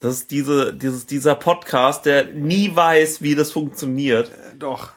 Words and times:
Das 0.00 0.14
ist 0.14 0.30
diese, 0.30 0.72
dieses, 0.74 1.06
dieser 1.06 1.34
Podcast, 1.34 2.06
der 2.06 2.26
nie 2.26 2.74
weiß, 2.74 3.20
wie 3.20 3.34
das 3.34 3.50
funktioniert. 3.50 4.30
Doch. 4.56 4.92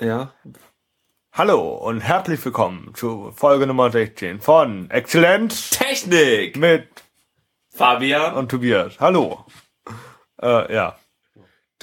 Ja. 0.00 0.32
Hallo 1.30 1.76
und 1.76 2.00
herzlich 2.00 2.42
willkommen 2.42 2.94
zu 2.94 3.32
Folge 3.36 3.66
Nummer 3.66 3.90
16 3.90 4.40
von 4.40 4.90
Exzellent 4.90 5.72
Technik 5.72 6.56
mit 6.56 6.88
Fabian. 7.68 8.34
und 8.34 8.50
Tobias. 8.50 8.98
Hallo. 8.98 9.44
Äh, 10.40 10.72
ja. 10.72 10.98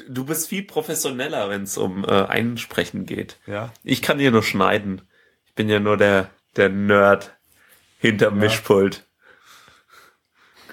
Du 0.10 0.26
bist 0.26 0.50
viel 0.50 0.64
professioneller, 0.64 1.50
wenn 1.50 1.62
es 1.62 1.78
um 1.78 2.06
äh, 2.06 2.08
Einsprechen 2.08 3.06
geht. 3.06 3.38
Ja. 3.46 3.72
Ich 3.84 4.02
kann 4.02 4.18
hier 4.18 4.32
nur 4.32 4.42
schneiden. 4.42 5.04
Ich 5.46 5.54
bin 5.54 5.70
ja 5.70 5.80
nur 5.80 5.96
der, 5.96 6.32
der 6.56 6.70
Nerd 6.70 7.38
hinterm 8.00 8.40
Mischpult. 8.40 9.06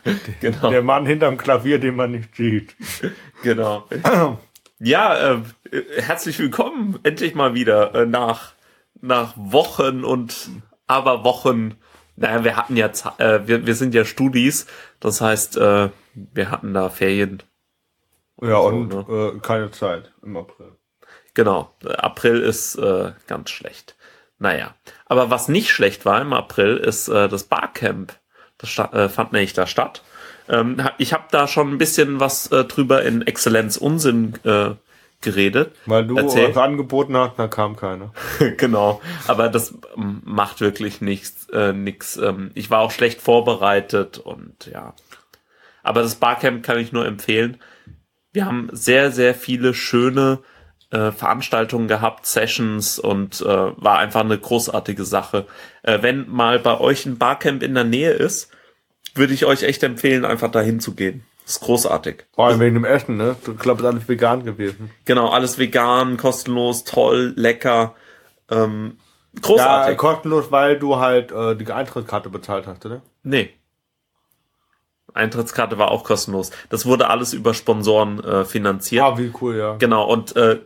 genau. 0.41 0.71
Der 0.71 0.83
Mann 0.83 1.07
hinterm 1.07 1.37
Klavier, 1.37 1.79
den 1.79 1.97
man 1.97 2.13
nicht 2.13 2.35
sieht. 2.37 2.77
Genau. 3.43 3.89
Ja, 4.79 5.35
äh, 5.35 5.43
herzlich 5.97 6.39
willkommen 6.39 6.99
endlich 7.03 7.35
mal 7.35 7.55
wieder 7.55 7.95
äh, 7.95 8.07
nach 8.07 8.55
nach 9.01 9.35
Wochen 9.37 10.05
und 10.05 10.51
aber 10.87 11.25
Wochen. 11.25 11.77
Naja, 12.17 12.45
wir 12.45 12.57
hatten 12.57 12.77
ja, 12.77 12.91
äh, 13.19 13.47
wir, 13.47 13.67
wir 13.67 13.75
sind 13.75 13.95
ja 13.95 14.05
Studis, 14.05 14.67
das 15.01 15.21
heißt, 15.21 15.57
äh, 15.57 15.91
wir 16.15 16.51
hatten 16.51 16.75
da 16.75 16.89
Ferien. 16.89 17.43
Ja, 18.41 18.57
und 18.59 18.89
ne? 18.89 19.33
äh, 19.37 19.39
keine 19.41 19.71
Zeit 19.71 20.13
im 20.23 20.37
April. 20.37 20.73
Genau, 21.35 21.75
April 21.85 22.41
ist 22.41 22.77
äh, 22.77 23.13
ganz 23.27 23.51
schlecht. 23.51 23.97
Naja, 24.39 24.75
aber 25.07 25.31
was 25.31 25.49
nicht 25.49 25.71
schlecht 25.71 26.05
war 26.05 26.21
im 26.21 26.33
April, 26.33 26.77
ist 26.77 27.09
äh, 27.09 27.29
das 27.29 27.45
Barcamp. 27.45 28.19
Äh, 28.63 29.09
fand 29.09 29.33
nämlich 29.33 29.53
da 29.53 29.67
statt. 29.67 30.03
Ähm, 30.49 30.77
ich 30.99 31.13
habe 31.13 31.25
da 31.31 31.47
schon 31.47 31.71
ein 31.71 31.79
bisschen 31.79 32.21
was 32.21 32.51
äh, 32.53 32.65
drüber 32.65 33.03
in 33.03 33.23
Exzellenz 33.23 33.77
Unsinn 33.77 34.35
äh, 34.45 34.71
geredet. 35.21 35.75
Weil 35.87 36.07
du 36.07 36.17
was 36.17 36.57
angeboten 36.57 37.17
hast, 37.17 37.39
da 37.39 37.49
kam 37.49 37.77
keiner. 37.77 38.13
genau, 38.59 39.01
aber 39.27 39.49
das 39.49 39.75
macht 39.97 40.61
wirklich 40.61 41.01
nichts. 41.01 41.49
Äh, 41.51 41.73
nix. 41.73 42.17
Ähm, 42.17 42.51
ich 42.55 42.71
war 42.71 42.81
auch 42.81 42.91
schlecht 42.91 43.21
vorbereitet 43.21 44.19
und 44.19 44.67
ja. 44.67 44.95
Aber 45.83 46.03
das 46.03 46.17
Barcamp 46.17 46.65
kann 46.65 46.79
ich 46.79 46.93
nur 46.93 47.07
empfehlen. 47.07 47.59
Wir 48.33 48.47
haben 48.47 48.69
sehr, 48.73 49.11
sehr 49.11 49.35
viele 49.35 49.75
schöne 49.75 50.41
äh, 50.93 51.11
Veranstaltungen 51.11 51.89
gehabt, 51.89 52.27
Sessions 52.27 52.99
und 52.99 53.41
äh, 53.41 53.47
war 53.47 53.99
einfach 53.99 54.21
eine 54.21 54.39
großartige 54.39 55.05
Sache. 55.05 55.47
Äh, 55.83 55.99
wenn 56.03 56.29
mal 56.31 56.59
bei 56.59 56.79
euch 56.79 57.07
ein 57.07 57.19
Barcamp 57.19 57.63
in 57.63 57.75
der 57.75 57.85
Nähe 57.85 58.13
ist, 58.13 58.51
würde 59.15 59.35
ich 59.35 59.45
euch 59.45 59.63
echt 59.65 59.83
empfehlen, 59.83 60.25
einfach 60.25 60.51
dahin 60.51 60.81
zu 60.81 60.95
gehen. 60.95 61.25
ist 61.47 61.61
großartig. 61.61 62.25
Vor 62.35 62.47
allem 62.47 62.61
wegen 62.61 62.75
dem 62.75 62.85
Essen, 62.85 63.17
ne? 63.17 63.37
Ich 63.47 63.59
glaube, 63.59 63.87
alles 63.87 64.09
vegan 64.09 64.45
gewesen. 64.45 64.91
Genau, 65.05 65.29
alles 65.31 65.59
vegan, 65.59 66.17
kostenlos, 66.17 66.85
toll, 66.85 67.33
lecker. 67.37 67.95
Ähm, 68.51 68.97
Ja, 69.35 69.41
großartig. 69.43 69.99
kostenlos, 69.99 70.51
weil 70.53 70.79
du 70.79 70.97
halt 70.97 71.33
äh, 71.33 71.57
die 71.57 71.71
Eintrittskarte 71.73 72.29
bezahlt 72.31 72.67
hast, 72.67 72.85
oder? 72.87 73.03
Nee. 73.23 73.51
Eintrittskarte 75.15 75.77
war 75.79 75.91
auch 75.91 76.05
kostenlos. 76.05 76.51
Das 76.71 76.87
wurde 76.87 77.09
alles 77.11 77.35
über 77.35 77.53
Sponsoren 77.53 78.23
äh, 78.25 78.45
finanziert. 78.45 79.05
Ah, 79.05 79.19
wie 79.19 79.31
cool, 79.43 79.57
ja. 79.57 79.77
Genau, 79.77 80.07
und 80.11 80.35
äh, 80.37 80.61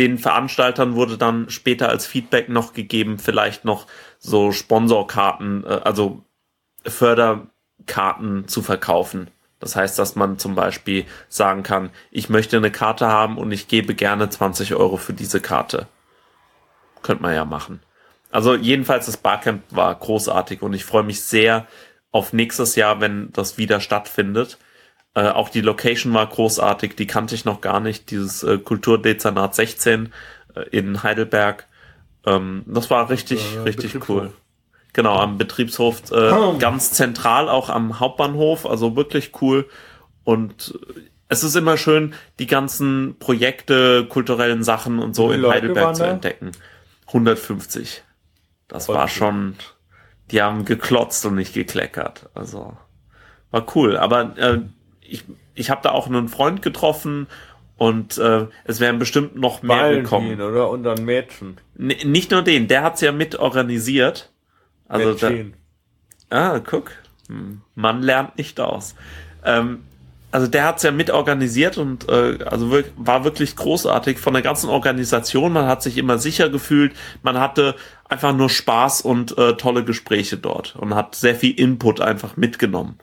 den 0.00 0.16
Veranstaltern 0.16 0.94
wurde 0.94 1.18
dann 1.18 1.50
später 1.50 1.90
als 1.90 2.06
Feedback 2.06 2.48
noch 2.48 2.72
gegeben, 2.72 3.18
vielleicht 3.18 3.66
noch 3.66 3.86
so 4.18 4.50
Sponsorkarten, 4.50 5.62
äh, 5.66 5.80
also 5.84 6.24
Förderkarten 6.86 8.48
zu 8.48 8.62
verkaufen. 8.62 9.28
Das 9.58 9.76
heißt, 9.76 9.98
dass 9.98 10.16
man 10.16 10.38
zum 10.38 10.54
Beispiel 10.54 11.04
sagen 11.28 11.62
kann, 11.62 11.90
ich 12.10 12.30
möchte 12.30 12.56
eine 12.56 12.70
Karte 12.70 13.08
haben 13.08 13.36
und 13.36 13.52
ich 13.52 13.68
gebe 13.68 13.94
gerne 13.94 14.30
20 14.30 14.74
Euro 14.74 14.96
für 14.96 15.12
diese 15.12 15.38
Karte. 15.38 15.86
Könnte 17.02 17.22
man 17.22 17.34
ja 17.34 17.44
machen. 17.44 17.80
Also 18.30 18.54
jedenfalls 18.54 19.04
das 19.04 19.18
Barcamp 19.18 19.64
war 19.68 19.94
großartig 19.94 20.62
und 20.62 20.72
ich 20.72 20.86
freue 20.86 21.02
mich 21.02 21.20
sehr 21.20 21.66
auf 22.10 22.32
nächstes 22.32 22.74
Jahr, 22.74 23.02
wenn 23.02 23.32
das 23.32 23.58
wieder 23.58 23.80
stattfindet. 23.80 24.56
Äh, 25.14 25.28
auch 25.28 25.48
die 25.48 25.60
Location 25.60 26.12
war 26.14 26.26
großartig, 26.26 26.94
die 26.94 27.06
kannte 27.06 27.34
ich 27.34 27.44
noch 27.44 27.60
gar 27.60 27.80
nicht, 27.80 28.10
dieses 28.10 28.42
äh, 28.42 28.58
Kulturdezernat 28.58 29.54
16 29.54 30.12
äh, 30.54 30.60
in 30.70 31.02
Heidelberg. 31.02 31.66
Ähm, 32.26 32.62
das 32.66 32.90
war 32.90 33.10
richtig, 33.10 33.56
Äh, 33.56 33.60
richtig 33.60 34.08
cool. 34.08 34.32
Genau, 34.92 35.18
am 35.18 35.38
Betriebshof, 35.38 36.02
Oh. 36.10 36.56
ganz 36.58 36.92
zentral 36.92 37.48
auch 37.48 37.68
am 37.70 38.00
Hauptbahnhof, 38.00 38.66
also 38.66 38.96
wirklich 38.96 39.32
cool. 39.40 39.68
Und 40.24 40.78
es 41.28 41.44
ist 41.44 41.54
immer 41.54 41.76
schön, 41.76 42.14
die 42.40 42.48
ganzen 42.48 43.16
Projekte, 43.20 44.04
kulturellen 44.06 44.64
Sachen 44.64 44.98
und 44.98 45.14
so 45.14 45.30
in 45.30 45.40
Leute 45.40 45.54
Heidelberg 45.54 45.94
zu 45.96 46.04
entdecken. 46.04 46.50
150. 47.06 48.02
Das 48.68 48.88
war 48.88 49.06
schon, 49.08 49.56
die 50.30 50.42
haben 50.42 50.64
geklotzt 50.64 51.24
und 51.26 51.36
nicht 51.36 51.54
gekleckert. 51.54 52.28
Also 52.34 52.76
war 53.52 53.66
cool. 53.76 53.96
Aber 53.96 54.36
äh, 54.38 54.60
ich, 55.10 55.24
ich 55.54 55.70
habe 55.70 55.80
da 55.82 55.90
auch 55.90 56.06
einen 56.06 56.28
Freund 56.28 56.62
getroffen 56.62 57.26
und 57.76 58.18
äh, 58.18 58.46
es 58.64 58.80
wären 58.80 58.98
bestimmt 58.98 59.36
noch 59.36 59.62
mehr 59.62 59.76
Valentin, 59.76 60.02
gekommen. 60.04 60.40
oder? 60.40 60.70
Und 60.70 60.82
dann 60.82 61.04
Mädchen. 61.04 61.56
N 61.78 61.94
nicht 62.04 62.30
nur 62.30 62.42
den, 62.42 62.68
der 62.68 62.82
hat's 62.82 63.00
ja 63.00 63.12
mit 63.12 63.36
organisiert. 63.36 64.30
Also 64.88 65.14
da, 65.14 65.30
Mädchen. 65.30 65.54
Ah, 66.30 66.58
guck. 66.58 66.92
Hm, 67.28 67.62
Man 67.74 68.02
lernt 68.02 68.36
nicht 68.38 68.60
aus. 68.60 68.94
Ähm, 69.44 69.84
also 70.32 70.46
der 70.46 70.64
hat's 70.64 70.82
ja 70.84 70.92
mit 70.92 71.10
organisiert 71.10 71.76
und 71.76 72.08
äh, 72.08 72.38
also 72.44 72.70
war 72.96 73.24
wirklich 73.24 73.56
großartig 73.56 74.18
von 74.18 74.32
der 74.32 74.42
ganzen 74.42 74.68
Organisation. 74.70 75.52
Man 75.52 75.66
hat 75.66 75.82
sich 75.82 75.98
immer 75.98 76.18
sicher 76.18 76.48
gefühlt. 76.50 76.94
Man 77.22 77.40
hatte 77.40 77.74
einfach 78.08 78.34
nur 78.34 78.48
Spaß 78.48 79.00
und 79.00 79.36
äh, 79.38 79.54
tolle 79.56 79.84
Gespräche 79.84 80.36
dort 80.36 80.76
und 80.76 80.94
hat 80.94 81.14
sehr 81.14 81.34
viel 81.34 81.58
Input 81.58 82.00
einfach 82.00 82.36
mitgenommen. 82.36 82.98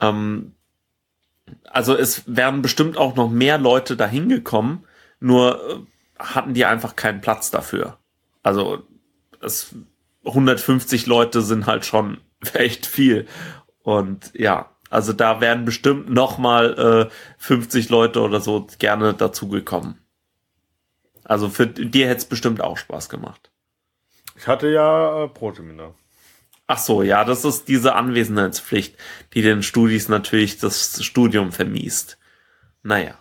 Ähm, 0.00 0.52
also 1.64 1.96
es 1.96 2.22
wären 2.26 2.62
bestimmt 2.62 2.96
auch 2.96 3.16
noch 3.16 3.30
mehr 3.30 3.58
Leute 3.58 3.96
dahin 3.96 4.28
gekommen, 4.28 4.84
nur 5.20 5.70
äh, 5.70 5.76
hatten 6.18 6.54
die 6.54 6.64
einfach 6.64 6.96
keinen 6.96 7.20
Platz 7.20 7.50
dafür. 7.50 7.98
Also 8.42 8.82
es 9.40 9.74
150 10.24 11.06
Leute 11.06 11.42
sind 11.42 11.66
halt 11.66 11.84
schon 11.84 12.18
echt 12.54 12.86
viel. 12.86 13.26
Und 13.82 14.32
ja, 14.34 14.70
also 14.90 15.12
da 15.12 15.40
wären 15.40 15.64
bestimmt 15.64 16.10
noch 16.10 16.38
mal 16.38 17.08
äh, 17.08 17.14
50 17.38 17.88
Leute 17.90 18.20
oder 18.20 18.40
so 18.40 18.66
gerne 18.78 19.14
dazugekommen. 19.14 19.98
Also 21.24 21.48
für 21.48 21.66
dir 21.66 22.08
hätte 22.08 22.18
es 22.18 22.24
bestimmt 22.24 22.60
auch 22.60 22.76
Spaß 22.76 23.08
gemacht. 23.08 23.50
Ich 24.36 24.46
hatte 24.48 24.68
ja 24.68 25.24
äh, 25.24 25.28
Pro-Seminar. 25.28 25.94
Ach 26.72 26.78
so, 26.78 27.02
ja, 27.02 27.24
das 27.24 27.44
ist 27.44 27.66
diese 27.66 27.96
Anwesenheitspflicht, 27.96 28.94
die 29.34 29.42
den 29.42 29.64
Studis 29.64 30.08
natürlich 30.08 30.58
das 30.58 31.04
Studium 31.04 31.50
vermiest. 31.50 32.16
Naja. 32.84 33.14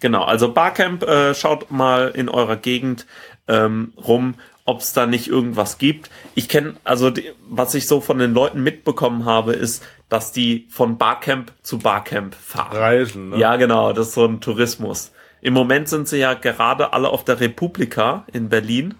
Genau, 0.00 0.24
also 0.24 0.50
Barcamp, 0.50 1.02
äh, 1.02 1.34
schaut 1.34 1.70
mal 1.70 2.08
in 2.14 2.30
eurer 2.30 2.56
Gegend 2.56 3.04
ähm, 3.48 3.92
rum, 3.98 4.36
ob 4.64 4.80
es 4.80 4.94
da 4.94 5.04
nicht 5.04 5.28
irgendwas 5.28 5.76
gibt. 5.76 6.08
Ich 6.34 6.48
kenne, 6.48 6.76
also 6.84 7.10
die, 7.10 7.32
was 7.46 7.74
ich 7.74 7.86
so 7.86 8.00
von 8.00 8.16
den 8.16 8.32
Leuten 8.32 8.62
mitbekommen 8.62 9.26
habe, 9.26 9.52
ist, 9.52 9.84
dass 10.08 10.32
die 10.32 10.66
von 10.70 10.96
Barcamp 10.96 11.52
zu 11.62 11.78
Barcamp 11.78 12.34
fahren. 12.34 12.74
Reisen, 12.74 13.28
ne? 13.28 13.36
Ja, 13.36 13.56
genau, 13.56 13.92
das 13.92 14.08
ist 14.08 14.14
so 14.14 14.24
ein 14.24 14.40
Tourismus. 14.40 15.12
Im 15.42 15.52
Moment 15.52 15.90
sind 15.90 16.08
sie 16.08 16.16
ja 16.16 16.32
gerade 16.32 16.94
alle 16.94 17.10
auf 17.10 17.26
der 17.26 17.40
Republika 17.40 18.24
in 18.32 18.48
Berlin. 18.48 18.94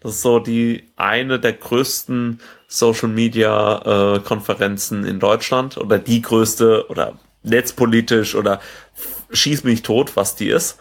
Das 0.00 0.12
ist 0.12 0.22
so 0.22 0.38
die 0.38 0.90
eine 0.96 1.38
der 1.38 1.52
größten 1.52 2.40
Social 2.66 3.08
Media 3.08 4.14
äh, 4.14 4.20
Konferenzen 4.20 5.04
in 5.04 5.20
Deutschland 5.20 5.76
oder 5.76 5.98
die 5.98 6.22
größte 6.22 6.86
oder 6.88 7.18
netzpolitisch 7.42 8.34
oder 8.34 8.60
schieß 9.30 9.64
mich 9.64 9.82
tot, 9.82 10.16
was 10.16 10.36
die 10.36 10.48
ist. 10.48 10.78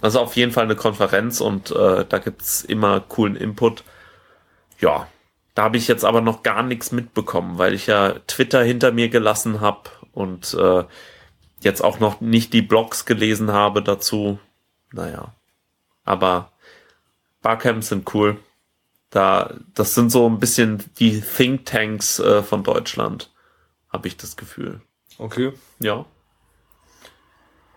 Also 0.00 0.20
auf 0.20 0.36
jeden 0.36 0.52
Fall 0.52 0.64
eine 0.64 0.76
Konferenz 0.76 1.40
und 1.40 1.70
äh, 1.70 2.04
da 2.06 2.18
gibt's 2.18 2.62
immer 2.62 3.00
coolen 3.00 3.36
Input. 3.36 3.84
Ja, 4.78 5.08
da 5.54 5.62
habe 5.62 5.78
ich 5.78 5.88
jetzt 5.88 6.04
aber 6.04 6.20
noch 6.20 6.42
gar 6.42 6.62
nichts 6.62 6.92
mitbekommen, 6.92 7.58
weil 7.58 7.72
ich 7.72 7.86
ja 7.86 8.14
Twitter 8.26 8.62
hinter 8.62 8.92
mir 8.92 9.08
gelassen 9.08 9.60
habe 9.60 9.88
und 10.12 10.54
äh, 10.54 10.84
jetzt 11.60 11.82
auch 11.82 11.98
noch 11.98 12.20
nicht 12.20 12.52
die 12.52 12.62
Blogs 12.62 13.06
gelesen 13.06 13.52
habe 13.52 13.82
dazu. 13.82 14.38
Naja, 14.92 15.32
aber 16.04 16.52
Barcamps 17.42 17.88
sind 17.88 18.12
cool. 18.14 18.38
Da, 19.10 19.54
das 19.74 19.94
sind 19.94 20.10
so 20.10 20.28
ein 20.28 20.40
bisschen 20.40 20.82
die 20.98 21.20
Thinktanks 21.20 22.18
äh, 22.18 22.42
von 22.42 22.64
Deutschland, 22.64 23.32
habe 23.92 24.08
ich 24.08 24.16
das 24.16 24.36
Gefühl. 24.36 24.80
Okay. 25.18 25.52
Ja. 25.78 26.04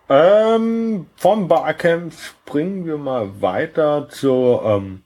Ähm, 0.08 1.06
vom 1.16 1.46
Barcamp 1.46 2.12
springen 2.12 2.84
wir 2.84 2.98
mal 2.98 3.40
weiter 3.40 4.08
zu 4.08 4.60
ähm, 4.64 5.04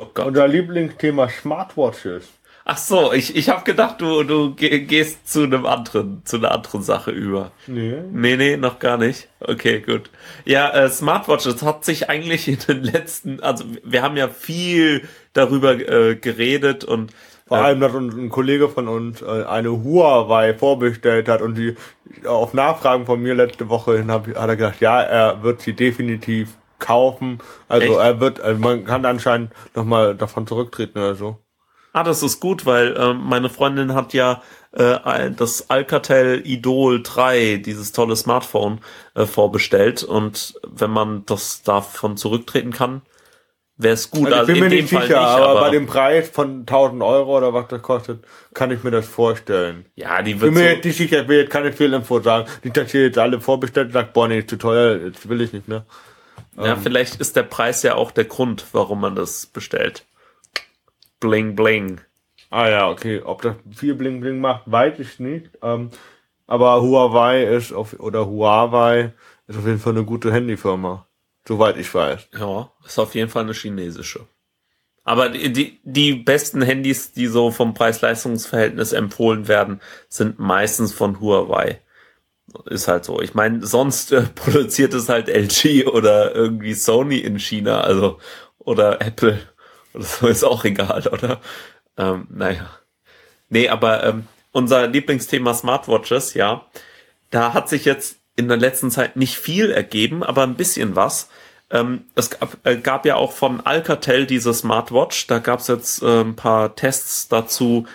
Oh 0.00 0.06
unser 0.22 0.48
Lieblingsthema 0.48 1.28
Smartwatches. 1.28 2.28
Ach 2.64 2.78
so, 2.78 3.12
ich, 3.12 3.36
ich 3.36 3.48
habe 3.48 3.64
gedacht, 3.64 4.00
du, 4.00 4.22
du 4.22 4.54
gehst 4.54 5.28
zu 5.28 5.42
einem 5.42 5.66
anderen, 5.66 6.24
zu 6.24 6.36
einer 6.36 6.52
anderen 6.52 6.82
Sache 6.82 7.10
über. 7.10 7.50
Nee. 7.66 8.00
Nee, 8.12 8.36
nee, 8.36 8.56
noch 8.56 8.78
gar 8.78 8.96
nicht. 8.96 9.28
Okay, 9.40 9.80
gut. 9.80 10.10
Ja, 10.44 10.70
äh, 10.70 10.88
Smartwatches 10.88 11.62
hat 11.62 11.84
sich 11.84 12.08
eigentlich 12.08 12.48
in 12.48 12.58
den 12.68 12.82
letzten, 12.82 13.40
also 13.40 13.64
wir 13.82 14.02
haben 14.02 14.16
ja 14.16 14.28
viel 14.28 15.08
darüber 15.32 15.72
äh, 15.72 16.16
geredet 16.16 16.84
und 16.84 17.12
vor 17.46 17.58
ja. 17.58 17.64
allem, 17.64 17.80
dass 17.80 17.92
ein 17.94 18.28
Kollege 18.28 18.68
von 18.68 18.86
uns 18.86 19.22
äh, 19.22 19.44
eine 19.44 19.70
Huawei 19.82 20.54
vorbestellt 20.54 21.28
hat 21.28 21.42
und 21.42 21.56
die 21.56 21.74
auf 22.24 22.54
Nachfragen 22.54 23.06
von 23.06 23.20
mir 23.20 23.34
letzte 23.34 23.68
Woche 23.68 23.96
hin 23.98 24.10
hab, 24.10 24.28
hat 24.28 24.48
er 24.48 24.56
gesagt, 24.56 24.80
ja, 24.80 25.00
er 25.00 25.42
wird 25.42 25.60
sie 25.60 25.72
definitiv 25.72 26.56
kaufen. 26.78 27.38
Also 27.68 27.88
Echt? 27.88 28.00
er 28.00 28.20
wird, 28.20 28.40
also 28.40 28.60
man 28.60 28.84
kann 28.84 29.04
anscheinend 29.04 29.52
nochmal 29.74 30.14
davon 30.14 30.46
zurücktreten 30.46 30.98
oder 30.98 31.14
so. 31.14 31.38
Ah, 31.92 32.04
das 32.04 32.22
ist 32.22 32.38
gut, 32.38 32.66
weil 32.66 32.96
äh, 32.96 33.14
meine 33.14 33.48
Freundin 33.48 33.94
hat 33.94 34.14
ja 34.14 34.42
äh, 34.70 35.30
das 35.32 35.70
Alcatel 35.70 36.46
Idol 36.46 37.02
3, 37.02 37.56
dieses 37.56 37.90
tolle 37.90 38.14
Smartphone, 38.14 38.78
äh, 39.14 39.26
vorbestellt. 39.26 40.04
Und 40.04 40.54
wenn 40.68 40.90
man 40.90 41.26
das 41.26 41.62
davon 41.62 42.16
zurücktreten 42.16 42.72
kann, 42.72 43.02
wäre 43.82 43.94
es 43.94 44.10
gut. 44.10 44.26
Also 44.26 44.34
ich 44.34 44.40
also 44.40 44.52
bin 44.52 44.60
mir 44.60 44.68
nicht 44.68 44.88
sicher, 44.88 45.06
nicht, 45.06 45.16
aber, 45.16 45.48
aber, 45.48 45.60
bei 45.60 45.70
dem 45.70 45.86
Preis 45.86 46.28
von 46.28 46.60
1000 46.60 47.02
Euro 47.02 47.38
oder 47.38 47.54
was 47.54 47.68
das 47.68 47.82
kostet, 47.82 48.24
kann 48.54 48.70
ich 48.70 48.82
mir 48.82 48.90
das 48.90 49.06
vorstellen. 49.06 49.86
Ja, 49.94 50.22
die 50.22 50.40
wird. 50.40 50.50
Ich 50.50 50.54
bin 50.54 50.62
mir 50.62 50.70
so 50.70 50.74
jetzt 50.76 50.84
nicht 50.84 50.96
sicher, 50.96 51.22
ich 51.22 51.28
will 51.28 51.38
jetzt 51.38 51.50
keine 51.50 51.72
Fehlinfo 51.72 52.20
sagen. 52.20 52.48
Nicht, 52.62 52.76
dass 52.76 52.92
ihr 52.94 53.04
jetzt 53.04 53.18
alle 53.18 53.40
vorbestellt 53.40 53.88
und 53.88 53.92
sagt, 53.92 54.12
boah, 54.12 54.28
nee, 54.28 54.40
ist 54.40 54.50
zu 54.50 54.56
teuer, 54.56 54.98
jetzt 55.04 55.28
will 55.28 55.40
ich 55.40 55.52
nicht 55.52 55.68
mehr. 55.68 55.84
Ja, 56.56 56.72
ähm, 56.72 56.80
vielleicht 56.82 57.20
ist 57.20 57.36
der 57.36 57.44
Preis 57.44 57.82
ja 57.82 57.94
auch 57.94 58.10
der 58.10 58.24
Grund, 58.24 58.66
warum 58.72 59.00
man 59.00 59.14
das 59.14 59.46
bestellt. 59.46 60.04
Bling 61.20 61.54
Bling. 61.54 62.00
Ah 62.50 62.68
ja, 62.68 62.90
okay. 62.90 63.22
Ob 63.24 63.42
das 63.42 63.56
viel 63.74 63.94
Bling 63.94 64.20
Bling 64.20 64.40
macht, 64.40 64.62
weiß 64.66 64.98
ich 64.98 65.20
nicht. 65.20 65.50
Ähm, 65.62 65.90
aber 66.46 66.82
Huawei 66.82 67.44
ist 67.44 67.72
auf, 67.72 67.98
oder 68.00 68.26
Huawei 68.26 69.12
ist 69.46 69.58
auf 69.58 69.66
jeden 69.66 69.78
Fall 69.78 69.92
eine 69.92 70.04
gute 70.04 70.32
Handyfirma. 70.32 71.06
Soweit 71.46 71.76
ich 71.76 71.92
weiß. 71.92 72.28
Ja, 72.38 72.70
ist 72.84 72.98
auf 72.98 73.14
jeden 73.14 73.30
Fall 73.30 73.44
eine 73.44 73.54
chinesische. 73.54 74.26
Aber 75.04 75.30
die, 75.30 75.52
die, 75.52 75.80
die 75.82 76.14
besten 76.14 76.62
Handys, 76.62 77.12
die 77.12 77.26
so 77.26 77.50
vom 77.50 77.74
Preis-Leistungs-Verhältnis 77.74 78.92
empfohlen 78.92 79.48
werden, 79.48 79.80
sind 80.08 80.38
meistens 80.38 80.92
von 80.92 81.20
Huawei. 81.20 81.80
Ist 82.66 82.88
halt 82.88 83.04
so. 83.04 83.20
Ich 83.20 83.34
meine, 83.34 83.66
sonst 83.66 84.12
äh, 84.12 84.22
produziert 84.34 84.94
es 84.94 85.08
halt 85.08 85.28
LG 85.28 85.86
oder 85.86 86.34
irgendwie 86.34 86.74
Sony 86.74 87.18
in 87.18 87.38
China, 87.38 87.80
also 87.80 88.18
oder 88.58 89.00
Apple 89.00 89.40
oder 89.94 90.04
so 90.04 90.26
ist 90.28 90.44
auch 90.44 90.64
egal, 90.64 91.06
oder? 91.08 91.40
Ähm, 91.96 92.26
naja. 92.30 92.70
Nee, 93.48 93.68
aber 93.68 94.04
ähm, 94.04 94.26
unser 94.52 94.86
Lieblingsthema 94.86 95.54
Smartwatches, 95.54 96.34
ja, 96.34 96.66
da 97.30 97.52
hat 97.52 97.68
sich 97.68 97.84
jetzt 97.84 98.19
in 98.40 98.48
der 98.48 98.56
letzten 98.56 98.90
Zeit 98.90 99.16
nicht 99.16 99.36
viel 99.36 99.70
ergeben, 99.70 100.22
aber 100.22 100.42
ein 100.42 100.56
bisschen 100.56 100.96
was. 100.96 101.28
Ähm, 101.70 102.02
es 102.16 102.30
gab, 102.30 102.56
äh, 102.64 102.76
gab 102.76 103.06
ja 103.06 103.16
auch 103.16 103.32
von 103.32 103.60
Alcatel 103.60 104.26
diese 104.26 104.52
Smartwatch. 104.52 105.28
Da 105.28 105.38
gab 105.38 105.60
es 105.60 105.68
jetzt 105.68 106.02
äh, 106.02 106.22
ein 106.22 106.34
paar 106.34 106.74
Tests 106.74 107.28
dazu. 107.28 107.86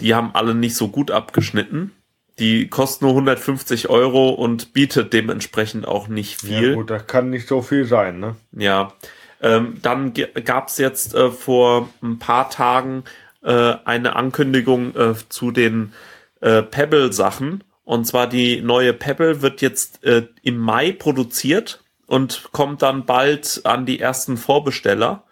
Die 0.00 0.14
haben 0.14 0.30
alle 0.34 0.54
nicht 0.54 0.76
so 0.76 0.88
gut 0.88 1.10
abgeschnitten. 1.10 1.92
Die 2.38 2.68
kosten 2.68 3.06
nur 3.06 3.14
150 3.14 3.88
Euro 3.88 4.28
und 4.28 4.72
bietet 4.74 5.12
dementsprechend 5.12 5.88
auch 5.88 6.06
nicht 6.06 6.40
viel. 6.40 6.70
Ja 6.70 6.74
gut, 6.74 6.90
das 6.90 7.06
kann 7.06 7.30
nicht 7.30 7.48
so 7.48 7.62
viel 7.62 7.86
sein, 7.86 8.20
ne? 8.20 8.36
Ja. 8.52 8.92
Ähm, 9.40 9.78
dann 9.82 10.12
gab 10.44 10.68
es 10.68 10.78
jetzt 10.78 11.14
äh, 11.14 11.30
vor 11.30 11.88
ein 12.02 12.18
paar 12.18 12.50
Tagen 12.50 13.04
äh, 13.42 13.74
eine 13.84 14.16
Ankündigung 14.16 14.94
äh, 14.94 15.14
zu 15.28 15.50
den 15.50 15.92
äh, 16.40 16.62
Pebble-Sachen. 16.62 17.64
Und 17.86 18.04
zwar 18.04 18.26
die 18.26 18.60
neue 18.62 18.92
Pebble 18.92 19.42
wird 19.42 19.62
jetzt 19.62 20.02
äh, 20.02 20.26
im 20.42 20.58
Mai 20.58 20.90
produziert 20.90 21.84
und 22.08 22.48
kommt 22.50 22.82
dann 22.82 23.06
bald 23.06 23.60
an 23.62 23.86
die 23.86 24.00
ersten 24.00 24.36
Vorbesteller. 24.36 25.22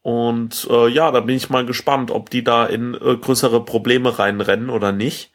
Und 0.00 0.68
äh, 0.70 0.86
ja, 0.86 1.10
da 1.10 1.18
bin 1.18 1.34
ich 1.36 1.50
mal 1.50 1.66
gespannt, 1.66 2.12
ob 2.12 2.30
die 2.30 2.44
da 2.44 2.64
in 2.64 2.94
äh, 2.94 3.16
größere 3.16 3.64
Probleme 3.64 4.20
reinrennen 4.20 4.70
oder 4.70 4.92
nicht. 4.92 5.32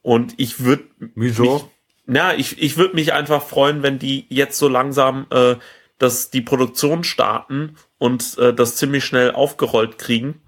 Und 0.00 0.34
ich 0.36 0.60
würde 0.62 0.84
Wieso? 1.16 1.54
Mich, 1.54 1.62
na, 2.06 2.34
ich, 2.36 2.62
ich 2.62 2.76
würde 2.76 2.94
mich 2.94 3.12
einfach 3.12 3.42
freuen, 3.42 3.82
wenn 3.82 3.98
die 3.98 4.26
jetzt 4.28 4.58
so 4.58 4.68
langsam 4.68 5.26
äh, 5.30 5.56
das, 5.98 6.30
die 6.30 6.40
Produktion 6.40 7.02
starten 7.02 7.74
und 7.98 8.38
äh, 8.38 8.54
das 8.54 8.76
ziemlich 8.76 9.04
schnell 9.04 9.32
aufgerollt 9.32 9.98
kriegen. 9.98 10.40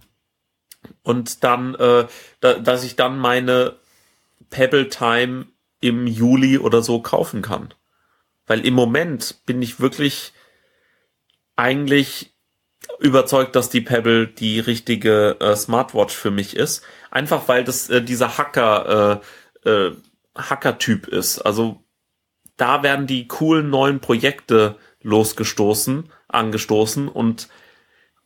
Und 1.03 1.43
dann, 1.43 1.75
äh, 1.75 2.07
da, 2.39 2.55
dass 2.55 2.85
ich 2.85 2.95
dann 2.95 3.19
meine 3.19 3.82
Pebble 4.53 4.89
Time 4.89 5.47
im 5.81 6.07
Juli 6.07 6.59
oder 6.59 6.83
so 6.83 7.03
kaufen 7.03 7.43
kann. 7.43 7.75
Weil 8.47 8.65
im 8.65 8.75
Moment 8.75 9.45
bin 9.47 9.61
ich 9.61 9.81
wirklich 9.81 10.33
eigentlich 11.57 12.37
überzeugt, 13.01 13.57
dass 13.57 13.71
die 13.71 13.81
Pebble 13.81 14.29
die 14.29 14.61
richtige 14.61 15.37
äh, 15.41 15.57
Smartwatch 15.57 16.15
für 16.15 16.31
mich 16.31 16.57
ist. 16.57 16.85
Einfach 17.11 17.49
weil 17.49 17.65
das 17.65 17.91
äh, 17.91 18.03
dieser 18.03 18.39
Hacker 18.39 19.21
äh, 19.65 19.69
äh, 19.69 19.97
Hacker-Typ 20.37 21.09
ist. 21.09 21.41
Also 21.41 21.85
da 22.57 22.83
werden 22.83 23.07
die 23.07 23.29
coolen 23.29 23.71
neuen 23.71 24.01
Projekte 24.01 24.77
losgestoßen, 25.03 26.11
angestoßen 26.29 27.09
und 27.09 27.49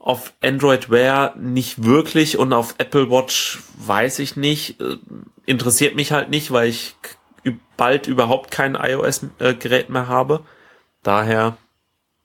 auf 0.06 0.34
Android 0.40 0.88
Wear 0.88 1.34
nicht 1.36 1.82
wirklich 1.82 2.38
und 2.38 2.52
auf 2.52 2.76
Apple 2.78 3.10
Watch 3.10 3.58
weiß 3.78 4.20
ich 4.20 4.36
nicht. 4.36 4.80
Äh, 4.80 4.98
interessiert 5.46 5.96
mich 5.96 6.12
halt 6.12 6.30
nicht, 6.30 6.52
weil 6.52 6.68
ich 6.68 6.94
bald 7.76 8.06
überhaupt 8.06 8.52
kein 8.52 8.76
iOS-Gerät 8.76 9.90
mehr 9.90 10.06
habe. 10.06 10.42
Daher, 11.02 11.56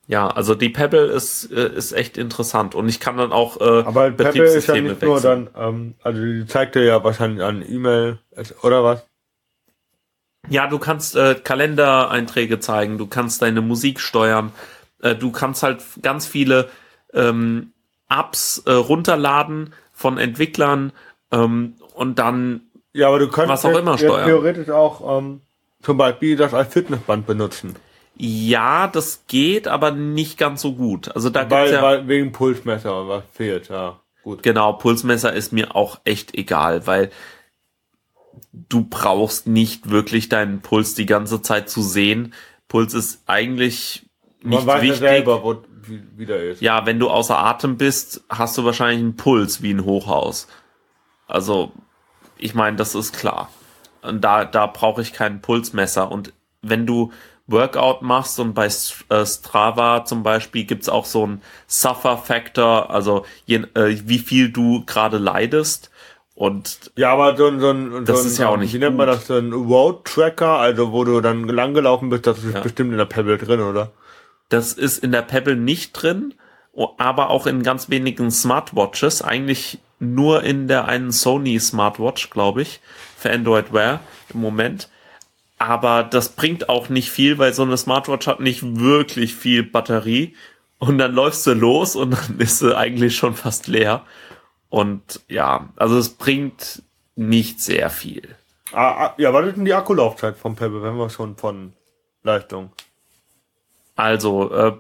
ja, 0.06 0.28
also 0.28 0.54
die 0.54 0.70
Pebble 0.70 1.08
ist, 1.08 1.52
äh, 1.52 1.74
ist 1.74 1.92
echt 1.92 2.20
interessant 2.20 2.76
und 2.76 2.88
ich 2.88 3.00
kann 3.00 3.18
dann 3.18 3.32
auch 3.32 3.60
äh, 3.60 3.84
Aber 3.84 4.12
Pebble 4.12 4.44
ist 4.44 4.68
ja 4.68 4.76
nicht 4.76 5.02
nur 5.02 5.20
dann, 5.20 5.50
ähm, 5.58 5.96
also 6.04 6.22
die 6.24 6.46
zeigt 6.46 6.76
dir 6.76 6.84
ja 6.84 7.04
wahrscheinlich 7.04 7.44
an 7.44 7.66
E-Mail 7.68 8.20
oder 8.62 8.84
was? 8.84 9.08
Ja, 10.50 10.68
du 10.68 10.78
kannst 10.78 11.16
äh, 11.16 11.34
Kalendereinträge 11.34 12.60
zeigen, 12.60 13.00
du 13.00 13.08
kannst 13.08 13.42
deine 13.42 13.62
Musik 13.62 14.00
steuern, 14.00 14.52
äh, 15.02 15.16
du 15.16 15.32
kannst 15.32 15.64
halt 15.64 15.82
ganz 16.04 16.28
viele 16.28 16.70
ähm, 17.14 17.74
Apps 18.10 18.64
äh, 18.66 18.72
runterladen 18.72 19.74
von 19.92 20.18
Entwicklern 20.18 20.92
ähm, 21.32 21.76
und 21.94 22.20
dann 22.20 22.62
ja, 22.94 23.08
aber 23.08 23.20
du 23.20 23.30
könntest 23.30 23.64
was 23.64 23.74
auch 23.74 23.78
immer 23.78 23.98
steuern. 23.98 24.26
theoretisch 24.26 24.70
auch 24.70 25.20
ähm, 25.20 25.42
zum 25.82 25.98
Beispiel 25.98 26.36
das 26.36 26.54
als 26.54 26.74
Fitnessband 26.74 27.26
benutzen. 27.26 27.76
Ja, 28.18 28.88
das 28.88 29.24
geht, 29.28 29.68
aber 29.68 29.92
nicht 29.92 30.38
ganz 30.38 30.62
so 30.62 30.74
gut. 30.74 31.16
Also 31.16 31.30
da 31.30 31.50
weil, 31.50 31.72
ja 31.72 31.82
weil 31.82 32.08
wegen 32.08 32.32
Pulsmesser 32.32 33.08
was 33.08 33.24
fehlt, 33.34 33.70
ja. 33.70 34.00
Gut. 34.24 34.44
Genau, 34.44 34.74
Pulsmesser 34.74 35.34
ist 35.34 35.52
mir 35.54 35.76
auch 35.76 36.00
echt 36.04 36.36
egal, 36.36 36.86
weil 36.86 37.10
du 38.52 38.86
brauchst 38.88 39.48
nicht 39.48 39.90
wirklich 39.90 40.30
deinen 40.30 40.62
Puls 40.62 40.94
die 40.94 41.06
ganze 41.06 41.42
Zeit 41.42 41.70
zu 41.70 41.82
sehen. 41.82 42.34
Puls 42.68 42.94
ist 42.94 43.24
eigentlich 43.26 44.06
nicht 44.44 44.60
Man 44.60 44.68
weiß 44.68 44.82
wichtig. 44.82 45.02
Ja 45.02 45.08
selber, 45.08 45.44
wo, 45.44 45.62
wie, 45.84 46.02
wie 46.18 46.26
der 46.26 46.44
ist. 46.44 46.62
Ja, 46.62 46.86
wenn 46.86 47.00
du 47.00 47.10
außer 47.10 47.38
Atem 47.38 47.78
bist, 47.78 48.24
hast 48.30 48.58
du 48.58 48.66
wahrscheinlich 48.66 49.00
einen 49.00 49.16
Puls 49.16 49.62
wie 49.62 49.74
ein 49.74 49.86
Hochhaus. 49.86 50.48
Also, 51.28 51.72
ich 52.38 52.54
meine, 52.54 52.78
das 52.78 52.96
ist 52.96 53.14
klar. 53.14 53.50
Und 54.02 54.22
da, 54.22 54.46
da 54.46 54.66
brauche 54.68 55.02
ich 55.02 55.14
kein 55.14 55.42
Pulsmesser. 55.42 56.12
Und 56.12 56.34
wenn 56.62 56.86
du 56.86 57.12
Workout 57.48 58.02
machst 58.02 58.40
und 58.40 58.54
bei 58.54 58.68
äh, 58.68 59.26
Strava 59.26 60.06
zum 60.06 60.24
Beispiel 60.24 60.64
gibt's 60.64 60.90
auch 60.90 61.06
so 61.06 61.24
einen 61.24 61.42
Suffer 61.68 62.18
Factor, 62.18 62.90
also 62.90 63.26
je, 63.46 63.64
äh, 63.76 63.98
wie 64.06 64.20
viel 64.20 64.52
du 64.52 64.84
gerade 64.86 65.18
leidest. 65.18 65.92
Und 66.34 66.92
ja, 66.96 67.14
aber 67.14 67.36
so 67.36 67.48
ein, 67.48 67.60
so 67.60 67.70
ein, 67.70 68.06
das 68.06 68.24
so 68.24 68.28
ist 68.28 68.38
ja 68.38 68.48
auch 68.48 68.58
nicht. 68.58 68.74
Wie 68.74 68.80
nennt 68.80 68.98
man 68.98 69.08
das? 69.08 69.28
So 69.28 69.36
ein 69.36 69.52
Road 69.52 70.06
Tracker, 70.06 70.58
also 70.58 70.92
wo 70.92 71.04
du 71.04 71.22
dann 71.22 71.48
langgelaufen 71.48 72.10
bist, 72.10 72.26
das 72.26 72.44
ist 72.44 72.56
ja. 72.56 72.62
bestimmt 72.62 72.92
in 72.92 72.98
der 72.98 73.06
Pebble 73.06 73.38
drin, 73.38 73.60
oder? 73.60 73.92
Das 74.52 74.74
ist 74.74 74.98
in 74.98 75.14
der 75.14 75.22
Pebble 75.22 75.56
nicht 75.56 75.94
drin, 75.94 76.34
aber 76.98 77.30
auch 77.30 77.48
in 77.48 77.64
ganz 77.64 77.90
wenigen 77.90 78.32
Smartwatches. 78.32 79.22
Eigentlich 79.22 79.80
nur 79.98 80.44
in 80.44 80.68
der 80.68 80.90
einen 80.90 81.14
Sony 81.14 81.58
Smartwatch, 81.58 82.30
glaube 82.30 82.64
ich, 82.64 82.82
für 83.18 83.32
Android 83.32 83.72
Wear 83.72 84.02
im 84.34 84.42
Moment. 84.42 84.90
Aber 85.58 86.04
das 86.04 86.30
bringt 86.36 86.68
auch 86.68 86.90
nicht 86.90 87.10
viel, 87.12 87.38
weil 87.38 87.54
so 87.54 87.62
eine 87.62 87.78
Smartwatch 87.78 88.28
hat 88.28 88.42
nicht 88.42 88.62
wirklich 88.78 89.36
viel 89.36 89.64
Batterie. 89.64 90.36
Und 90.80 90.98
dann 90.98 91.14
läufst 91.14 91.48
du 91.48 91.54
los 91.54 91.96
und 91.96 92.12
dann 92.12 92.40
ist 92.40 92.60
sie 92.60 92.78
eigentlich 92.78 93.16
schon 93.16 93.36
fast 93.36 93.68
leer. 93.68 94.04
Und 94.68 95.22
ja, 95.30 95.70
also 95.78 95.98
es 95.98 96.10
bringt 96.10 96.84
nicht 97.16 97.62
sehr 97.62 97.90
viel. 97.90 98.36
Ah, 98.74 99.06
ah 99.06 99.16
ja, 99.18 99.34
was 99.34 99.48
ist 99.48 99.56
denn 99.56 99.66
die 99.66 99.74
Akkulaufzeit 99.74 100.36
vom 100.36 100.58
Pebble, 100.58 100.84
wenn 100.84 100.98
wir 100.98 101.10
schon 101.10 101.38
von 101.38 101.72
Leistung? 102.24 102.72
Also, 103.96 104.52
äh, 104.52 104.74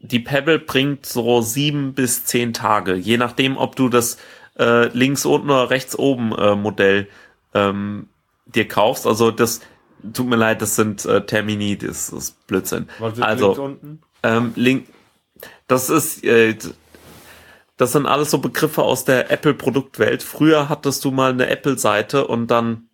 die 0.00 0.20
Pebble 0.20 0.58
bringt 0.58 1.06
so 1.06 1.40
sieben 1.40 1.94
bis 1.94 2.24
zehn 2.24 2.52
Tage, 2.52 2.94
je 2.94 3.16
nachdem, 3.16 3.56
ob 3.56 3.76
du 3.76 3.88
das 3.88 4.18
äh, 4.58 4.88
links 4.88 5.24
unten 5.26 5.50
oder 5.50 5.70
rechts 5.70 5.98
oben 5.98 6.32
äh, 6.32 6.54
Modell 6.54 7.08
ähm, 7.54 8.08
dir 8.46 8.68
kaufst. 8.68 9.06
Also 9.06 9.30
das 9.30 9.60
tut 10.12 10.26
mir 10.26 10.36
leid, 10.36 10.62
das 10.62 10.76
sind 10.76 11.04
äh, 11.04 11.24
Termini, 11.24 11.76
das 11.76 12.10
ist 12.10 12.46
Blödsinn. 12.46 12.88
Was 12.98 13.14
ist 13.14 13.22
also 13.22 13.46
links 13.46 13.58
unten? 13.58 14.02
ähm, 14.22 14.52
link, 14.56 14.86
das 15.66 15.90
ist 15.90 16.24
äh, 16.24 16.56
das 17.76 17.92
sind 17.92 18.06
alles 18.06 18.32
so 18.32 18.38
Begriffe 18.38 18.82
aus 18.82 19.04
der 19.04 19.30
Apple-Produktwelt. 19.30 20.24
Früher 20.24 20.68
hattest 20.68 21.04
du 21.04 21.12
mal 21.12 21.30
eine 21.30 21.48
Apple-Seite 21.48 22.26
und 22.26 22.48
dann 22.48 22.87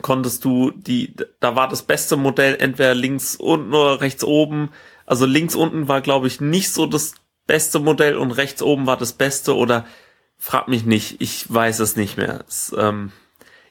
konntest 0.00 0.44
du 0.44 0.70
die, 0.70 1.14
da 1.40 1.54
war 1.54 1.68
das 1.68 1.82
beste 1.82 2.16
Modell 2.16 2.56
entweder 2.58 2.94
links 2.94 3.36
unten 3.36 3.74
oder 3.74 4.00
rechts 4.00 4.24
oben. 4.24 4.70
Also 5.04 5.26
links 5.26 5.54
unten 5.54 5.88
war, 5.88 6.00
glaube 6.00 6.26
ich, 6.26 6.40
nicht 6.40 6.72
so 6.72 6.86
das 6.86 7.14
beste 7.46 7.78
Modell 7.78 8.16
und 8.16 8.30
rechts 8.30 8.62
oben 8.62 8.86
war 8.86 8.96
das 8.96 9.12
beste 9.12 9.56
oder 9.56 9.84
frag 10.38 10.68
mich 10.68 10.84
nicht, 10.84 11.20
ich 11.20 11.52
weiß 11.52 11.80
es 11.80 11.96
nicht 11.96 12.16
mehr. 12.16 12.44
Es, 12.48 12.74
ähm, 12.76 13.12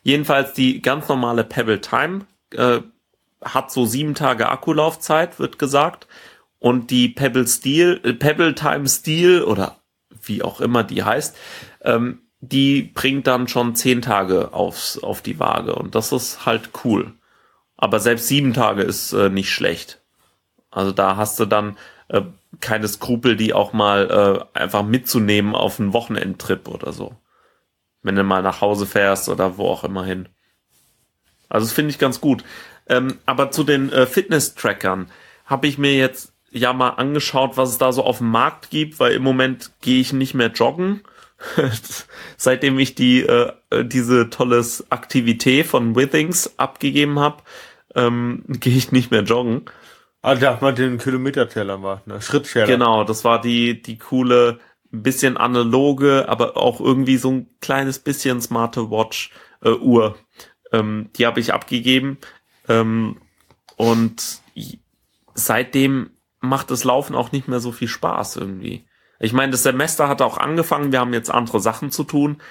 jedenfalls 0.04 0.54
die 0.54 0.82
ganz 0.82 1.08
normale 1.10 1.44
Pebble 1.44 1.82
Time 1.82 2.26
äh, 2.52 2.82
hat 3.42 3.72
so 3.72 3.86
sieben 3.86 4.14
Tage 4.14 4.50
Akkulaufzeit, 4.50 5.40
wird 5.40 5.58
gesagt. 5.58 6.08
Und 6.60 6.92
die 6.92 7.10
Pebble 7.10 7.48
Steel, 7.48 8.00
äh, 8.04 8.14
Pebble 8.14 8.54
Time 8.54 8.88
Steel 8.88 9.44
oder 9.44 9.78
wie 10.24 10.44
auch 10.44 10.62
immer 10.62 10.84
die 10.84 11.04
heißt, 11.04 11.36
ähm, 11.82 12.22
die 12.42 12.82
bringt 12.82 13.28
dann 13.28 13.48
schon 13.48 13.76
zehn 13.76 14.02
Tage 14.02 14.54
aufs, 14.54 14.98
auf 14.98 15.22
die 15.22 15.40
Waage. 15.40 15.76
Und 15.76 15.96
das 15.96 16.12
ist 16.12 16.46
halt 16.46 16.72
cool. 16.84 17.14
Aber 17.78 18.00
selbst 18.00 18.28
sieben 18.28 18.54
Tage 18.54 18.82
ist 18.82 19.14
äh, 19.14 19.30
nicht 19.30 19.52
schlecht. 19.52 20.02
Also 20.72 20.92
da 20.92 21.16
hast 21.16 21.40
du 21.40 21.46
dann 21.46 21.78
äh, 22.10 22.22
keine 22.60 22.88
Skrupel, 22.88 23.36
die 23.36 23.54
auch 23.54 23.74
mal 23.74 24.48
äh, 24.56 24.60
einfach 24.60 24.84
mitzunehmen 24.84 25.56
auf 25.56 25.80
einen 25.80 25.94
Wochenendtrip 25.94 26.68
oder 26.68 26.92
so. 26.94 27.16
Wenn 28.02 28.16
du 28.16 28.24
mal 28.24 28.42
nach 28.42 28.62
Hause 28.62 28.88
fährst 28.88 29.30
oder 29.30 29.58
wo 29.58 29.68
auch 29.68 29.84
immer 29.84 30.04
hin. 30.04 30.28
Also 31.48 31.66
das 31.68 31.74
finde 31.74 31.92
ich 31.92 32.00
ganz 32.00 32.22
gut. 32.22 32.44
Ähm, 32.88 33.20
aber 33.26 33.52
zu 33.52 33.64
den 33.64 33.92
äh, 33.92 34.08
Fitness-Trackern 34.08 35.12
habe 35.46 35.68
ich 35.68 35.78
mir 35.78 35.94
jetzt 35.94 36.34
ja 36.50 36.74
mal 36.74 36.90
angeschaut, 36.90 37.58
was 37.58 37.70
es 37.70 37.78
da 37.78 37.92
so 37.92 38.04
auf 38.04 38.18
dem 38.18 38.32
Markt 38.32 38.70
gibt, 38.72 39.00
weil 39.00 39.14
im 39.14 39.22
Moment 39.22 39.72
gehe 39.82 40.02
ich 40.02 40.12
nicht 40.12 40.34
mehr 40.34 40.48
joggen. 40.48 41.02
Seitdem 42.38 42.80
ich 42.80 42.96
die 42.96 43.22
äh, 43.22 43.54
diese 43.84 44.30
tolles 44.30 44.90
Aktivität 44.92 45.66
von 45.66 45.96
Withings 45.96 46.58
abgegeben 46.58 47.20
habe, 47.20 47.44
ähm, 47.96 48.44
gehe 48.48 48.76
ich 48.76 48.92
nicht 48.92 49.12
mehr 49.12 49.24
joggen. 49.24 49.66
Ah, 50.22 50.36
da 50.36 50.54
hat 50.54 50.62
man 50.62 50.76
den 50.76 51.00
Kilometerzähler 51.00 51.78
gemacht, 51.78 52.06
ne? 52.06 52.22
Schrittzähler. 52.22 52.68
Genau, 52.68 53.04
das 53.04 53.24
war 53.24 53.42
die 53.42 53.82
die 53.82 53.98
coole, 53.98 54.60
ein 54.94 55.04
bisschen 55.04 55.38
analoge, 55.38 56.28
aber 56.28 56.58
auch 56.58 56.80
irgendwie 56.80 57.18
so 57.18 57.32
ein 57.32 57.48
kleines 57.60 58.00
bisschen 58.00 58.42
smarte 58.42 58.92
Watch 58.92 59.32
äh, 59.62 59.70
Uhr. 59.70 60.18
Ähm, 60.72 61.10
die 61.18 61.26
habe 61.26 61.40
ich 61.40 61.54
abgegeben 61.54 62.18
ähm, 62.68 63.18
und 63.78 64.42
seitdem 65.34 66.12
macht 66.40 66.72
das 66.72 66.84
Laufen 66.84 67.16
auch 67.16 67.32
nicht 67.32 67.48
mehr 67.48 67.60
so 67.60 67.72
viel 67.72 67.88
Spaß 67.88 68.36
irgendwie. 68.36 68.86
Ich 69.22 69.34
meine, 69.34 69.52
das 69.52 69.64
Semester 69.64 70.08
hat 70.08 70.22
auch 70.22 70.38
angefangen, 70.38 70.92
wir 70.92 71.00
haben 71.00 71.14
jetzt 71.14 71.30
andere 71.30 71.60
Sachen 71.60 71.92
zu 71.92 72.04
tun, 72.04 72.42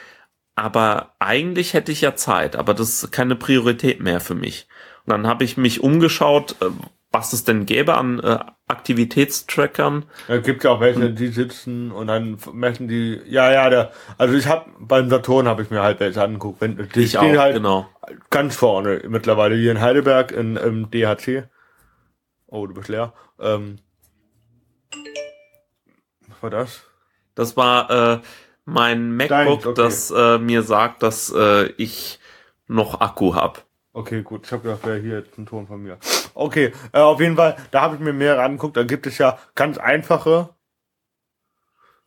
aber 0.54 1.14
eigentlich 1.18 1.74
hätte 1.74 1.90
ich 1.90 2.00
ja 2.00 2.14
Zeit, 2.14 2.54
aber 2.54 2.74
das 2.74 3.02
ist 3.02 3.12
keine 3.12 3.34
Priorität 3.34 4.00
mehr 4.00 4.20
für 4.20 4.34
mich. 4.34 4.68
Und 5.04 5.12
dann 5.12 5.26
habe 5.26 5.42
ich 5.42 5.56
mich 5.56 5.82
umgeschaut, 5.82 6.56
äh, 6.60 6.66
was 7.10 7.32
es 7.32 7.42
denn 7.42 7.66
gäbe 7.66 7.96
an 7.96 8.20
äh, 8.20 8.38
Aktivitätstrackern. 8.68 10.04
Da 10.28 10.38
gibt 10.38 10.62
ja 10.62 10.70
auch 10.70 10.80
welche, 10.80 11.10
die 11.10 11.28
sitzen 11.28 11.90
und 11.90 12.06
dann 12.06 12.38
messen 12.52 12.86
die, 12.86 13.20
ja, 13.26 13.50
ja, 13.50 13.68
der, 13.68 13.90
also 14.16 14.34
ich 14.34 14.46
habe 14.46 14.70
beim 14.78 15.10
Saturn 15.10 15.48
habe 15.48 15.62
ich 15.62 15.70
mir 15.70 15.82
halt 15.82 15.98
welche 15.98 16.22
angeguckt, 16.22 16.60
wenn 16.60 16.76
die 16.76 17.00
Ich 17.00 17.10
stehen 17.10 17.36
auch, 17.36 17.40
halt 17.40 17.56
genau. 17.56 17.88
ganz 18.30 18.54
vorne 18.54 19.02
mittlerweile 19.08 19.56
hier 19.56 19.72
in 19.72 19.80
Heidelberg 19.80 20.30
in, 20.30 20.56
im 20.56 20.88
DHC. 20.88 21.48
Oh, 22.46 22.66
du 22.66 22.74
bist 22.74 22.88
leer. 22.88 23.12
Ähm, 23.40 23.78
war 26.42 26.50
das? 26.50 26.82
Das 27.34 27.56
war 27.56 27.90
äh, 27.90 28.20
mein 28.64 29.16
MacBook, 29.16 29.62
Deins, 29.62 29.66
okay. 29.66 29.82
das 29.82 30.10
äh, 30.10 30.38
mir 30.38 30.62
sagt, 30.62 31.02
dass 31.02 31.32
äh, 31.34 31.66
ich 31.76 32.18
noch 32.66 33.00
Akku 33.00 33.34
hab. 33.34 33.64
Okay, 33.92 34.22
gut. 34.22 34.46
Ich 34.46 34.52
habe 34.52 34.62
gedacht, 34.62 34.86
wäre 34.86 34.98
hier 34.98 35.18
jetzt 35.18 35.36
ein 35.36 35.46
Ton 35.46 35.66
von 35.66 35.82
mir. 35.82 35.98
Okay, 36.34 36.72
äh, 36.92 37.00
auf 37.00 37.20
jeden 37.20 37.36
Fall, 37.36 37.56
da 37.72 37.80
habe 37.80 37.96
ich 37.96 38.00
mir 38.00 38.12
mehrere 38.12 38.42
angeguckt. 38.42 38.76
Da 38.76 38.84
gibt 38.84 39.06
es 39.06 39.18
ja 39.18 39.38
ganz 39.54 39.78
einfache 39.78 40.50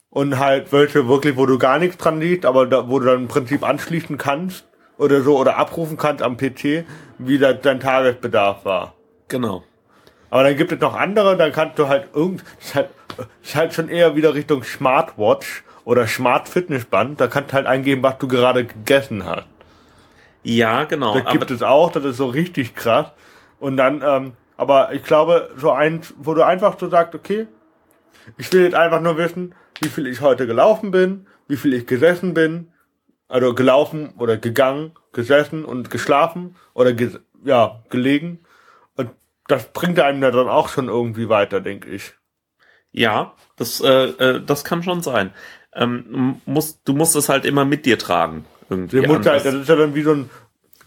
und 0.09 0.39
halt 0.39 0.71
welche 0.71 1.07
wirklich, 1.07 1.35
wo 1.35 1.45
du 1.45 1.57
gar 1.57 1.79
nichts 1.79 1.97
dran 1.97 2.21
liegt, 2.21 2.45
aber 2.45 2.67
da, 2.67 2.87
wo 2.87 2.99
du 2.99 3.07
dann 3.07 3.23
im 3.23 3.27
Prinzip 3.27 3.63
anschließen 3.63 4.17
kannst 4.17 4.65
oder 4.97 5.21
so 5.21 5.37
oder 5.37 5.57
abrufen 5.57 5.97
kannst 5.97 6.23
am 6.23 6.37
PC, 6.37 6.85
wie 7.17 7.37
da 7.37 7.51
dein 7.53 7.79
Tagesbedarf 7.79 8.63
war. 8.63 8.93
Genau. 9.27 9.63
Aber 10.29 10.43
dann 10.43 10.55
gibt 10.55 10.71
es 10.71 10.79
noch 10.79 10.95
andere, 10.95 11.35
dann 11.35 11.51
kannst 11.51 11.77
du 11.79 11.87
halt 11.87 12.09
irgend, 12.13 12.43
ist 12.59 12.75
halt, 12.75 12.89
ist 13.43 13.55
halt 13.55 13.73
schon 13.73 13.89
eher 13.89 14.15
wieder 14.15 14.33
Richtung 14.33 14.63
Smartwatch 14.63 15.63
oder 15.85 16.07
Smart 16.07 16.47
Fitnessband. 16.47 17.19
Da 17.19 17.27
kannst 17.27 17.51
du 17.51 17.55
halt 17.55 17.67
eingeben, 17.67 18.03
was 18.03 18.17
du 18.17 18.27
gerade 18.27 18.65
gegessen 18.65 19.25
hast. 19.25 19.47
Ja, 20.43 20.83
genau. 20.83 21.17
Das 21.17 21.31
gibt 21.31 21.51
es 21.51 21.63
auch, 21.63 21.91
das 21.91 22.03
ist 22.03 22.17
so 22.17 22.27
richtig 22.27 22.75
krass. 22.75 23.07
Und 23.59 23.77
dann, 23.77 24.03
ähm, 24.05 24.33
aber 24.57 24.93
ich 24.93 25.03
glaube, 25.03 25.51
so 25.55 25.71
eins, 25.71 26.13
wo 26.17 26.33
du 26.33 26.45
einfach 26.45 26.77
so 26.77 26.89
sagst, 26.89 27.15
okay, 27.15 27.47
ich 28.37 28.51
will 28.51 28.63
jetzt 28.63 28.75
einfach 28.75 29.01
nur 29.01 29.17
wissen, 29.17 29.55
wie 29.81 29.89
viel 29.89 30.07
ich 30.07 30.21
heute 30.21 30.47
gelaufen 30.47 30.91
bin, 30.91 31.27
wie 31.47 31.57
viel 31.57 31.73
ich 31.73 31.87
gesessen 31.87 32.33
bin, 32.33 32.71
also 33.27 33.53
gelaufen 33.53 34.13
oder 34.17 34.37
gegangen, 34.37 34.93
gesessen 35.11 35.65
und 35.65 35.89
geschlafen 35.89 36.55
oder 36.73 36.93
ge 36.93 37.19
ja, 37.45 37.83
gelegen. 37.89 38.39
Und 38.95 39.11
das 39.47 39.71
bringt 39.73 39.99
einem 39.99 40.23
ja 40.23 40.31
dann 40.31 40.47
auch 40.47 40.69
schon 40.69 40.87
irgendwie 40.87 41.27
weiter, 41.27 41.59
denke 41.59 41.89
ich. 41.89 42.13
Ja, 42.93 43.33
das, 43.57 43.81
äh, 43.81 43.89
äh, 43.89 44.41
das 44.45 44.63
kann 44.63 44.83
schon 44.83 45.01
sein. 45.01 45.31
Ähm, 45.75 46.41
musst, 46.45 46.81
du 46.85 46.93
musst 46.93 47.15
es 47.15 47.27
halt 47.27 47.43
immer 47.43 47.65
mit 47.65 47.85
dir 47.85 47.97
tragen. 47.97 48.45
Irgendwie. 48.69 49.01
Der 49.01 49.09
Mutter, 49.09 49.33
das 49.33 49.53
ist 49.53 49.67
ja 49.67 49.75
dann 49.75 49.95
wie 49.95 50.03
so 50.03 50.13
ein, 50.13 50.29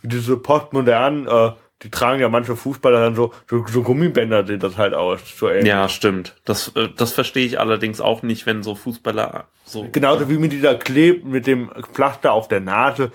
wie 0.00 0.08
diese 0.08 0.36
postmodernen, 0.36 1.26
äh, 1.26 1.52
die 1.82 1.90
tragen 1.90 2.20
ja 2.20 2.28
manche 2.28 2.56
Fußballer 2.56 3.00
dann 3.00 3.14
so, 3.14 3.34
so, 3.50 3.66
so 3.66 3.82
Gummibänder 3.82 4.46
sehen 4.46 4.60
das 4.60 4.78
halt 4.78 4.94
aus. 4.94 5.20
So 5.36 5.48
ähnlich. 5.50 5.66
ja, 5.66 5.88
stimmt. 5.88 6.36
Das, 6.44 6.68
äh, 6.74 6.88
das 6.96 7.12
verstehe 7.12 7.44
ich 7.44 7.60
allerdings 7.60 8.00
auch 8.00 8.22
nicht, 8.22 8.46
wenn 8.46 8.62
so 8.62 8.74
Fußballer 8.74 9.46
so. 9.64 9.86
Genauso 9.90 10.28
wie 10.30 10.38
mit 10.38 10.52
dieser 10.52 10.76
Kleb, 10.76 11.24
mit 11.24 11.46
dem 11.46 11.70
Pflaster 11.92 12.32
auf 12.32 12.48
der 12.48 12.60
Nase, 12.60 13.10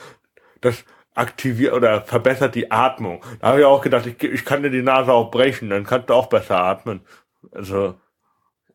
das 0.59 0.83
aktiviert 1.15 1.73
oder 1.73 2.01
verbessert 2.01 2.55
die 2.55 2.71
Atmung. 2.71 3.23
Da 3.39 3.47
habe 3.47 3.59
ich 3.59 3.65
auch 3.65 3.81
gedacht, 3.81 4.05
ich, 4.05 4.21
ich 4.21 4.45
kann 4.45 4.63
dir 4.63 4.69
die 4.69 4.83
Nase 4.83 5.11
auch 5.11 5.31
brechen, 5.31 5.69
dann 5.69 5.85
kannst 5.85 6.09
du 6.09 6.13
auch 6.13 6.27
besser 6.27 6.57
atmen. 6.57 7.01
Also, 7.51 7.95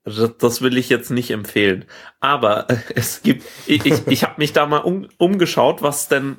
Das, 0.06 0.62
will 0.62 0.78
ich 0.78 0.88
jetzt 0.88 1.10
nicht 1.10 1.30
empfehlen. 1.30 1.84
Aber 2.20 2.70
äh, 2.70 2.76
es 2.94 3.22
gibt, 3.22 3.44
ich, 3.66 3.84
ich, 3.84 4.06
ich 4.06 4.22
habe 4.22 4.34
mich 4.38 4.52
da 4.52 4.66
mal 4.66 4.78
um, 4.78 5.08
umgeschaut, 5.18 5.82
was 5.82 6.08
denn 6.08 6.36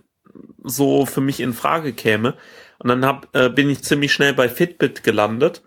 so 0.63 1.05
für 1.05 1.21
mich 1.21 1.39
in 1.39 1.53
Frage 1.53 1.93
käme. 1.93 2.35
Und 2.79 2.89
dann 2.89 3.05
hab, 3.05 3.35
äh, 3.35 3.49
bin 3.49 3.69
ich 3.69 3.83
ziemlich 3.83 4.13
schnell 4.13 4.33
bei 4.33 4.49
Fitbit 4.49 5.03
gelandet. 5.03 5.63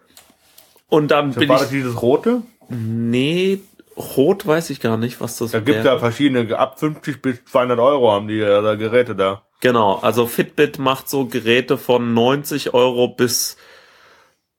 Und 0.89 1.11
dann 1.11 1.33
bin 1.33 1.49
war 1.49 1.57
ich. 1.57 1.63
das 1.63 1.71
dieses 1.71 2.01
rote? 2.01 2.43
Nee, 2.69 3.61
rot 3.97 4.47
weiß 4.47 4.71
ich 4.71 4.81
gar 4.81 4.97
nicht, 4.97 5.21
was 5.21 5.37
das 5.37 5.51
Da 5.51 5.61
gibt 5.61 5.85
ja 5.85 5.99
verschiedene, 5.99 6.57
ab 6.59 6.79
50 6.79 7.21
bis 7.21 7.45
200 7.45 7.79
Euro 7.79 8.13
haben 8.13 8.29
die 8.29 8.37
ja 8.37 8.63
da 8.63 8.77
Geräte 8.77 9.15
da. 9.15 9.43
Genau, 9.61 9.97
also 9.97 10.27
Fitbit 10.27 10.79
macht 10.79 11.09
so 11.09 11.27
Geräte 11.27 11.77
von 11.77 12.15
90 12.15 12.73
Euro 12.73 13.09
bis 13.09 13.57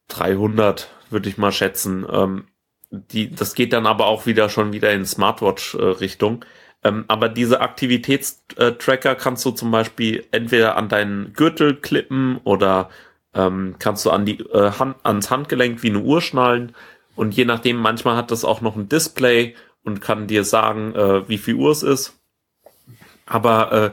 300, 0.09 0.89
würde 1.09 1.29
ich 1.29 1.37
mal 1.37 1.51
schätzen. 1.51 2.05
Ähm, 2.11 2.45
die, 2.91 3.31
das 3.31 3.55
geht 3.55 3.73
dann 3.73 3.85
aber 3.85 4.05
auch 4.05 4.25
wieder 4.25 4.49
schon 4.49 4.73
wieder 4.73 4.91
in 4.91 5.05
Smartwatch-Richtung. 5.05 6.45
Ähm, 6.83 7.05
aber 7.07 7.29
diese 7.29 7.61
Aktivitätstracker 7.61 9.15
kannst 9.15 9.45
du 9.45 9.51
zum 9.51 9.71
Beispiel 9.71 10.25
entweder 10.31 10.75
an 10.75 10.89
deinen 10.89 11.33
Gürtel 11.33 11.75
klippen 11.75 12.37
oder 12.43 12.89
ähm, 13.33 13.75
kannst 13.79 14.05
du 14.05 14.11
an 14.11 14.25
die 14.25 14.39
äh, 14.39 14.71
Hand, 14.71 14.97
ans 15.03 15.29
Handgelenk 15.29 15.83
wie 15.83 15.89
eine 15.89 15.99
Uhr 15.99 16.21
schnallen. 16.21 16.75
Und 17.15 17.35
je 17.35 17.45
nachdem, 17.45 17.77
manchmal 17.77 18.17
hat 18.17 18.31
das 18.31 18.43
auch 18.43 18.61
noch 18.61 18.75
ein 18.75 18.89
Display 18.89 19.55
und 19.83 20.01
kann 20.01 20.27
dir 20.27 20.43
sagen, 20.43 20.93
äh, 20.95 21.27
wie 21.29 21.37
viel 21.37 21.55
Uhr 21.55 21.71
es 21.71 21.83
ist. 21.83 22.19
Aber 23.25 23.71
äh, 23.71 23.91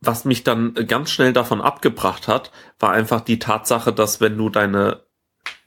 was 0.00 0.24
mich 0.24 0.44
dann 0.44 0.74
ganz 0.74 1.10
schnell 1.10 1.32
davon 1.32 1.62
abgebracht 1.62 2.28
hat, 2.28 2.52
war 2.78 2.90
einfach 2.90 3.22
die 3.22 3.38
Tatsache, 3.38 3.92
dass 3.92 4.20
wenn 4.20 4.36
du 4.36 4.50
deine 4.50 5.00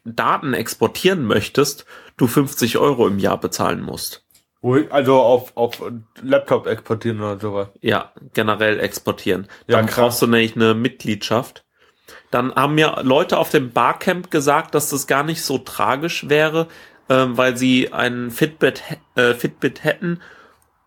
Daten 0.03 0.53
exportieren 0.53 1.25
möchtest, 1.25 1.85
du 2.17 2.27
50 2.27 2.77
Euro 2.77 3.07
im 3.07 3.19
Jahr 3.19 3.39
bezahlen 3.39 3.81
musst. 3.81 4.23
Also 4.89 5.21
auf, 5.21 5.55
auf 5.55 5.81
Laptop 6.21 6.67
exportieren 6.67 7.21
oder 7.21 7.39
sowas. 7.39 7.69
Ja, 7.79 8.11
generell 8.33 8.79
exportieren. 8.79 9.47
Ja, 9.67 9.77
Dann 9.77 9.85
krass. 9.85 9.95
brauchst 9.95 10.21
du 10.23 10.27
nämlich 10.27 10.55
eine 10.55 10.73
Mitgliedschaft. 10.73 11.63
Dann 12.31 12.53
haben 12.55 12.75
mir 12.75 12.99
Leute 13.03 13.37
auf 13.37 13.49
dem 13.49 13.71
Barcamp 13.71 14.31
gesagt, 14.31 14.75
dass 14.75 14.89
das 14.89 15.07
gar 15.07 15.23
nicht 15.23 15.41
so 15.41 15.57
tragisch 15.59 16.27
wäre, 16.27 16.67
ähm, 17.07 17.37
weil 17.37 17.55
sie 17.55 17.93
einen 17.93 18.31
Fitbit, 18.31 18.83
äh, 19.15 19.33
Fitbit 19.33 19.83
hätten 19.83 20.21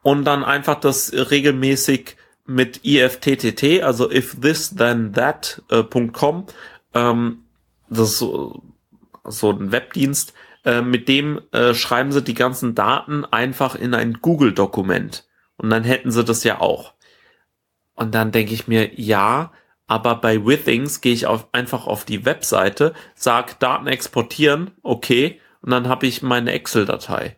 und 0.02 0.24
dann 0.24 0.44
einfach 0.44 0.80
das 0.80 1.12
regelmäßig 1.12 2.16
mit 2.46 2.84
IFTTT, 2.84 3.82
also 3.82 4.10
if 4.10 4.38
this 4.40 4.74
then 4.74 5.12
that.com, 5.12 6.46
äh, 6.92 6.98
ähm, 7.00 7.44
das 7.88 8.10
ist 8.10 8.18
so, 8.18 8.62
so 9.24 9.50
ein 9.50 9.72
Webdienst, 9.72 10.34
äh, 10.64 10.82
mit 10.82 11.08
dem 11.08 11.40
äh, 11.52 11.74
schreiben 11.74 12.12
sie 12.12 12.22
die 12.22 12.34
ganzen 12.34 12.74
Daten 12.74 13.24
einfach 13.24 13.74
in 13.74 13.94
ein 13.94 14.14
Google-Dokument. 14.20 15.26
Und 15.56 15.70
dann 15.70 15.84
hätten 15.84 16.10
sie 16.10 16.24
das 16.24 16.44
ja 16.44 16.60
auch. 16.60 16.94
Und 17.94 18.14
dann 18.14 18.32
denke 18.32 18.54
ich 18.54 18.66
mir, 18.66 18.98
ja, 18.98 19.52
aber 19.86 20.14
bei 20.16 20.46
Withings 20.46 21.00
gehe 21.00 21.12
ich 21.12 21.26
auf, 21.26 21.48
einfach 21.52 21.86
auf 21.86 22.04
die 22.04 22.24
Webseite, 22.24 22.94
sag 23.14 23.58
Daten 23.60 23.86
exportieren, 23.86 24.70
okay, 24.82 25.40
und 25.62 25.70
dann 25.70 25.88
habe 25.88 26.06
ich 26.06 26.22
meine 26.22 26.52
Excel-Datei. 26.52 27.36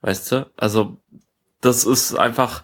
Weißt 0.00 0.32
du? 0.32 0.50
Also 0.56 0.98
das 1.60 1.84
ist 1.84 2.14
einfach, 2.14 2.62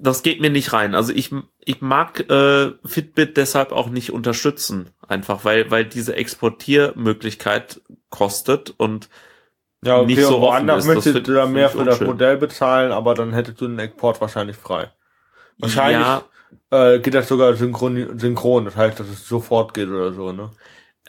das 0.00 0.22
geht 0.22 0.40
mir 0.40 0.50
nicht 0.50 0.72
rein. 0.72 0.94
Also 0.94 1.12
ich, 1.12 1.30
ich 1.60 1.80
mag 1.80 2.28
äh, 2.28 2.72
Fitbit 2.84 3.36
deshalb 3.36 3.70
auch 3.70 3.88
nicht 3.88 4.10
unterstützen, 4.10 4.90
einfach 5.06 5.44
weil, 5.44 5.70
weil 5.70 5.84
diese 5.84 6.16
Exportiermöglichkeit 6.16 7.80
kostet 8.14 8.72
und 8.76 9.08
ja, 9.84 9.98
okay, 9.98 10.06
nicht 10.06 10.22
so 10.22 10.40
woanders 10.40 10.86
möchtest 10.86 11.26
du 11.26 11.34
da 11.34 11.46
mehr 11.46 11.68
für 11.68 11.84
das 11.84 12.00
Modell 12.00 12.38
bezahlen, 12.38 12.90
aber 12.92 13.14
dann 13.14 13.34
hättest 13.34 13.60
du 13.60 13.66
den 13.66 13.78
Export 13.78 14.20
wahrscheinlich 14.20 14.56
frei. 14.56 14.90
Wahrscheinlich 15.58 16.06
ja, 16.06 16.24
äh, 16.70 17.00
geht 17.00 17.14
das 17.14 17.28
sogar 17.28 17.54
synchron, 17.54 18.18
synchron, 18.18 18.64
das 18.64 18.76
heißt, 18.76 18.98
dass 18.98 19.08
es 19.08 19.28
sofort 19.28 19.74
geht 19.74 19.88
oder 19.88 20.12
so, 20.12 20.32
ne? 20.32 20.50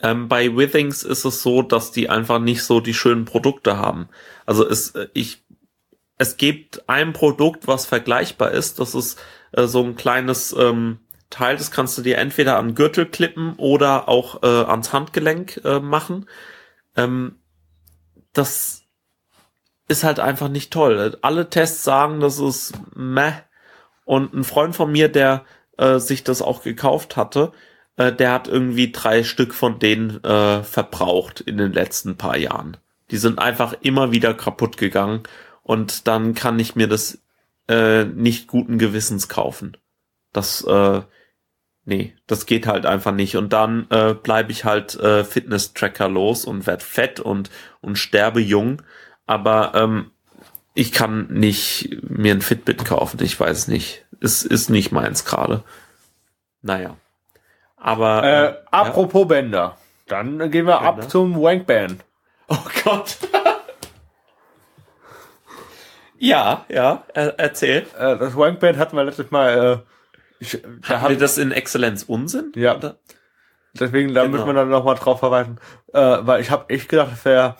Ähm, 0.02 0.28
bei 0.28 0.54
Withings 0.54 1.04
ist 1.04 1.24
es 1.24 1.42
so, 1.42 1.62
dass 1.62 1.90
die 1.90 2.10
einfach 2.10 2.38
nicht 2.38 2.62
so 2.62 2.80
die 2.80 2.92
schönen 2.92 3.24
Produkte 3.24 3.78
haben. 3.78 4.10
Also 4.44 4.68
es, 4.68 4.90
äh, 4.90 5.08
ich 5.14 5.42
es 6.18 6.36
gibt 6.36 6.88
ein 6.88 7.12
Produkt, 7.12 7.66
was 7.66 7.86
vergleichbar 7.86 8.50
ist. 8.50 8.78
Das 8.78 8.94
ist 8.94 9.18
äh, 9.52 9.66
so 9.66 9.82
ein 9.82 9.96
kleines 9.96 10.54
ähm, 10.58 10.98
Teil, 11.30 11.56
das 11.56 11.70
kannst 11.70 11.98
du 11.98 12.02
dir 12.02 12.18
entweder 12.18 12.56
an 12.56 12.74
Gürtel 12.74 13.06
klippen 13.06 13.54
oder 13.56 14.08
auch 14.08 14.42
äh, 14.42 14.46
ans 14.46 14.92
Handgelenk 14.92 15.60
äh, 15.64 15.80
machen. 15.80 16.26
Ähm, 16.96 17.36
das 18.32 18.82
ist 19.88 20.04
halt 20.04 20.20
einfach 20.20 20.48
nicht 20.48 20.72
toll. 20.72 21.16
Alle 21.22 21.48
Tests 21.48 21.84
sagen, 21.84 22.20
das 22.20 22.38
ist 22.38 22.74
meh. 22.94 23.32
Und 24.04 24.34
ein 24.34 24.44
Freund 24.44 24.74
von 24.74 24.90
mir, 24.90 25.08
der 25.08 25.44
äh, 25.78 25.98
sich 25.98 26.24
das 26.24 26.42
auch 26.42 26.62
gekauft 26.62 27.16
hatte, 27.16 27.52
äh, 27.96 28.12
der 28.12 28.32
hat 28.32 28.48
irgendwie 28.48 28.92
drei 28.92 29.24
Stück 29.24 29.54
von 29.54 29.78
denen 29.78 30.22
äh, 30.22 30.62
verbraucht 30.62 31.40
in 31.40 31.56
den 31.56 31.72
letzten 31.72 32.16
paar 32.16 32.36
Jahren. 32.36 32.76
Die 33.10 33.16
sind 33.16 33.38
einfach 33.38 33.74
immer 33.80 34.12
wieder 34.12 34.34
kaputt 34.34 34.76
gegangen 34.76 35.22
und 35.62 36.06
dann 36.06 36.34
kann 36.34 36.58
ich 36.58 36.76
mir 36.76 36.88
das 36.88 37.18
äh, 37.68 38.04
nicht 38.04 38.46
guten 38.46 38.78
Gewissens 38.78 39.28
kaufen. 39.28 39.76
Das, 40.32 40.62
äh, 40.64 41.02
nee, 41.86 42.14
das 42.26 42.44
geht 42.44 42.66
halt 42.66 42.84
einfach 42.84 43.12
nicht. 43.12 43.36
Und 43.36 43.52
dann 43.52 43.86
äh, 43.90 44.12
bleibe 44.12 44.52
ich 44.52 44.64
halt 44.64 44.94
äh, 44.96 45.24
Fitness-Tracker 45.24 46.08
los 46.08 46.44
und 46.44 46.66
werd 46.66 46.82
fett 46.82 47.20
und, 47.20 47.50
und 47.80 47.96
sterbe 47.96 48.40
jung. 48.40 48.82
Aber 49.24 49.72
ähm, 49.74 50.10
ich 50.74 50.92
kann 50.92 51.28
nicht 51.30 52.02
mir 52.02 52.34
ein 52.34 52.42
Fitbit 52.42 52.84
kaufen, 52.84 53.18
ich 53.22 53.38
weiß 53.40 53.68
nicht. 53.68 54.04
Es 54.20 54.44
ist 54.44 54.68
nicht 54.68 54.92
meins 54.92 55.24
gerade. 55.24 55.62
Naja. 56.60 56.96
Aber. 57.76 58.24
Äh, 58.24 58.46
äh 58.46 58.54
apropos 58.70 59.22
ja. 59.22 59.28
Bänder. 59.28 59.78
Dann 60.06 60.50
gehen 60.50 60.66
wir 60.66 60.78
Bänder. 60.78 60.88
ab 60.88 61.10
zum 61.10 61.40
Wankband. 61.40 62.04
Oh 62.48 62.58
Gott. 62.84 63.16
Ja, 66.18 66.64
ja, 66.70 67.04
er, 67.12 67.38
erzähl. 67.38 67.86
Äh, 67.98 68.16
das 68.16 68.34
Wankband 68.34 68.78
hatten 68.78 68.96
wir 68.96 69.04
letztes 69.04 69.30
Mal. 69.30 69.82
Äh, 69.84 69.95
ich, 70.38 70.62
da 70.86 71.00
Hatten 71.00 71.14
wir 71.14 71.18
das 71.18 71.38
in 71.38 71.52
Exzellenz 71.52 72.02
Unsinn? 72.02 72.52
Ja. 72.54 72.76
Oder? 72.76 72.98
Deswegen, 73.74 74.14
da 74.14 74.22
genau. 74.22 74.32
müssen 74.36 74.46
wir 74.46 74.54
dann 74.54 74.68
nochmal 74.68 74.94
drauf 74.94 75.20
verweisen. 75.20 75.60
Äh, 75.92 76.00
weil 76.00 76.40
ich 76.40 76.50
habe 76.50 76.70
echt 76.70 76.88
gedacht, 76.88 77.12
das 77.12 77.24
wäre 77.24 77.56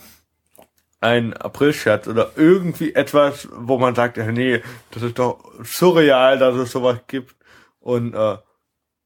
ein 1.00 1.34
April-Scherz 1.34 2.08
oder 2.08 2.32
irgendwie 2.36 2.94
etwas, 2.94 3.48
wo 3.52 3.78
man 3.78 3.94
sagt, 3.94 4.16
ja, 4.16 4.30
nee, 4.32 4.62
das 4.90 5.02
ist 5.02 5.18
doch 5.18 5.52
surreal, 5.62 6.38
dass 6.38 6.56
es 6.56 6.72
sowas 6.72 7.00
gibt. 7.06 7.36
Und 7.80 8.14
äh, 8.14 8.38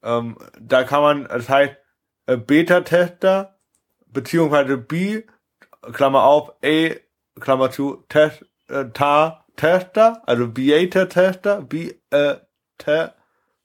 ähm, 0.03 0.37
da 0.61 0.85
kann 0.85 1.03
man, 1.03 1.25
das 1.25 1.49
heißt, 1.49 1.77
äh, 2.27 2.37
Beta-Tester, 2.37 3.59
beziehungsweise 4.07 4.79
B, 4.79 5.25
Klammer 5.93 6.25
auf, 6.25 6.53
A, 6.65 6.95
Klammer 7.41 7.71
zu, 7.71 8.05
Test, 8.09 8.45
äh, 8.69 8.87
Ta, 8.93 9.45
Tester, 9.57 10.23
also 10.27 10.49
Beater 10.49 11.09
Tester, 11.09 11.61
B, 11.61 11.93
äh, 12.11 12.37
te, 12.39 12.41
Tester. 12.79 13.15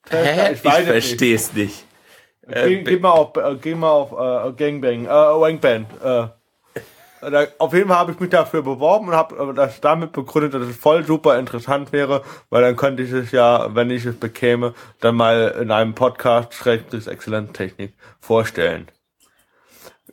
Hä? 0.09 0.53
Ich, 0.53 0.63
ich 0.63 0.71
verstehe 0.71 1.35
es 1.35 1.53
nicht. 1.53 1.85
Geh, 2.47 2.53
äh, 2.53 2.83
geh, 2.83 2.97
mal 2.97 3.11
auf, 3.11 3.35
äh, 3.37 3.55
geh 3.55 3.73
mal 3.73 3.89
auf 3.89 4.11
äh, 4.11 4.53
Gangbang, 4.53 5.05
äh, 5.05 5.09
Wangband. 5.09 5.87
Äh, 6.03 6.27
da, 7.31 7.47
auf 7.57 7.73
jeden 7.73 7.87
Fall 7.87 7.97
habe 7.97 8.11
ich 8.11 8.19
mich 8.19 8.29
dafür 8.29 8.61
beworben 8.61 9.07
und 9.07 9.15
habe 9.15 9.51
äh, 9.51 9.53
das 9.55 9.81
damit 9.81 10.11
begründet, 10.11 10.53
dass 10.53 10.67
es 10.67 10.77
voll 10.77 11.03
super 11.03 11.39
interessant 11.39 11.91
wäre, 11.91 12.21
weil 12.51 12.61
dann 12.61 12.75
könnte 12.75 13.01
ich 13.01 13.11
es 13.11 13.31
ja, 13.31 13.73
wenn 13.73 13.89
ich 13.89 14.05
es 14.05 14.15
bekäme, 14.15 14.75
dann 14.99 15.15
mal 15.15 15.55
in 15.59 15.71
einem 15.71 15.95
Podcast 15.95 16.53
Schrägstrich 16.53 17.07
Exzellenztechnik 17.07 17.93
vorstellen. 18.19 18.89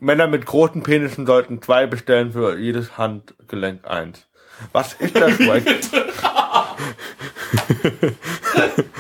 Männer 0.01 0.27
mit 0.27 0.47
großen 0.47 0.83
Penissen 0.83 1.27
sollten 1.27 1.61
zwei 1.61 1.87
bestellen 1.87 2.33
für 2.33 2.57
jedes 2.57 2.97
Handgelenk 2.97 3.87
eins. 3.87 4.27
Was 4.73 4.95
ist 4.95 5.15
das? 5.15 5.39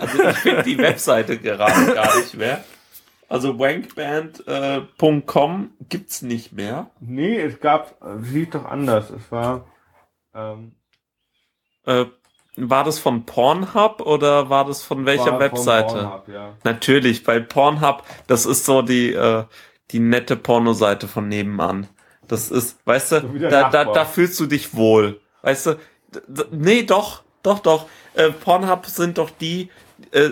also 0.00 0.22
ich 0.30 0.36
finde 0.38 0.62
die 0.64 0.78
Webseite 0.78 1.38
gerade 1.38 1.94
gar 1.94 2.18
nicht 2.18 2.34
mehr. 2.34 2.64
Also 3.28 3.58
wankband.com 3.58 5.64
äh, 5.64 5.68
gibt's 5.88 6.22
nicht 6.22 6.52
mehr. 6.52 6.90
Nee, 7.00 7.38
es 7.38 7.60
gab, 7.60 7.96
sieht 8.22 8.54
doch 8.54 8.64
anders. 8.64 9.10
Es 9.10 9.30
war 9.30 9.66
ähm, 10.34 10.72
äh, 11.84 12.06
war 12.60 12.84
das 12.84 12.98
von 12.98 13.24
Pornhub 13.24 14.00
oder 14.00 14.50
war 14.50 14.64
das 14.64 14.82
von 14.82 15.06
welcher 15.06 15.32
war 15.32 15.40
Webseite? 15.40 15.94
Pornhub, 15.94 16.28
ja. 16.28 16.54
Natürlich, 16.64 17.22
bei 17.22 17.38
Pornhub, 17.38 18.02
das 18.26 18.46
ist 18.46 18.64
so 18.64 18.82
die, 18.82 19.12
äh, 19.12 19.44
die 19.90 20.00
nette 20.00 20.36
Pornoseite 20.36 21.08
von 21.08 21.28
nebenan. 21.28 21.86
Das 22.26 22.50
ist, 22.50 22.78
weißt 22.84 23.12
du, 23.12 23.20
da, 23.38 23.70
da, 23.70 23.84
da 23.84 24.04
fühlst 24.04 24.38
du 24.38 24.46
dich 24.46 24.74
wohl. 24.74 25.20
Weißt 25.42 25.66
du, 25.66 25.76
nee, 26.50 26.82
doch, 26.82 27.22
doch, 27.42 27.60
doch. 27.60 27.86
Äh, 28.14 28.30
Pornhub 28.30 28.86
sind 28.86 29.18
doch 29.18 29.30
die, 29.30 29.70
äh, 30.10 30.30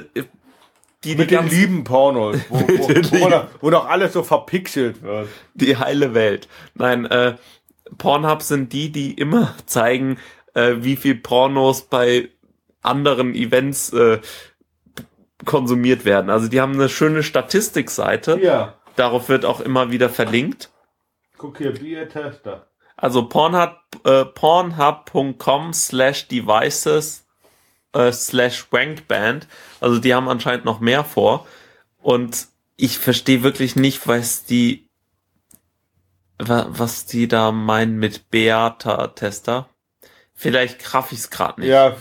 die 1.04 1.14
mit 1.14 1.30
die 1.30 1.36
den 1.36 1.48
lieben 1.48 1.84
Pornos, 1.84 2.36
wo, 2.48 2.60
wo, 2.60 3.20
wo, 3.20 3.28
noch, 3.28 3.46
wo 3.60 3.70
noch 3.70 3.86
alles 3.88 4.12
so 4.12 4.22
verpixelt 4.22 5.02
wird. 5.02 5.28
Die 5.54 5.76
heile 5.76 6.12
Welt. 6.12 6.48
Nein, 6.74 7.06
äh, 7.06 7.36
Pornhub 7.96 8.42
sind 8.42 8.72
die, 8.72 8.90
die 8.90 9.12
immer 9.14 9.54
zeigen, 9.66 10.18
äh, 10.54 10.74
wie 10.78 10.96
viel 10.96 11.14
Pornos 11.14 11.82
bei 11.82 12.28
anderen 12.82 13.34
Events 13.34 13.92
äh, 13.92 14.18
konsumiert 15.44 16.04
werden. 16.04 16.30
Also 16.30 16.48
die 16.48 16.60
haben 16.60 16.74
eine 16.74 16.88
schöne 16.88 17.22
Statistikseite. 17.22 18.38
Ja. 18.40 18.74
Darauf 18.96 19.28
wird 19.28 19.44
auch 19.44 19.60
immer 19.60 19.90
wieder 19.90 20.08
verlinkt. 20.08 20.70
Guck 21.38 21.58
hier, 21.58 21.72
Bier-Tester. 21.72 22.66
Also 22.96 23.28
Pornhub, 23.28 23.76
äh, 24.04 24.24
pornhub.com 24.24 25.74
slash 25.74 26.28
devices 26.28 27.26
äh, 27.92 28.12
slash 28.12 28.66
wankband. 28.70 29.46
Also 29.80 29.98
die 29.98 30.14
haben 30.14 30.28
anscheinend 30.28 30.64
noch 30.64 30.80
mehr 30.80 31.04
vor. 31.04 31.46
Und 31.98 32.48
ich 32.76 32.98
verstehe 32.98 33.42
wirklich 33.42 33.76
nicht, 33.76 34.06
was 34.08 34.44
die 34.44 34.86
was 36.38 37.06
die 37.06 37.28
da 37.28 37.50
meinen 37.50 37.98
mit 37.98 38.30
Beata-Tester. 38.30 39.70
Vielleicht 40.34 40.92
raff 40.92 41.12
ich 41.12 41.20
es 41.20 41.30
gerade 41.30 41.60
nicht. 41.60 41.70
Ja, 41.70 41.96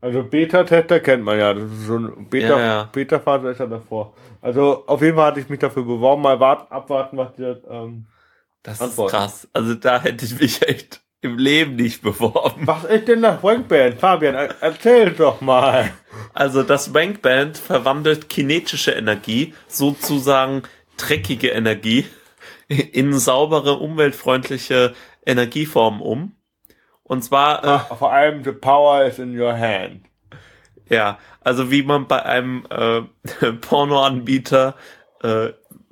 also 0.00 0.22
Beta-Tester 0.22 1.00
kennt 1.00 1.24
man 1.24 1.38
ja. 1.38 1.52
Das 1.54 1.70
ist 1.70 1.86
so 1.86 1.96
ein 1.98 2.28
Beta, 2.28 2.58
ja, 2.58 2.58
ja. 2.58 2.88
Beta-Phase 2.92 3.50
ist 3.50 3.60
ja 3.60 3.66
davor. 3.66 4.14
Also 4.40 4.84
auf 4.86 5.02
jeden 5.02 5.16
Fall 5.16 5.26
hatte 5.26 5.40
ich 5.40 5.48
mich 5.48 5.58
dafür 5.58 5.84
beworben, 5.84 6.22
mal 6.22 6.40
warten, 6.40 6.72
abwarten, 6.72 7.16
was 7.16 7.34
die 7.34 7.42
ähm, 7.42 8.06
Das 8.62 8.80
antworten. 8.80 9.14
ist 9.14 9.20
krass. 9.20 9.48
Also 9.52 9.74
da 9.74 10.00
hätte 10.02 10.24
ich 10.24 10.40
mich 10.40 10.66
echt 10.66 11.00
im 11.22 11.36
Leben 11.36 11.76
nicht 11.76 12.02
beworben. 12.02 12.66
Was 12.66 12.84
ist 12.84 13.08
denn 13.08 13.22
das 13.22 13.42
Wankband? 13.42 14.00
Fabian, 14.00 14.34
erzähl 14.60 15.10
doch 15.10 15.40
mal. 15.42 15.90
Also 16.32 16.62
das 16.62 16.94
Wankband 16.94 17.58
verwandelt 17.58 18.30
kinetische 18.30 18.92
Energie, 18.92 19.52
sozusagen 19.68 20.62
dreckige 20.96 21.48
Energie, 21.48 22.06
in 22.68 23.12
saubere, 23.18 23.74
umweltfreundliche 23.74 24.94
Energieformen 25.26 26.00
um. 26.00 26.32
Und 27.10 27.24
zwar. 27.24 27.64
Äh, 27.64 27.96
vor 27.96 28.12
allem 28.12 28.44
the 28.44 28.52
power 28.52 29.04
is 29.04 29.18
in 29.18 29.36
your 29.36 29.52
hand. 29.52 30.02
Ja, 30.88 31.18
also 31.40 31.72
wie 31.72 31.82
man 31.82 32.06
bei 32.06 32.22
einem 32.24 32.64
äh, 32.70 33.02
Pornoanbieter 33.52 34.76
äh, 35.20 35.48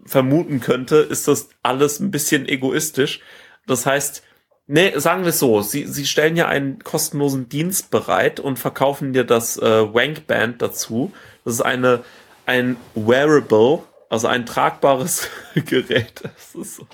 vermuten 0.07 0.61
könnte, 0.61 0.99
ist 0.99 1.27
das 1.27 1.49
alles 1.65 1.99
ein 1.99 2.13
bisschen 2.13 2.47
egoistisch. 2.47 3.19
Das 3.67 3.85
heißt, 3.85 4.23
nee, 4.69 4.97
sagen 4.97 5.23
wir 5.23 5.31
es 5.31 5.41
so, 5.41 5.61
sie, 5.61 5.89
sie 5.89 6.07
stellen 6.07 6.37
ja 6.37 6.47
einen 6.47 6.79
kostenlosen 6.85 7.49
Dienst 7.49 7.91
bereit 7.91 8.39
und 8.39 8.57
verkaufen 8.57 9.13
dir 9.13 9.25
das 9.25 9.57
äh, 9.57 9.93
Wankband 9.93 10.63
dazu. 10.63 11.13
Das 11.45 11.55
ist 11.55 11.63
eine, 11.63 12.05
ein 12.47 12.77
Wearable, 12.95 13.83
also 14.09 14.29
ein 14.29 14.47
tragbares 14.47 15.29
Gerät. 15.57 16.23
Das 16.23 16.55
ist 16.55 16.77
so. 16.77 16.87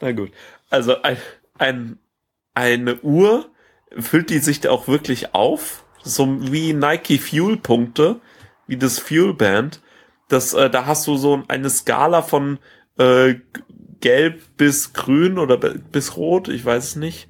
Na 0.00 0.12
gut. 0.12 0.30
Also 0.70 1.02
ein, 1.02 1.16
ein, 1.58 1.98
eine 2.54 3.00
Uhr, 3.00 3.50
füllt 3.98 4.30
die 4.30 4.38
sich 4.38 4.60
da 4.60 4.70
auch 4.70 4.88
wirklich 4.88 5.34
auf? 5.34 5.84
So 6.02 6.52
wie 6.52 6.72
Nike 6.72 7.18
Fuel 7.18 7.56
Punkte, 7.56 8.20
wie 8.66 8.76
das 8.76 8.98
Fuel 8.98 9.34
Band. 9.34 9.80
Das, 10.28 10.54
äh, 10.54 10.70
da 10.70 10.86
hast 10.86 11.06
du 11.06 11.16
so 11.16 11.42
eine 11.48 11.70
Skala 11.70 12.22
von 12.22 12.58
äh, 12.98 13.34
gelb 14.00 14.42
bis 14.56 14.92
grün 14.92 15.38
oder 15.38 15.56
bis 15.56 16.16
rot, 16.16 16.48
ich 16.48 16.64
weiß 16.64 16.84
es 16.84 16.96
nicht. 16.96 17.28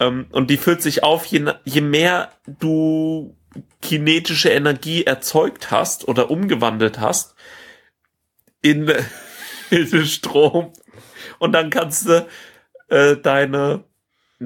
Ähm, 0.00 0.26
und 0.30 0.50
die 0.50 0.56
füllt 0.56 0.82
sich 0.82 1.02
auf, 1.02 1.26
je, 1.26 1.52
je 1.64 1.80
mehr 1.80 2.32
du 2.46 3.36
kinetische 3.80 4.50
Energie 4.50 5.04
erzeugt 5.04 5.70
hast 5.70 6.08
oder 6.08 6.30
umgewandelt 6.30 7.00
hast 7.00 7.34
in, 8.62 8.90
in 9.70 10.06
Strom. 10.06 10.72
Und 11.38 11.52
dann 11.52 11.70
kannst 11.70 12.08
du 12.08 12.26
äh, 12.88 13.16
deine 13.16 13.84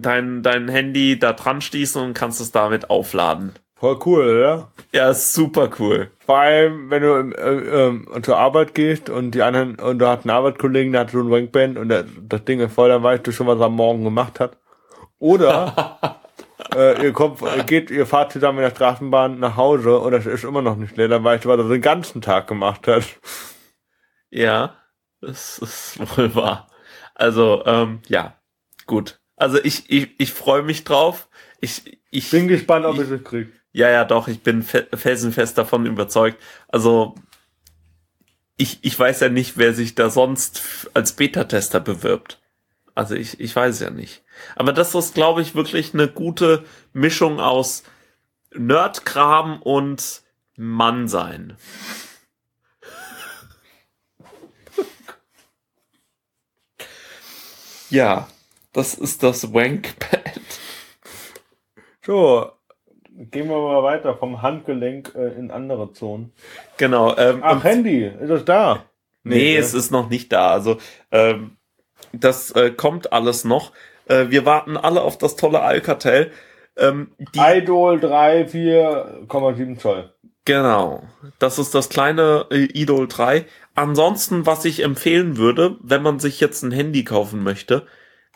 dein, 0.03 0.43
dein 0.43 0.69
Handy 0.69 1.19
da 1.19 1.33
dran 1.33 1.61
schließen 1.61 2.03
und 2.03 2.15
kannst 2.15 2.41
es 2.41 2.53
damit 2.53 2.91
aufladen. 2.91 3.53
Voll 3.79 3.99
cool, 4.07 4.25
oder? 4.25 4.73
Ja, 4.93 5.13
super 5.13 5.69
cool. 5.79 6.11
Vor 6.25 6.39
allem, 6.39 6.89
wenn 6.89 7.03
du 7.03 7.31
äh, 7.37 8.17
äh, 8.17 8.23
zur 8.23 8.39
Arbeit 8.39 8.75
gehst 8.75 9.11
und 9.11 9.33
die 9.33 9.43
anderen, 9.43 9.79
und 9.79 9.99
du 9.99 10.09
hast 10.09 10.25
einen 10.25 10.31
Arbeitskollegen, 10.31 10.93
der 10.93 11.03
hat 11.03 11.11
so 11.11 11.21
ein 11.21 11.31
Wankband 11.31 11.77
und 11.77 11.91
der, 11.91 12.07
das 12.23 12.45
Ding 12.45 12.61
ist 12.61 12.73
voll, 12.73 12.89
dann 12.89 13.03
weißt 13.03 13.27
du 13.27 13.33
schon, 13.33 13.47
was 13.47 13.59
er 13.59 13.67
am 13.67 13.77
Morgen 13.77 14.03
gemacht 14.03 14.41
hat. 14.41 14.57
Oder 15.19 15.99
äh, 16.75 17.05
ihr 17.05 17.13
kommt, 17.13 17.43
ihr 17.43 17.65
geht, 17.65 17.91
ihr 17.91 18.07
fahrt 18.07 18.33
zusammen 18.33 18.59
in 18.59 18.65
der 18.65 18.71
Straßenbahn 18.71 19.39
nach 19.39 19.57
Hause 19.57 19.99
und 19.99 20.13
das 20.13 20.25
ist 20.25 20.45
immer 20.45 20.63
noch 20.63 20.77
nicht 20.77 20.97
leer, 20.97 21.09
dann 21.09 21.25
weißt 21.25 21.45
du, 21.45 21.51
was 21.51 21.59
er 21.59 21.69
den 21.69 21.83
ganzen 21.83 22.23
Tag 22.23 22.47
gemacht 22.47 22.89
hat. 22.89 23.05
Ja, 24.31 24.75
das 25.21 25.59
ist 25.59 26.17
wohl 26.17 26.35
wahr. 26.35 26.69
Also, 27.15 27.63
ähm, 27.67 28.01
ja, 28.09 28.37
gut. 28.87 29.21
Also 29.37 29.63
ich, 29.63 29.91
ich, 29.91 30.09
ich 30.19 30.33
freue 30.33 30.63
mich 30.63 30.85
drauf. 30.85 31.29
Ich, 31.61 31.99
ich 32.11 32.31
bin 32.31 32.49
gespannt, 32.49 32.87
ob 32.87 32.99
ich 32.99 33.11
es 33.11 33.23
kriege. 33.23 33.53
Ja, 33.73 33.91
ja, 33.91 34.05
doch, 34.05 34.27
ich 34.29 34.43
bin 34.43 34.63
felsenfest 34.63 35.59
davon 35.59 35.85
überzeugt. 35.85 36.43
Also 36.69 37.15
ich, 38.57 38.79
ich 38.83 38.99
weiß 38.99 39.21
ja 39.21 39.29
nicht, 39.29 39.59
wer 39.59 39.75
sich 39.75 39.95
da 39.95 40.09
sonst 40.09 40.89
als 40.95 41.13
Beta-Tester 41.13 41.81
bewirbt. 41.81 42.41
Also 42.95 43.15
ich, 43.15 43.39
ich 43.39 43.55
weiß 43.55 43.81
ja 43.81 43.91
nicht. 43.91 44.25
Aber 44.55 44.73
das 44.73 44.95
ist, 44.95 45.15
glaube 45.15 45.43
ich, 45.43 45.55
wirklich 45.55 45.93
eine 45.93 46.09
gute 46.09 46.65
Mischung 46.95 47.39
aus 47.41 47.83
Nerdkram 48.55 49.61
und 49.61 50.23
Mannsein. 50.57 51.59
ja, 57.91 58.29
das 58.77 58.95
ist 58.95 59.23
das 59.23 59.55
Wankpad. 59.55 60.41
So, 62.03 62.51
gehen 63.11 63.49
wir 63.49 63.57
mal 63.57 63.83
weiter 63.83 64.15
vom 64.15 64.43
Handgelenk 64.43 65.15
äh, 65.17 65.29
in 65.29 65.51
andere 65.51 65.93
Zonen. 65.93 66.33
Genau. 66.77 67.17
Ähm, 67.17 67.41
Ach, 67.43 67.65
Handy, 67.65 68.05
ist 68.05 68.31
es 68.31 68.45
da? 68.45 68.85
Nee, 69.25 69.35
nee 69.35 69.57
es 69.57 69.73
ist 69.73 69.91
noch 69.91 70.11
nicht 70.11 70.31
da. 70.31 70.51
Also 70.51 70.77
ähm, 71.11 71.57
das 72.13 72.51
äh, 72.51 72.71
kommt 72.71 73.13
alles 73.15 73.45
noch. 73.45 73.73
Äh, 74.09 74.27
wir 74.29 74.45
warten 74.45 74.77
alle 74.77 75.01
auf 75.01 75.17
das 75.17 75.37
tolle 75.37 75.63
Alcatel. 75.63 76.31
Ähm, 76.77 77.13
die 77.35 77.41
Idol 77.41 77.99
3, 77.99 78.43
4,7 78.43 79.79
Zoll. 79.79 80.13
Genau. 80.45 81.03
Das 81.39 81.59
ist 81.59 81.75
das 81.75 81.89
kleine 81.89 82.47
äh, 82.51 82.65
Idol 82.75 83.09
3. 83.09 83.47
Ansonsten, 83.75 84.45
was 84.45 84.67
ich 84.67 84.83
empfehlen 84.83 85.39
würde, 85.39 85.77
wenn 85.81 86.03
man 86.03 86.19
sich 86.19 86.41
jetzt 86.41 86.63
ein 86.63 86.73
Handy 86.73 87.05
kaufen 87.05 87.43
möchte, 87.43 87.87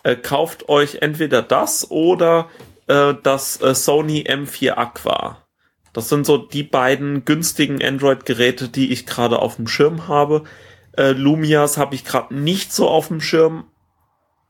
äh, 0.02 0.16
kauft 0.16 0.68
euch 0.68 0.96
entweder 0.96 1.42
das 1.42 1.90
oder 1.90 2.48
äh, 2.86 3.14
das 3.22 3.60
äh, 3.60 3.74
Sony 3.74 4.24
M4 4.28 4.72
Aqua. 4.72 5.38
Das 5.92 6.08
sind 6.08 6.24
so 6.24 6.36
die 6.38 6.62
beiden 6.62 7.24
günstigen 7.24 7.82
Android-Geräte, 7.82 8.68
die 8.68 8.92
ich 8.92 9.06
gerade 9.06 9.38
auf 9.38 9.56
dem 9.56 9.66
Schirm 9.66 10.08
habe. 10.08 10.44
Äh, 10.96 11.12
Lumias 11.12 11.78
habe 11.78 11.94
ich 11.94 12.04
gerade 12.04 12.34
nicht 12.34 12.72
so 12.72 12.88
auf 12.88 13.08
dem 13.08 13.20
Schirm, 13.20 13.64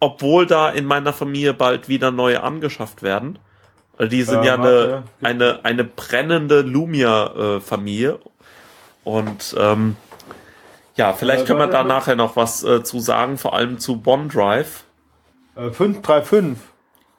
obwohl 0.00 0.46
da 0.46 0.70
in 0.70 0.84
meiner 0.84 1.12
Familie 1.12 1.54
bald 1.54 1.88
wieder 1.88 2.10
neue 2.10 2.42
angeschafft 2.42 3.02
werden. 3.02 3.38
Die 4.00 4.22
sind 4.22 4.44
ja 4.44 4.54
eine, 4.54 5.02
eine, 5.20 5.64
eine 5.64 5.84
brennende 5.84 6.62
Lumia-Familie. 6.62 8.18
Und 9.04 9.54
ähm, 9.58 9.96
ja, 10.96 11.12
vielleicht 11.12 11.46
können 11.46 11.58
wir 11.58 11.66
da 11.66 11.84
nachher 11.84 12.16
noch 12.16 12.36
was 12.36 12.62
äh, 12.64 12.82
zu 12.82 12.98
sagen, 12.98 13.36
vor 13.36 13.54
allem 13.54 13.78
zu 13.78 14.02
OneDrive. 14.04 14.84
535. 14.84 14.89
Äh, 15.60 15.70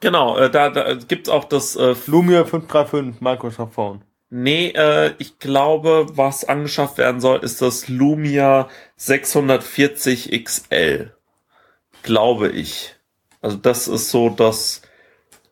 genau, 0.00 0.36
äh, 0.36 0.50
da, 0.50 0.70
da 0.70 0.94
gibt's 0.94 1.28
auch 1.28 1.44
das 1.44 1.76
äh, 1.76 1.94
Lumia 2.06 2.44
535 2.44 3.20
Microsoft 3.20 3.74
Phone. 3.74 4.02
Nee, 4.30 4.68
äh, 4.70 5.12
ich 5.18 5.38
glaube, 5.38 6.06
was 6.14 6.44
angeschafft 6.44 6.98
werden 6.98 7.20
soll, 7.20 7.40
ist 7.40 7.60
das 7.60 7.88
Lumia 7.88 8.68
640 8.96 10.44
XL. 10.44 11.12
Glaube 12.02 12.48
ich. 12.48 12.96
Also 13.42 13.58
das 13.58 13.88
ist 13.88 14.10
so 14.10 14.30
das, 14.30 14.82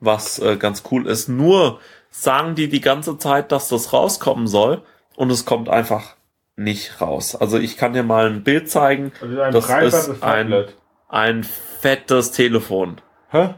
was 0.00 0.38
äh, 0.38 0.56
ganz 0.56 0.82
cool 0.90 1.06
ist. 1.06 1.28
Nur 1.28 1.78
sagen 2.10 2.54
die 2.54 2.68
die 2.68 2.80
ganze 2.80 3.18
Zeit, 3.18 3.52
dass 3.52 3.68
das 3.68 3.92
rauskommen 3.92 4.46
soll 4.46 4.82
und 5.14 5.30
es 5.30 5.44
kommt 5.44 5.68
einfach 5.68 6.16
nicht 6.56 7.00
raus. 7.00 7.36
Also 7.36 7.58
ich 7.58 7.76
kann 7.76 7.92
dir 7.92 8.02
mal 8.02 8.26
ein 8.26 8.42
Bild 8.42 8.70
zeigen. 8.70 9.12
Also 9.20 9.40
ein 9.40 9.52
das 9.52 10.08
ist 10.08 10.22
ein, 10.22 10.64
ein 11.10 11.44
fettes 11.44 12.32
Telefon. 12.32 13.00
Hä? 13.30 13.54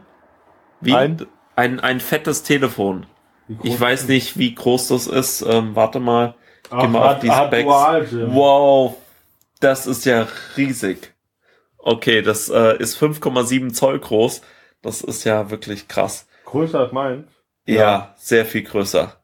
Wie? 0.81 0.93
Ein, 0.93 1.25
ein, 1.55 1.79
ein 1.79 1.99
fettes 1.99 2.43
Telefon. 2.43 3.05
Ich 3.61 3.79
weiß 3.79 4.07
nicht, 4.07 4.37
wie 4.37 4.55
groß 4.55 4.89
das 4.89 5.07
ist. 5.07 5.41
Ähm, 5.41 5.75
warte 5.75 5.99
mal. 5.99 6.35
Ach, 6.69 6.81
Geh 6.81 6.87
mal 6.87 7.13
auf 7.13 7.19
die 7.19 7.29
Specs. 7.29 8.13
Wow, 8.33 8.95
das 9.59 9.85
ist 9.85 10.05
ja 10.05 10.27
riesig. 10.57 11.13
Okay, 11.77 12.21
das 12.21 12.49
äh, 12.49 12.77
ist 12.77 12.97
5,7 12.97 13.73
Zoll 13.73 13.99
groß. 13.99 14.41
Das 14.81 15.01
ist 15.01 15.23
ja 15.25 15.49
wirklich 15.49 15.87
krass. 15.87 16.27
Größer 16.45 16.79
als 16.79 16.91
meins? 16.91 17.27
Ja, 17.65 17.75
ja, 17.75 18.15
sehr 18.17 18.45
viel 18.45 18.63
größer. 18.63 19.21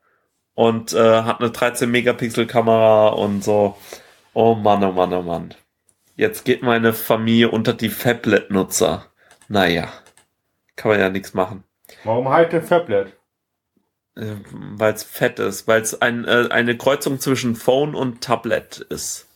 Und 0.53 0.93
äh, 0.93 1.21
hat 1.23 1.39
eine 1.39 1.51
13 1.51 1.89
Megapixel 1.89 2.45
Kamera 2.47 3.09
und 3.09 3.43
so. 3.43 3.77
Oh 4.33 4.55
Mann, 4.55 4.83
oh 4.83 4.91
Mann, 4.91 5.13
oh 5.13 5.21
Mann. 5.21 5.53
Jetzt 6.19 6.43
geht 6.43 6.63
meine 6.63 6.91
Familie 6.91 7.49
unter 7.49 7.71
die 7.71 7.87
Fablet-Nutzer. 7.87 9.05
Naja, 9.47 9.87
kann 10.75 10.91
man 10.91 10.99
ja 10.99 11.09
nichts 11.09 11.33
machen. 11.33 11.63
Warum 12.03 12.27
halt 12.27 12.51
der 12.51 12.61
Fablet? 12.61 13.15
Äh, 14.17 14.35
weil 14.51 14.93
es 14.93 15.03
fett 15.03 15.39
ist, 15.39 15.65
weil 15.69 15.81
es 15.81 16.01
ein, 16.01 16.25
äh, 16.25 16.49
eine 16.49 16.75
Kreuzung 16.75 17.21
zwischen 17.21 17.55
Phone 17.55 17.95
und 17.95 18.19
Tablet 18.19 18.79
ist. 18.89 19.29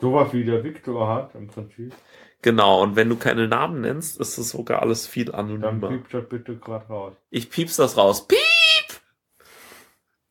Sowas 0.00 0.32
wie 0.32 0.44
der 0.44 0.62
Victor 0.62 1.08
hat 1.08 1.34
im 1.34 1.48
Prinzip. 1.48 1.92
Genau, 2.40 2.84
und 2.84 2.94
wenn 2.94 3.08
du 3.08 3.16
keine 3.16 3.48
Namen 3.48 3.80
nennst, 3.80 4.20
ist 4.20 4.38
es 4.38 4.50
sogar 4.50 4.80
alles 4.80 5.08
viel 5.08 5.34
anonymer. 5.34 5.88
Dann 5.88 5.90
piepst 5.90 6.14
das 6.14 6.28
bitte 6.28 6.54
gerade 6.54 6.86
raus. 6.86 7.14
Ich 7.30 7.50
piep's 7.50 7.74
das 7.74 7.96
raus. 7.96 8.28
Piep! 8.28 8.38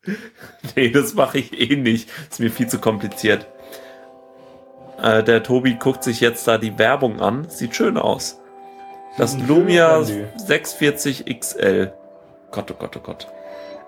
nee, 0.74 0.88
das 0.88 1.12
mache 1.12 1.36
ich 1.36 1.52
eh 1.52 1.76
nicht. 1.76 2.08
Ist 2.30 2.40
mir 2.40 2.50
viel 2.50 2.66
zu 2.66 2.78
kompliziert. 2.78 3.46
Äh, 5.00 5.22
der 5.22 5.42
Tobi 5.42 5.74
guckt 5.74 6.02
sich 6.02 6.20
jetzt 6.20 6.46
da 6.48 6.58
die 6.58 6.78
Werbung 6.78 7.20
an. 7.20 7.48
Sieht 7.48 7.74
schön 7.74 7.96
aus. 7.96 8.40
Das 9.16 9.38
Lumia 9.38 10.02
640 10.02 11.26
XL. 11.40 11.92
Gott, 12.50 12.70
oh 12.70 12.74
Gott, 12.78 12.96
oh 12.96 13.00
Gott. 13.00 13.28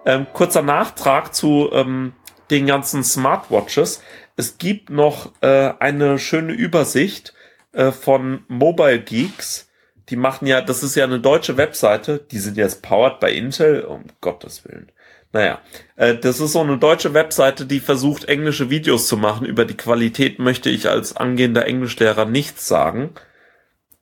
Ähm, 0.06 0.26
kurzer 0.32 0.62
Nachtrag 0.62 1.34
zu 1.34 1.70
ähm, 1.72 2.14
den 2.50 2.66
ganzen 2.66 3.04
Smartwatches. 3.04 4.02
Es 4.36 4.58
gibt 4.58 4.90
noch 4.90 5.32
äh, 5.40 5.72
eine 5.78 6.18
schöne 6.18 6.52
Übersicht 6.52 7.34
äh, 7.72 7.92
von 7.92 8.44
Mobile 8.48 9.00
Geeks. 9.00 9.68
Die 10.08 10.16
machen 10.16 10.46
ja, 10.46 10.60
das 10.60 10.82
ist 10.82 10.96
ja 10.96 11.04
eine 11.04 11.20
deutsche 11.20 11.56
Webseite. 11.56 12.18
Die 12.30 12.38
sind 12.38 12.56
jetzt 12.56 12.82
powered 12.82 13.20
by 13.20 13.36
Intel, 13.36 13.82
um 13.82 14.04
Gottes 14.20 14.64
Willen. 14.64 14.90
Naja, 15.32 15.60
äh, 15.96 16.16
das 16.16 16.40
ist 16.40 16.52
so 16.52 16.60
eine 16.60 16.78
deutsche 16.78 17.14
Webseite, 17.14 17.66
die 17.66 17.80
versucht, 17.80 18.24
englische 18.24 18.70
Videos 18.70 19.06
zu 19.06 19.16
machen. 19.16 19.46
Über 19.46 19.64
die 19.64 19.76
Qualität 19.76 20.38
möchte 20.38 20.70
ich 20.70 20.88
als 20.88 21.16
angehender 21.16 21.66
Englischlehrer 21.66 22.24
nichts 22.24 22.66
sagen. 22.66 23.10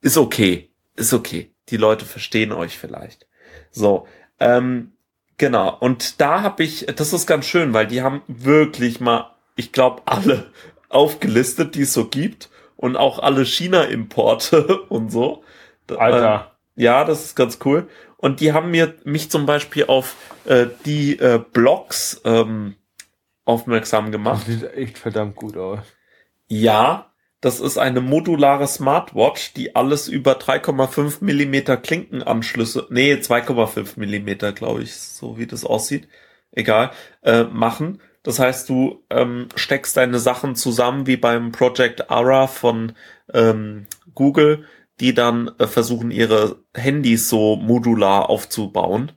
Ist 0.01 0.17
okay, 0.17 0.71
ist 0.97 1.13
okay. 1.13 1.53
Die 1.69 1.77
Leute 1.77 2.07
verstehen 2.07 2.53
euch 2.53 2.79
vielleicht. 2.79 3.27
So, 3.71 4.07
ähm, 4.41 4.93
genau. 5.37 5.77
Und 5.79 6.21
da 6.21 6.41
habe 6.43 6.63
ich, 6.63 6.87
das 6.87 7.13
ist 7.13 7.27
ganz 7.27 7.45
schön, 7.45 7.75
weil 7.75 7.87
die 7.87 8.03
haben 8.03 8.23
wirklich 8.27 9.01
mal, 9.01 9.35
ich 9.55 9.73
glaube, 9.73 10.03
alle 10.07 10.47
aufgelistet, 10.89 11.75
die 11.75 11.83
es 11.83 11.93
so 11.93 12.07
gibt. 12.07 12.49
und 12.77 12.97
auch 12.97 13.19
alle 13.19 13.45
China-Importe 13.45 14.83
und 14.89 15.11
so. 15.11 15.43
Alter. 15.95 16.53
Äh, 16.77 16.83
ja, 16.83 17.05
das 17.05 17.25
ist 17.25 17.35
ganz 17.35 17.59
cool. 17.65 17.89
Und 18.19 18.41
die 18.41 18.53
haben 18.53 18.73
mir 18.73 18.95
mich 19.05 19.31
zum 19.31 19.47
Beispiel 19.47 19.85
auf 19.87 20.17
äh, 20.45 20.67
die 20.85 21.19
äh, 21.19 21.41
Blogs 21.53 22.21
ähm, 22.25 22.75
aufmerksam 23.45 24.13
gemacht. 24.13 24.47
Das 24.47 24.55
sieht 24.55 24.75
echt 24.75 24.99
verdammt 24.99 25.37
gut 25.37 25.57
aus. 25.57 25.79
Ja, 26.49 27.13
das 27.41 27.61
ist 27.61 27.79
eine 27.79 28.01
modulare 28.01 28.67
Smartwatch, 28.67 29.55
die 29.55 29.77
alles 29.77 30.09
über 30.09 30.33
3,5 30.33 31.19
Millimeter 31.23 31.77
Klinkenanschlüsse, 31.77 32.89
nee, 32.91 33.15
2,5 33.15 33.93
Millimeter, 33.97 34.53
glaube 34.53 34.83
ich, 34.83 34.97
so 34.97 35.39
wie 35.39 35.47
das 35.47 35.65
aussieht, 35.65 36.09
egal, 36.51 36.91
äh, 37.23 37.45
machen. 37.45 38.01
Das 38.25 38.41
heißt, 38.41 38.69
du 38.69 39.05
ähm, 39.11 39.49
steckst 39.55 39.97
deine 39.97 40.19
Sachen 40.19 40.57
zusammen 40.57 41.07
wie 41.07 41.17
beim 41.17 41.53
Project 41.53 42.11
Ara 42.11 42.49
von 42.49 42.95
ähm, 43.33 43.87
Google, 44.15 44.65
die 45.01 45.15
dann 45.15 45.51
äh, 45.59 45.67
versuchen, 45.67 46.11
ihre 46.11 46.57
Handys 46.75 47.29
so 47.29 47.57
modular 47.57 48.29
aufzubauen. 48.29 49.13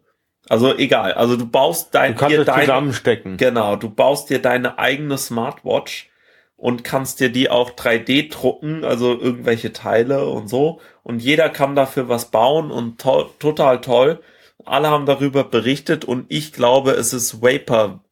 Also 0.50 0.76
egal, 0.76 1.14
also 1.14 1.38
du 1.38 1.46
baust 1.46 1.94
dein, 1.96 2.14
du 2.14 2.20
kannst 2.20 2.38
dir 2.38 2.46
deine, 2.46 2.62
zusammenstecken. 2.62 3.38
Genau, 3.38 3.76
du 3.76 3.90
baust 3.90 4.30
dir 4.30 4.42
deine 4.42 4.80
eigene 4.80 5.18
Smartwatch 5.18 6.10
und 6.56 6.84
kannst 6.84 7.20
dir 7.20 7.32
die 7.32 7.50
auch 7.50 7.72
3D 7.72 8.32
drucken, 8.32 8.84
also 8.84 9.20
irgendwelche 9.20 9.74
Teile 9.74 10.26
und 10.26 10.48
so. 10.48 10.80
Und 11.04 11.22
jeder 11.22 11.50
kann 11.50 11.76
dafür 11.76 12.10
was 12.10 12.32
bauen 12.32 12.70
und 12.70 13.00
to 13.00 13.24
total 13.40 13.82
toll. 13.82 14.22
Alle 14.66 14.90
haben 14.90 15.06
darüber 15.06 15.44
berichtet 15.44 16.06
und 16.06 16.26
ich 16.30 16.54
glaube, 16.54 16.92
es 16.92 17.14
ist 17.14 17.42
Vapor, 17.42 18.04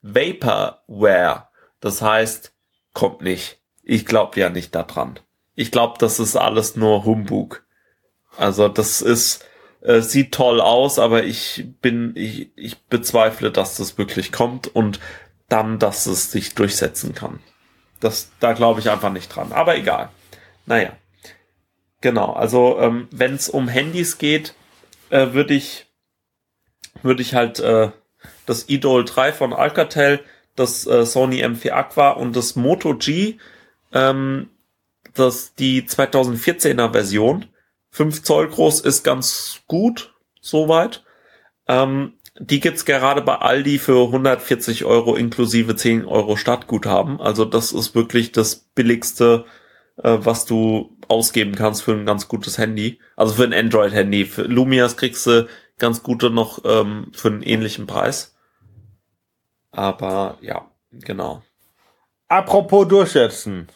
Vaporware. 0.00 1.48
Das 1.80 2.00
heißt, 2.00 2.54
kommt 2.94 3.20
nicht. 3.20 3.58
Ich 3.82 4.06
glaube 4.06 4.40
ja 4.40 4.48
nicht 4.48 4.74
daran. 4.74 5.18
Ich 5.54 5.70
glaube, 5.70 5.96
das 5.98 6.18
ist 6.18 6.36
alles 6.36 6.76
nur 6.76 7.04
Humbug. 7.04 7.64
Also 8.36 8.68
das 8.68 9.00
ist, 9.02 9.44
äh, 9.82 10.00
sieht 10.00 10.32
toll 10.32 10.60
aus, 10.60 10.98
aber 10.98 11.24
ich 11.24 11.66
bin, 11.80 12.12
ich, 12.16 12.50
ich 12.56 12.82
bezweifle, 12.84 13.50
dass 13.50 13.76
das 13.76 13.96
wirklich 13.98 14.32
kommt 14.32 14.74
und 14.74 14.98
dann, 15.48 15.78
dass 15.78 16.06
es 16.06 16.32
sich 16.32 16.54
durchsetzen 16.54 17.14
kann. 17.14 17.40
Das, 18.00 18.30
da 18.40 18.52
glaube 18.52 18.80
ich 18.80 18.90
einfach 18.90 19.12
nicht 19.12 19.28
dran. 19.28 19.52
Aber 19.52 19.76
egal. 19.76 20.08
Naja. 20.66 20.92
Genau. 22.00 22.32
Also, 22.32 22.78
ähm, 22.80 23.08
wenn 23.10 23.34
es 23.34 23.48
um 23.48 23.68
Handys 23.68 24.18
geht, 24.18 24.54
äh, 25.10 25.32
würde 25.32 25.54
ich, 25.54 25.86
würde 27.02 27.22
ich 27.22 27.34
halt 27.34 27.60
äh, 27.60 27.90
das 28.46 28.68
Idol 28.68 29.04
3 29.04 29.32
von 29.32 29.52
Alcatel, 29.52 30.20
das 30.56 30.86
äh, 30.86 31.06
Sony 31.06 31.44
M4 31.44 31.70
Aqua 31.70 32.10
und 32.10 32.36
das 32.36 32.56
Moto 32.56 32.94
G, 32.94 33.38
ähm, 33.92 34.50
das 35.14 35.54
die 35.54 35.82
2014er 35.82 36.92
Version, 36.92 37.46
5 37.90 38.22
Zoll 38.22 38.48
groß, 38.48 38.80
ist 38.80 39.04
ganz 39.04 39.60
gut, 39.66 40.14
soweit. 40.40 41.04
Ähm, 41.68 42.14
die 42.38 42.58
gibt's 42.58 42.84
gerade 42.84 43.22
bei 43.22 43.36
Aldi 43.36 43.78
für 43.78 44.06
140 44.06 44.84
Euro 44.84 45.14
inklusive 45.14 45.76
10 45.76 46.04
Euro 46.04 46.36
Stadtguthaben. 46.36 47.20
Also 47.20 47.44
das 47.44 47.72
ist 47.72 47.94
wirklich 47.94 48.32
das 48.32 48.56
billigste, 48.56 49.44
äh, 50.02 50.18
was 50.20 50.44
du 50.44 50.96
ausgeben 51.06 51.54
kannst 51.54 51.84
für 51.84 51.92
ein 51.92 52.06
ganz 52.06 52.26
gutes 52.26 52.58
Handy. 52.58 52.98
Also 53.14 53.34
für 53.34 53.44
ein 53.44 53.54
Android-Handy. 53.54 54.24
Für 54.24 54.42
Lumias 54.42 54.96
kriegst 54.96 55.26
du 55.26 55.46
ganz 55.78 56.02
gute 56.02 56.30
noch 56.30 56.64
ähm, 56.64 57.12
für 57.12 57.28
einen 57.28 57.42
ähnlichen 57.42 57.86
Preis. 57.86 58.34
Aber 59.70 60.38
ja, 60.40 60.68
genau. 60.90 61.42
Apropos 62.28 62.88
durchsetzen. 62.88 63.68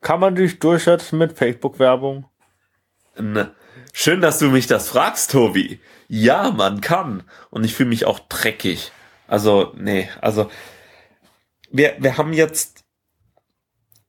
Kann 0.00 0.20
man 0.20 0.34
dich 0.34 0.58
durchsetzen 0.58 1.18
mit 1.18 1.36
Facebook-Werbung? 1.36 2.26
Ne. 3.18 3.54
Schön, 3.92 4.20
dass 4.20 4.38
du 4.38 4.46
mich 4.46 4.66
das 4.66 4.88
fragst, 4.88 5.32
Tobi. 5.32 5.80
Ja, 6.08 6.50
man 6.50 6.80
kann. 6.80 7.24
Und 7.50 7.64
ich 7.64 7.74
fühle 7.74 7.88
mich 7.88 8.06
auch 8.06 8.18
dreckig. 8.20 8.92
Also, 9.26 9.72
nee, 9.76 10.08
also 10.20 10.50
wir, 11.70 11.96
wir 11.98 12.16
haben 12.16 12.32
jetzt, 12.32 12.84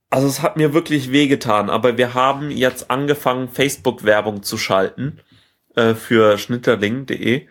also 0.09 0.27
es 0.27 0.41
hat 0.41 0.57
mir 0.57 0.73
wirklich 0.73 1.11
wehgetan, 1.11 1.69
aber 1.69 1.97
wir 1.97 2.13
haben 2.13 2.51
jetzt 2.51 2.89
angefangen, 2.89 3.49
Facebook-Werbung 3.49 4.43
zu 4.43 4.57
schalten 4.57 5.19
äh, 5.75 5.93
für 5.93 6.37
schnitterling.de 6.37 7.47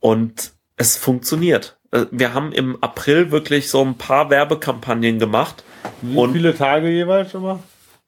und 0.00 0.52
es 0.76 0.96
funktioniert. 0.96 1.78
Äh, 1.92 2.06
wir 2.10 2.34
haben 2.34 2.52
im 2.52 2.82
April 2.82 3.30
wirklich 3.30 3.70
so 3.70 3.82
ein 3.82 3.96
paar 3.96 4.30
Werbekampagnen 4.30 5.18
gemacht. 5.18 5.64
Wie 6.02 6.16
und, 6.16 6.32
viele 6.32 6.54
Tage 6.54 6.88
jeweils 6.88 7.34
immer? 7.34 7.60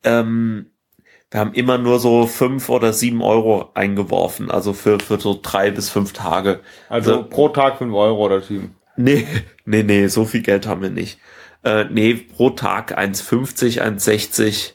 Ähm, 0.04 0.70
wir 1.30 1.40
haben 1.40 1.52
immer 1.52 1.76
nur 1.78 1.98
so 1.98 2.26
fünf 2.26 2.68
oder 2.68 2.92
sieben 2.92 3.22
Euro 3.22 3.70
eingeworfen, 3.74 4.50
also 4.50 4.72
für, 4.72 4.98
für 4.98 5.20
so 5.20 5.38
drei 5.40 5.70
bis 5.70 5.90
fünf 5.90 6.12
Tage. 6.12 6.60
Also, 6.88 7.12
also 7.12 7.24
pro 7.24 7.48
Tag 7.48 7.78
fünf 7.78 7.94
Euro 7.94 8.24
oder 8.24 8.40
sieben? 8.40 8.76
Nee, 8.96 9.26
nee, 9.64 9.82
nee, 9.82 10.06
so 10.06 10.24
viel 10.24 10.42
Geld 10.42 10.66
haben 10.66 10.82
wir 10.82 10.90
nicht. 10.90 11.18
Äh, 11.64 11.84
nee, 11.90 12.14
pro 12.14 12.50
Tag 12.50 12.98
1,50, 12.98 13.82
1,60, 13.82 14.74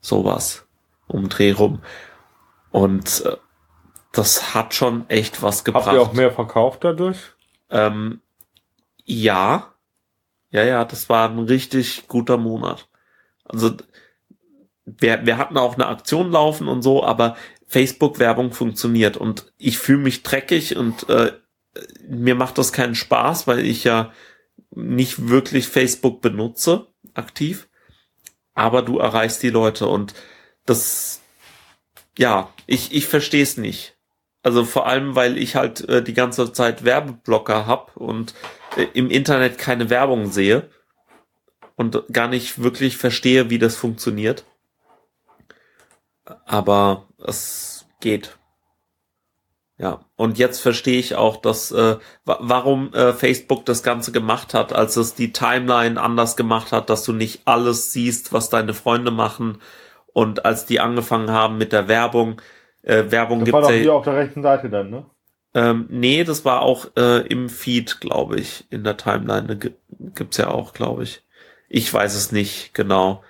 sowas. 0.00 0.66
Um 1.06 1.28
Dreh 1.28 1.52
rum. 1.52 1.80
Und 2.70 3.24
äh, 3.24 3.36
das 4.12 4.54
hat 4.54 4.74
schon 4.74 5.08
echt 5.08 5.42
was 5.42 5.64
gebracht. 5.64 5.86
Habt 5.86 5.96
ihr 5.96 6.02
auch 6.02 6.12
mehr 6.12 6.32
verkauft 6.32 6.84
dadurch? 6.84 7.18
Ähm, 7.70 8.20
ja. 9.04 9.73
Ja, 10.54 10.62
ja, 10.62 10.84
das 10.84 11.08
war 11.08 11.28
ein 11.28 11.40
richtig 11.40 12.06
guter 12.06 12.36
Monat. 12.36 12.86
Also 13.44 13.74
wir, 14.84 15.26
wir 15.26 15.36
hatten 15.36 15.58
auch 15.58 15.74
eine 15.74 15.88
Aktion 15.88 16.30
laufen 16.30 16.68
und 16.68 16.80
so, 16.80 17.02
aber 17.02 17.36
Facebook-Werbung 17.66 18.52
funktioniert 18.52 19.16
und 19.16 19.52
ich 19.58 19.78
fühle 19.78 19.98
mich 19.98 20.22
dreckig 20.22 20.76
und 20.76 21.08
äh, 21.08 21.32
mir 22.08 22.36
macht 22.36 22.56
das 22.56 22.72
keinen 22.72 22.94
Spaß, 22.94 23.48
weil 23.48 23.66
ich 23.66 23.82
ja 23.82 24.12
nicht 24.70 25.28
wirklich 25.28 25.66
Facebook 25.66 26.20
benutze, 26.20 26.86
aktiv. 27.14 27.68
Aber 28.54 28.82
du 28.82 29.00
erreichst 29.00 29.42
die 29.42 29.50
Leute 29.50 29.88
und 29.88 30.14
das, 30.66 31.20
ja, 32.16 32.48
ich, 32.68 32.94
ich 32.94 33.08
verstehe 33.08 33.42
es 33.42 33.56
nicht. 33.56 33.96
Also 34.44 34.64
vor 34.64 34.86
allem, 34.86 35.16
weil 35.16 35.36
ich 35.36 35.56
halt 35.56 35.88
äh, 35.88 36.00
die 36.00 36.14
ganze 36.14 36.52
Zeit 36.52 36.84
Werbeblocker 36.84 37.66
hab 37.66 37.96
und 37.96 38.34
im 38.94 39.10
Internet 39.10 39.58
keine 39.58 39.90
Werbung 39.90 40.30
sehe 40.30 40.68
und 41.76 42.04
gar 42.12 42.28
nicht 42.28 42.62
wirklich 42.62 42.96
verstehe, 42.96 43.50
wie 43.50 43.58
das 43.58 43.76
funktioniert 43.76 44.44
aber 46.46 47.06
es 47.24 47.86
geht. 48.00 48.36
Ja, 49.76 50.04
und 50.16 50.38
jetzt 50.38 50.60
verstehe 50.60 51.00
ich 51.00 51.16
auch, 51.16 51.36
dass 51.36 51.72
äh, 51.72 51.96
warum 52.24 52.92
äh, 52.94 53.12
Facebook 53.12 53.66
das 53.66 53.82
Ganze 53.82 54.12
gemacht 54.12 54.54
hat, 54.54 54.72
als 54.72 54.96
es 54.96 55.14
die 55.14 55.32
Timeline 55.32 56.00
anders 56.00 56.36
gemacht 56.36 56.70
hat, 56.70 56.90
dass 56.90 57.02
du 57.02 57.12
nicht 57.12 57.42
alles 57.44 57.92
siehst, 57.92 58.32
was 58.32 58.50
deine 58.50 58.72
Freunde 58.72 59.10
machen. 59.10 59.58
Und 60.12 60.44
als 60.44 60.64
die 60.64 60.78
angefangen 60.78 61.30
haben 61.30 61.58
mit 61.58 61.72
der 61.72 61.88
Werbung, 61.88 62.40
äh, 62.82 63.10
Werbung 63.10 63.40
das 63.40 63.46
gibt's 63.46 63.62
war 63.62 63.62
doch 63.62 63.70
hier 63.70 63.94
auf 63.94 64.04
der 64.04 64.14
rechten 64.14 64.42
Seite 64.42 64.70
dann, 64.70 64.90
ne? 64.90 65.06
Ähm, 65.54 65.86
nee, 65.88 66.24
das 66.24 66.44
war 66.44 66.62
auch 66.62 66.86
äh, 66.96 67.26
im 67.26 67.48
Feed, 67.48 68.00
glaube 68.00 68.40
ich, 68.40 68.64
in 68.70 68.84
der 68.84 68.96
Timeline 68.96 69.58
gibt's 70.14 70.36
ja 70.36 70.48
auch, 70.48 70.72
glaube 70.72 71.04
ich. 71.04 71.22
Ich 71.68 71.92
weiß 71.92 72.14
es 72.14 72.32
nicht 72.32 72.74
genau 72.74 73.22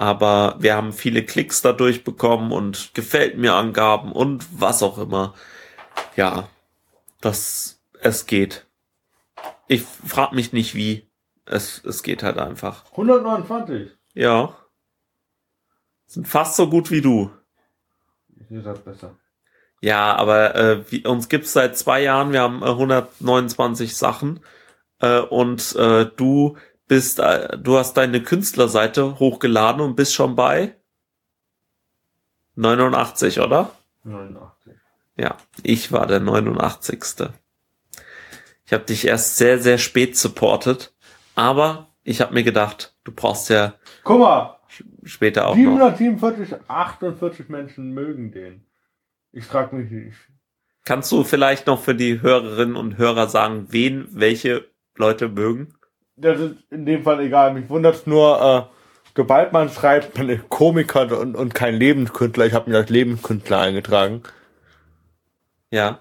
aber 0.00 0.56
wir 0.58 0.76
haben 0.76 0.94
viele 0.94 1.22
Klicks 1.22 1.60
dadurch 1.60 2.04
bekommen 2.04 2.52
und 2.52 2.94
gefällt 2.94 3.36
mir 3.36 3.52
Angaben 3.52 4.12
und 4.12 4.46
was 4.58 4.82
auch 4.82 4.96
immer. 4.96 5.34
Ja, 6.16 6.48
das, 7.20 7.82
es 8.00 8.24
geht. 8.24 8.66
Ich 9.68 9.82
frag 9.82 10.32
mich 10.32 10.54
nicht 10.54 10.74
wie. 10.74 11.06
Es, 11.44 11.84
es 11.84 12.02
geht 12.02 12.22
halt 12.22 12.38
einfach. 12.38 12.90
129. 12.92 13.90
Ja. 14.14 14.56
Sind 16.06 16.26
fast 16.26 16.56
so 16.56 16.70
gut 16.70 16.90
wie 16.90 17.02
du. 17.02 17.30
Ihr 18.48 18.62
seid 18.62 18.82
besser. 18.86 19.18
Ja, 19.80 20.14
aber 20.16 20.54
äh, 20.54 20.90
wie, 20.90 21.06
uns 21.06 21.28
gibt's 21.28 21.52
seit 21.52 21.76
zwei 21.76 22.02
Jahren. 22.02 22.32
Wir 22.32 22.42
haben 22.42 22.62
äh, 22.62 22.66
129 22.66 23.96
Sachen. 23.96 24.40
Äh, 25.00 25.20
und 25.20 25.74
äh, 25.76 26.06
du 26.16 26.56
bist, 26.86 27.18
äh, 27.18 27.56
du 27.58 27.78
hast 27.78 27.94
deine 27.94 28.22
Künstlerseite 28.22 29.18
hochgeladen 29.18 29.80
und 29.80 29.96
bist 29.96 30.14
schon 30.14 30.36
bei 30.36 30.76
89, 32.56 33.40
oder? 33.40 33.70
89. 34.04 34.74
Ja, 35.16 35.36
ich 35.62 35.92
war 35.92 36.06
der 36.06 36.20
89. 36.20 37.02
Ich 38.66 38.72
habe 38.72 38.84
dich 38.84 39.06
erst 39.06 39.36
sehr, 39.36 39.58
sehr 39.58 39.78
spät 39.78 40.16
supportet, 40.16 40.94
aber 41.34 41.88
ich 42.04 42.20
habe 42.20 42.34
mir 42.34 42.44
gedacht, 42.44 42.94
du 43.04 43.12
brauchst 43.12 43.48
ja 43.50 43.74
Guck 44.04 44.20
mal, 44.20 44.58
später 45.04 45.48
auch 45.48 45.54
747, 45.54 46.58
48 46.68 47.48
Menschen 47.48 47.92
mögen 47.92 48.30
den. 48.32 48.64
Ich 49.32 49.44
frage 49.44 49.76
mich 49.76 49.90
nicht. 49.90 50.16
Kannst 50.84 51.12
du 51.12 51.24
vielleicht 51.24 51.66
noch 51.66 51.80
für 51.80 51.94
die 51.94 52.20
Hörerinnen 52.20 52.76
und 52.76 52.98
Hörer 52.98 53.28
sagen, 53.28 53.66
wen 53.70 54.08
welche 54.10 54.66
Leute 54.96 55.28
mögen? 55.28 55.74
das 56.20 56.40
ist 56.40 56.56
in 56.70 56.86
dem 56.86 57.02
Fall 57.02 57.20
egal. 57.20 57.54
Mich 57.54 57.68
wundert 57.68 58.06
nur, 58.06 58.40
äh, 58.40 58.74
sobald 59.16 59.52
man 59.52 59.68
schreibt, 59.68 60.16
man 60.18 60.28
ist 60.28 60.48
Komiker 60.48 61.18
und, 61.18 61.34
und 61.34 61.54
kein 61.54 61.74
Lebenskünstler, 61.74 62.46
ich 62.46 62.52
habe 62.52 62.70
mich 62.70 62.78
als 62.78 62.90
Lebenskünstler 62.90 63.60
eingetragen. 63.60 64.22
Ja. 65.70 66.00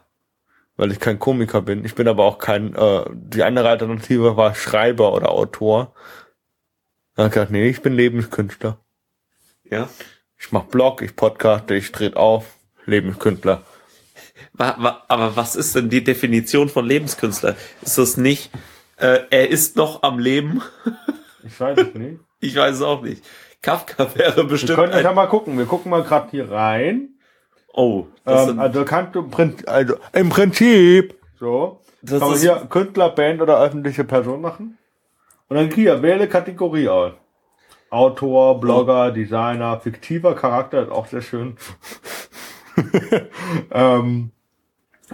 Weil 0.75 0.91
ich 0.91 0.99
kein 0.99 1.19
Komiker 1.19 1.61
bin. 1.61 1.83
Ich 1.83 1.95
bin 1.95 2.07
aber 2.07 2.23
auch 2.23 2.37
kein, 2.37 2.73
äh, 2.73 3.05
die 3.11 3.43
andere 3.43 3.69
Alternative 3.69 4.37
war 4.37 4.55
Schreiber 4.55 5.13
oder 5.13 5.29
Autor. 5.29 5.93
Dann 7.15 7.25
hab 7.25 7.31
ich 7.31 7.33
gesagt, 7.33 7.51
nee, 7.51 7.69
ich 7.69 7.81
bin 7.81 7.93
Lebenskünstler. 7.93 8.79
Ja. 9.69 9.89
Ich 10.37 10.53
mach 10.53 10.63
Blog, 10.63 11.01
ich 11.01 11.17
podcaste, 11.17 11.75
ich 11.75 11.91
trete 11.91 12.15
auf, 12.15 12.55
Lebenskünstler. 12.89 13.61
Aber 14.57 15.35
was 15.35 15.55
ist 15.55 15.75
denn 15.75 15.89
die 15.89 16.03
Definition 16.03 16.69
von 16.69 16.85
Lebenskünstler? 16.85 17.55
Ist 17.81 17.97
das 17.97 18.17
nicht, 18.17 18.51
äh, 18.97 19.19
er 19.29 19.49
ist 19.49 19.77
noch 19.77 20.03
am 20.03 20.19
Leben? 20.19 20.61
Ich 21.43 21.59
weiß 21.59 21.77
es 21.77 21.93
nicht. 21.93 22.19
ich 22.39 22.55
weiß 22.55 22.75
es 22.75 22.81
auch 22.81 23.01
nicht. 23.01 23.23
Kafka 23.61 24.15
wäre 24.15 24.43
bestimmt. 24.43 24.77
Wir 24.77 24.87
können 24.87 25.03
ja 25.03 25.13
mal 25.13 25.27
gucken. 25.27 25.57
Wir 25.57 25.65
gucken 25.65 25.89
mal 25.91 26.03
gerade 26.03 26.29
hier 26.31 26.51
rein. 26.51 27.09
Oh. 27.73 28.07
Ähm, 28.25 28.59
also 28.59 28.83
kannst 28.83 29.15
du 29.15 29.29
also 29.65 29.95
im 30.13 30.29
Prinzip 30.29 31.15
so 31.39 31.79
das 32.01 32.19
kann 32.19 32.29
man 32.29 32.39
hier 32.39 32.67
Künstler, 32.69 33.09
Band 33.09 33.41
oder 33.41 33.59
öffentliche 33.59 34.03
Person 34.03 34.41
machen. 34.41 34.77
Und 35.47 35.55
dann 35.57 35.71
hier 35.71 36.01
wähle 36.01 36.27
Kategorie 36.27 36.87
aus. 36.87 37.13
Autor, 37.89 38.59
Blogger, 38.59 39.11
Designer, 39.11 39.79
fiktiver 39.79 40.35
Charakter 40.35 40.83
ist 40.83 40.91
auch 40.91 41.07
sehr 41.07 41.21
schön. 41.21 41.57
ähm, 43.71 44.31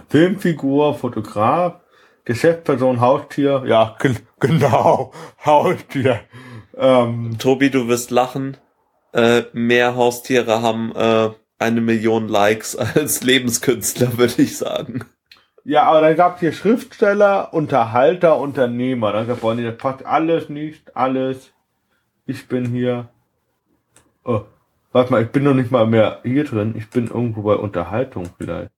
Filmfigur, 0.08 0.94
Fotograf, 0.94 1.80
Geschäftsperson, 2.24 3.00
Haustier, 3.00 3.62
ja, 3.66 3.96
genau, 4.40 5.12
Haustier. 5.44 6.20
Ähm, 6.76 7.36
Tobi, 7.38 7.70
du 7.70 7.88
wirst 7.88 8.10
lachen. 8.10 8.56
Äh, 9.12 9.44
mehr 9.52 9.96
Haustiere 9.96 10.60
haben 10.60 10.94
äh, 10.94 11.30
eine 11.58 11.80
Million 11.80 12.28
Likes 12.28 12.76
als 12.94 13.22
Lebenskünstler, 13.22 14.18
würde 14.18 14.42
ich 14.42 14.58
sagen. 14.58 15.04
Ja, 15.64 15.84
aber 15.84 16.00
dann 16.00 16.16
gab 16.16 16.34
es 16.34 16.40
hier 16.40 16.52
Schriftsteller, 16.52 17.52
Unterhalter, 17.52 18.38
Unternehmer. 18.38 19.12
Dann 19.12 19.26
gab 19.26 19.42
es, 19.42 19.56
das 19.64 19.76
passt 19.76 20.06
alles 20.06 20.48
nicht, 20.48 20.96
alles. 20.96 21.52
Ich 22.26 22.46
bin 22.46 22.66
hier. 22.66 23.08
Oh, 24.24 24.42
warte 24.96 25.12
mal, 25.12 25.22
ich 25.22 25.30
bin 25.30 25.44
noch 25.44 25.52
nicht 25.52 25.70
mal 25.70 25.86
mehr 25.86 26.20
hier 26.24 26.44
drin. 26.44 26.74
Ich 26.74 26.88
bin 26.88 27.08
irgendwo 27.08 27.42
bei 27.42 27.54
Unterhaltung 27.54 28.30
vielleicht. 28.38 28.70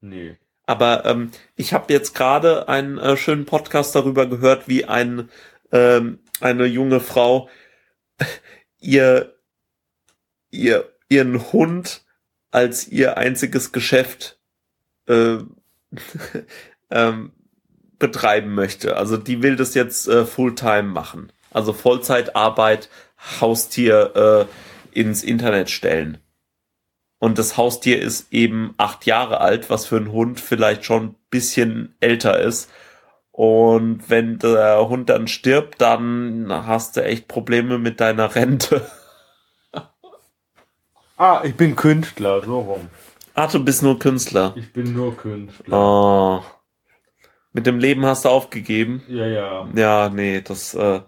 Nee. 0.00 0.36
Aber 0.66 1.04
ähm, 1.04 1.32
ich 1.56 1.72
habe 1.72 1.92
jetzt 1.92 2.14
gerade 2.14 2.68
einen 2.68 2.96
äh, 2.98 3.16
schönen 3.16 3.44
Podcast 3.44 3.92
darüber 3.96 4.26
gehört, 4.26 4.68
wie 4.68 4.84
ein 4.84 5.28
ähm, 5.72 6.20
eine 6.40 6.66
junge 6.66 7.00
Frau 7.00 7.48
ihr 8.78 9.34
ihr 10.52 10.88
ihren 11.08 11.52
Hund 11.52 12.04
als 12.52 12.86
ihr 12.86 13.16
einziges 13.16 13.72
Geschäft 13.72 14.38
äh, 15.08 15.38
ähm, 16.90 17.32
betreiben 17.98 18.54
möchte. 18.54 18.96
Also 18.96 19.16
die 19.16 19.42
will 19.42 19.56
das 19.56 19.74
jetzt 19.74 20.06
äh, 20.06 20.24
Fulltime 20.24 20.84
machen. 20.84 21.32
Also 21.50 21.72
Vollzeitarbeit, 21.72 22.88
Haustier 23.40 24.48
äh, 24.94 24.98
ins 24.98 25.22
Internet 25.22 25.70
stellen. 25.70 26.18
Und 27.18 27.38
das 27.38 27.56
Haustier 27.56 28.00
ist 28.00 28.32
eben 28.32 28.74
acht 28.78 29.04
Jahre 29.04 29.40
alt, 29.40 29.68
was 29.68 29.86
für 29.86 29.96
einen 29.96 30.10
Hund 30.10 30.40
vielleicht 30.40 30.84
schon 30.84 31.04
ein 31.04 31.16
bisschen 31.28 31.94
älter 32.00 32.40
ist. 32.40 32.70
Und 33.30 34.08
wenn 34.08 34.38
der 34.38 34.88
Hund 34.88 35.10
dann 35.10 35.28
stirbt, 35.28 35.80
dann 35.80 36.48
hast 36.50 36.96
du 36.96 37.04
echt 37.04 37.28
Probleme 37.28 37.78
mit 37.78 38.00
deiner 38.00 38.34
Rente. 38.34 38.90
ah, 41.16 41.42
ich 41.44 41.54
bin 41.54 41.76
Künstler, 41.76 42.42
so 42.42 42.60
rum. 42.60 42.88
Ah, 43.34 43.46
du 43.46 43.62
bist 43.62 43.82
nur 43.82 43.98
Künstler. 43.98 44.54
Ich 44.56 44.72
bin 44.72 44.92
nur 44.94 45.16
Künstler. 45.16 45.76
Oh. 45.76 46.42
Mit 47.52 47.66
dem 47.66 47.78
Leben 47.78 48.04
hast 48.06 48.24
du 48.24 48.28
aufgegeben. 48.28 49.02
Ja, 49.08 49.26
ja. 49.26 49.68
Ja, 49.74 50.08
nee, 50.08 50.40
das 50.40 50.74
äh, 50.74 51.00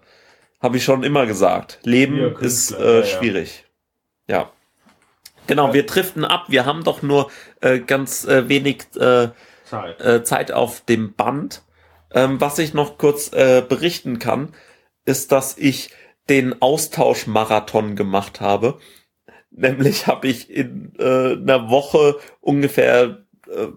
habe 0.63 0.77
ich 0.77 0.83
schon 0.83 1.03
immer 1.03 1.27
gesagt. 1.27 1.79
Leben 1.83 2.35
ist 2.37 2.71
äh, 2.71 3.01
ja, 3.01 3.05
schwierig. 3.05 3.65
Ja. 4.27 4.37
ja. 4.37 4.51
Genau, 5.45 5.73
wir 5.73 5.85
driften 5.85 6.23
ab. 6.23 6.45
Wir 6.47 6.65
haben 6.65 6.85
doch 6.85 7.01
nur 7.01 7.29
äh, 7.59 7.79
ganz 7.79 8.23
äh, 8.23 8.47
wenig 8.47 8.85
äh, 8.95 9.29
Zeit. 9.65 10.01
Äh, 10.01 10.23
Zeit 10.23 10.51
auf 10.53 10.81
dem 10.81 11.13
Band. 11.13 11.63
Ähm, 12.11 12.39
was 12.39 12.59
ich 12.59 12.73
noch 12.73 12.97
kurz 12.97 13.33
äh, 13.33 13.61
berichten 13.67 14.19
kann, 14.19 14.53
ist, 15.03 15.33
dass 15.33 15.57
ich 15.57 15.89
den 16.29 16.61
Austauschmarathon 16.61 17.97
gemacht 17.97 18.39
habe. 18.39 18.79
Nämlich 19.51 20.07
habe 20.07 20.29
ich 20.29 20.49
in 20.49 20.93
äh, 20.97 21.33
einer 21.33 21.69
Woche 21.69 22.19
ungefähr 22.39 23.25
äh, 23.49 23.67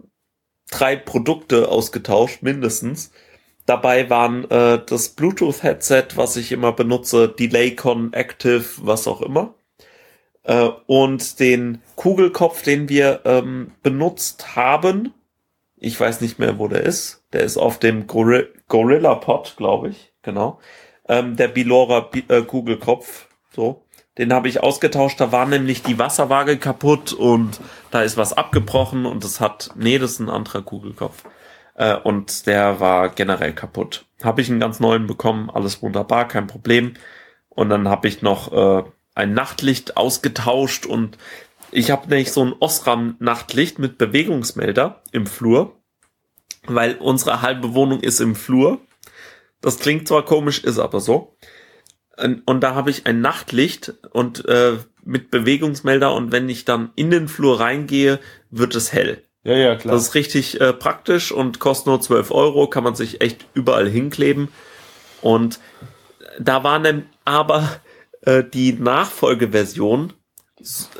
drei 0.70 0.94
Produkte 0.94 1.68
ausgetauscht, 1.68 2.42
mindestens. 2.42 3.10
Dabei 3.66 4.08
waren 4.08 4.48
äh, 4.50 4.80
das 4.84 5.10
Bluetooth-Headset, 5.10 6.08
was 6.14 6.36
ich 6.36 6.52
immer 6.52 6.72
benutze, 6.72 7.28
DelayCon 7.28 8.12
Active, 8.12 8.64
was 8.78 9.06
auch 9.06 9.20
immer 9.20 9.54
äh, 10.46 10.70
und 10.86 11.40
den 11.40 11.82
Kugelkopf, 11.96 12.62
den 12.62 12.88
wir 12.88 13.20
ähm, 13.24 13.72
benutzt 13.82 14.56
haben. 14.56 15.12
Ich 15.76 15.98
weiß 15.98 16.20
nicht 16.20 16.38
mehr, 16.38 16.58
wo 16.58 16.68
der 16.68 16.82
ist. 16.82 17.24
Der 17.32 17.42
ist 17.42 17.56
auf 17.56 17.78
dem 17.78 18.06
Gorilla, 18.06 18.46
Gorilla 18.68 19.14
Pod, 19.16 19.54
glaube 19.56 19.90
ich. 19.90 20.12
Genau. 20.22 20.58
Ähm, 21.08 21.36
der 21.36 21.48
Bilora 21.48 22.00
B 22.00 22.22
äh, 22.28 22.42
Kugelkopf. 22.42 23.26
So. 23.54 23.82
Den 24.18 24.32
habe 24.32 24.48
ich 24.48 24.62
ausgetauscht. 24.62 25.20
Da 25.20 25.32
war 25.32 25.46
nämlich 25.46 25.82
die 25.82 25.98
Wasserwaage 25.98 26.56
kaputt 26.56 27.12
und 27.12 27.60
da 27.90 28.02
ist 28.02 28.16
was 28.16 28.32
abgebrochen 28.32 29.04
und 29.04 29.24
es 29.24 29.40
hat, 29.40 29.70
nee, 29.76 29.98
das 29.98 30.12
ist 30.12 30.20
ein 30.20 30.30
anderer 30.30 30.62
Kugelkopf. 30.62 31.24
Äh, 31.76 31.96
und 31.96 32.46
der 32.46 32.80
war 32.80 33.10
generell 33.10 33.52
kaputt. 33.52 34.06
Habe 34.22 34.40
ich 34.40 34.50
einen 34.50 34.60
ganz 34.60 34.80
neuen 34.80 35.06
bekommen. 35.06 35.50
Alles 35.50 35.82
wunderbar, 35.82 36.26
kein 36.26 36.46
Problem. 36.46 36.94
Und 37.48 37.68
dann 37.68 37.88
habe 37.88 38.08
ich 38.08 38.22
noch 38.22 38.52
äh, 38.52 38.84
ein 39.14 39.34
Nachtlicht 39.34 39.96
ausgetauscht 39.96 40.84
und 40.84 41.16
ich 41.72 41.90
habe 41.90 42.08
nämlich 42.08 42.32
so 42.32 42.44
ein 42.44 42.54
Osram-Nachtlicht 42.58 43.78
mit 43.78 43.98
Bewegungsmelder 43.98 45.02
im 45.10 45.26
Flur, 45.26 45.80
weil 46.66 46.96
unsere 46.96 47.42
halbe 47.42 47.74
Wohnung 47.74 48.00
ist 48.00 48.20
im 48.20 48.34
Flur. 48.34 48.80
Das 49.60 49.78
klingt 49.78 50.06
zwar 50.06 50.24
komisch, 50.24 50.62
ist 50.62 50.78
aber 50.78 51.00
so. 51.00 51.36
Und, 52.16 52.42
und 52.46 52.60
da 52.60 52.74
habe 52.74 52.90
ich 52.90 53.06
ein 53.06 53.20
Nachtlicht 53.20 53.94
und 54.10 54.46
äh, 54.46 54.78
mit 55.04 55.30
Bewegungsmelder 55.30 56.14
und 56.14 56.32
wenn 56.32 56.48
ich 56.48 56.64
dann 56.64 56.92
in 56.94 57.10
den 57.10 57.28
Flur 57.28 57.60
reingehe, 57.60 58.20
wird 58.50 58.74
es 58.74 58.92
hell. 58.92 59.22
Ja, 59.46 59.54
ja, 59.54 59.76
klar. 59.76 59.94
Das 59.94 60.08
ist 60.08 60.14
richtig 60.16 60.60
äh, 60.60 60.72
praktisch 60.72 61.30
und 61.30 61.60
kostet 61.60 61.86
nur 61.86 62.00
12 62.00 62.32
Euro, 62.32 62.66
kann 62.66 62.82
man 62.82 62.96
sich 62.96 63.20
echt 63.20 63.46
überall 63.54 63.88
hinkleben. 63.88 64.48
Und 65.22 65.60
da 66.40 66.64
waren 66.64 66.82
dann 66.82 67.06
aber 67.24 67.78
äh, 68.22 68.42
die 68.42 68.72
Nachfolgeversion, 68.72 70.12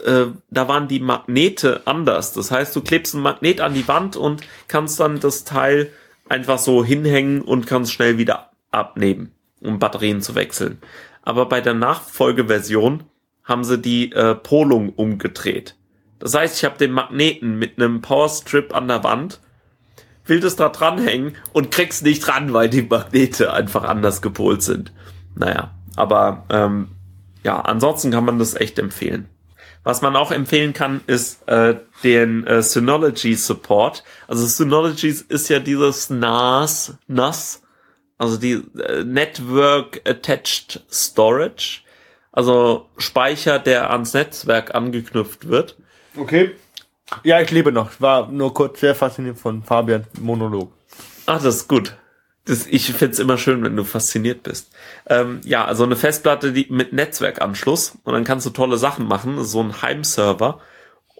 äh, 0.04 0.26
da 0.48 0.68
waren 0.68 0.86
die 0.86 1.00
Magnete 1.00 1.82
anders. 1.86 2.34
Das 2.34 2.52
heißt, 2.52 2.76
du 2.76 2.82
klebst 2.82 3.14
ein 3.14 3.20
Magnet 3.20 3.60
an 3.60 3.74
die 3.74 3.88
Wand 3.88 4.14
und 4.14 4.42
kannst 4.68 5.00
dann 5.00 5.18
das 5.18 5.42
Teil 5.42 5.90
einfach 6.28 6.58
so 6.60 6.84
hinhängen 6.84 7.42
und 7.42 7.66
kannst 7.66 7.92
schnell 7.92 8.16
wieder 8.16 8.52
abnehmen, 8.70 9.32
um 9.60 9.80
Batterien 9.80 10.20
zu 10.20 10.36
wechseln. 10.36 10.78
Aber 11.22 11.46
bei 11.46 11.60
der 11.60 11.74
Nachfolgeversion 11.74 13.02
haben 13.42 13.64
sie 13.64 13.78
die 13.78 14.12
äh, 14.12 14.36
Polung 14.36 14.90
umgedreht. 14.90 15.75
Das 16.18 16.34
heißt, 16.34 16.56
ich 16.56 16.64
habe 16.64 16.78
den 16.78 16.92
Magneten 16.92 17.58
mit 17.58 17.78
einem 17.78 18.00
Powerstrip 18.00 18.74
an 18.74 18.88
der 18.88 19.04
Wand, 19.04 19.40
will 20.24 20.40
das 20.40 20.56
da 20.56 20.68
dranhängen 20.68 21.36
und 21.52 21.70
krieg's 21.70 22.02
nicht 22.02 22.26
dran, 22.26 22.52
weil 22.52 22.68
die 22.68 22.82
Magnete 22.82 23.52
einfach 23.52 23.84
anders 23.84 24.22
gepolt 24.22 24.62
sind. 24.62 24.92
Naja, 25.34 25.74
aber 25.94 26.44
ähm, 26.50 26.88
ja, 27.42 27.60
ansonsten 27.60 28.10
kann 28.10 28.24
man 28.24 28.38
das 28.38 28.54
echt 28.54 28.78
empfehlen. 28.78 29.28
Was 29.86 30.02
man 30.02 30.16
auch 30.16 30.32
empfehlen 30.32 30.72
kann, 30.72 31.00
ist 31.06 31.46
äh, 31.46 31.76
den 32.02 32.44
äh, 32.44 32.60
Synology 32.60 33.36
Support. 33.36 34.02
Also 34.26 34.44
Synology 34.44 35.14
ist 35.28 35.48
ja 35.48 35.60
dieses 35.60 36.10
NAS, 36.10 36.94
NAS, 37.06 37.62
also 38.18 38.36
die 38.36 38.64
äh, 38.80 39.04
Network 39.04 40.00
Attached 40.04 40.82
Storage, 40.90 41.82
also 42.32 42.88
Speicher, 42.98 43.60
der 43.60 43.90
ans 43.90 44.12
Netzwerk 44.12 44.74
angeknüpft 44.74 45.46
wird. 45.48 45.76
Okay. 46.16 46.52
Ja, 47.22 47.40
ich 47.40 47.50
lebe 47.50 47.72
noch. 47.72 48.00
War 48.00 48.28
nur 48.28 48.52
kurz 48.52 48.80
sehr 48.80 48.94
fasziniert 48.94 49.38
von 49.38 49.62
Fabian 49.62 50.04
Monolog. 50.20 50.72
Ach, 51.26 51.42
das 51.42 51.56
ist 51.56 51.68
gut. 51.68 51.96
Das, 52.46 52.66
ich 52.66 52.92
find's 52.92 53.18
immer 53.18 53.38
schön, 53.38 53.62
wenn 53.64 53.76
du 53.76 53.84
fasziniert 53.84 54.44
bist. 54.44 54.72
Ähm, 55.08 55.40
ja, 55.44 55.64
also 55.64 55.84
eine 55.84 55.96
Festplatte 55.96 56.52
die 56.52 56.66
mit 56.70 56.92
Netzwerkanschluss 56.92 57.98
und 58.04 58.12
dann 58.12 58.24
kannst 58.24 58.46
du 58.46 58.50
tolle 58.50 58.76
Sachen 58.76 59.06
machen, 59.06 59.44
so 59.44 59.60
ein 59.60 59.82
Heimserver. 59.82 60.60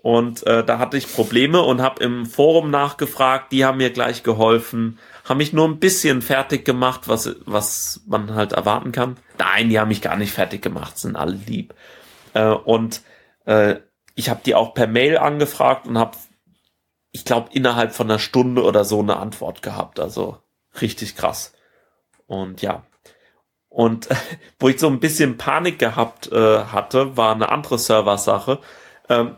Und 0.03 0.47
äh, 0.47 0.65
da 0.65 0.79
hatte 0.79 0.97
ich 0.97 1.13
Probleme 1.13 1.63
und 1.63 1.83
habe 1.83 2.03
im 2.05 2.27
Forum 2.27 2.71
nachgefragt. 2.71 3.51
Die 3.51 3.65
haben 3.65 3.79
mir 3.79 3.91
gleich 3.91 4.23
geholfen, 4.23 5.01
haben 5.25 5.39
mich 5.39 5.53
nur 5.53 5.67
ein 5.67 5.81
bisschen 5.81 6.23
fertig 6.23 6.65
gemacht, 6.65 7.09
was 7.09 7.35
was 7.45 8.03
man 8.07 8.35
halt 8.35 8.53
erwarten 8.53 8.93
kann. 8.93 9.17
Nein, 9.39 9.69
die 9.69 9.81
haben 9.81 9.89
mich 9.89 10.03
gar 10.03 10.17
nicht 10.17 10.33
fertig 10.33 10.63
gemacht, 10.63 10.97
sind 10.97 11.17
alle 11.17 11.37
lieb. 11.47 11.75
Äh, 12.35 12.51
und 12.51 13.03
äh, 13.47 13.77
ich 14.17 14.31
habe 14.31 14.41
die 14.45 14.55
auch 14.55 14.75
per 14.75 14.89
Mail 14.89 15.19
angefragt 15.19 15.87
und 15.87 15.99
habe, 15.99 16.17
ich 17.13 17.25
glaube, 17.25 17.51
innerhalb 17.53 17.95
von 17.95 18.11
einer 18.11 18.19
Stunde 18.19 18.65
oder 18.65 18.85
so 18.85 18.99
eine 18.99 19.19
Antwort 19.19 19.63
gehabt. 19.63 20.01
Also 20.01 20.39
richtig 20.81 21.17
krass. 21.17 21.53
Und 22.27 22.63
ja. 22.63 22.85
Und 23.69 24.09
wo 24.59 24.69
ich 24.69 24.81
so 24.81 24.89
ein 24.89 25.01
bisschen 25.01 25.37
Panik 25.37 25.79
gehabt 25.79 26.33
äh, 26.33 26.65
hatte, 26.65 27.17
war 27.17 27.35
eine 27.35 27.51
andere 27.51 27.79
Serversache, 27.79 28.59
ähm, 29.09 29.37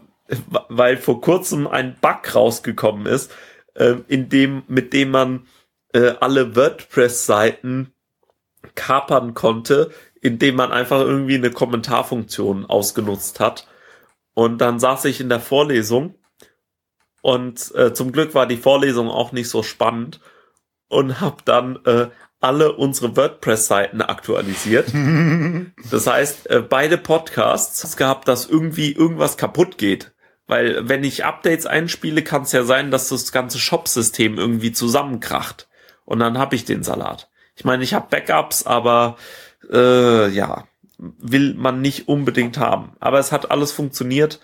weil 0.69 0.97
vor 0.97 1.21
kurzem 1.21 1.67
ein 1.67 1.97
Bug 2.01 2.35
rausgekommen 2.35 3.07
ist, 3.07 3.33
äh, 3.75 3.97
in 4.07 4.29
dem, 4.29 4.63
mit 4.69 4.93
dem 4.93 5.11
man 5.11 5.47
äh, 5.93 6.13
alle 6.21 6.55
WordPress-Seiten 6.55 7.93
kapern 8.77 9.35
konnte, 9.35 9.91
indem 10.21 10.55
man 10.55 10.71
einfach 10.71 11.01
irgendwie 11.01 11.35
eine 11.35 11.51
Kommentarfunktion 11.51 12.65
ausgenutzt 12.67 13.41
hat. 13.41 13.67
Und 14.39 14.59
dann 14.59 14.79
saß 14.79 15.07
ich 15.07 15.21
in 15.21 15.29
der 15.29 15.41
Vorlesung 15.41 16.15
und 17.23 17.75
äh, 17.75 17.93
zum 17.93 18.13
Glück 18.13 18.37
war 18.37 18.47
die 18.47 18.57
Vorlesung 18.57 19.11
auch 19.11 19.33
nicht 19.33 19.49
so 19.49 19.65
spannend 19.65 20.21
und 20.87 21.21
habe 21.21 21.39
dann 21.45 21.81
äh, 21.85 22.07
alle 22.39 22.77
unsere 22.77 23.17
WordPress-Seiten 23.17 24.01
aktualisiert. 24.01 24.93
das 25.91 26.07
heißt, 26.07 26.49
äh, 26.51 26.61
beide 26.61 26.99
Podcasts 26.99 27.97
gehabt, 27.97 28.29
dass 28.29 28.47
irgendwie 28.49 28.93
irgendwas 28.93 29.37
kaputt 29.39 29.77
geht. 29.77 30.13
Weil 30.47 30.89
wenn 30.89 31.03
ich 31.03 31.25
Updates 31.25 31.67
einspiele, 31.67 32.23
kann 32.23 32.43
es 32.43 32.53
ja 32.53 32.63
sein, 32.63 32.93
dass 32.93 33.09
das 33.09 33.33
ganze 33.33 33.59
Shop-System 33.59 34.39
irgendwie 34.39 34.71
zusammenkracht. 34.71 35.69
Und 36.05 36.21
dann 36.21 36.39
habe 36.39 36.55
ich 36.55 36.65
den 36.65 36.85
Salat. 36.85 37.29
Ich 37.57 37.65
meine, 37.65 37.83
ich 37.83 37.93
habe 37.93 38.07
Backups, 38.09 38.65
aber 38.65 39.17
äh, 39.69 40.29
ja, 40.29 40.69
will 40.99 41.55
man 41.55 41.81
nicht 41.81 42.09
unbedingt 42.09 42.59
haben. 42.59 42.93
Aber 43.01 43.19
es 43.19 43.33
hat 43.33 43.51
alles 43.51 43.73
funktioniert 43.73 44.41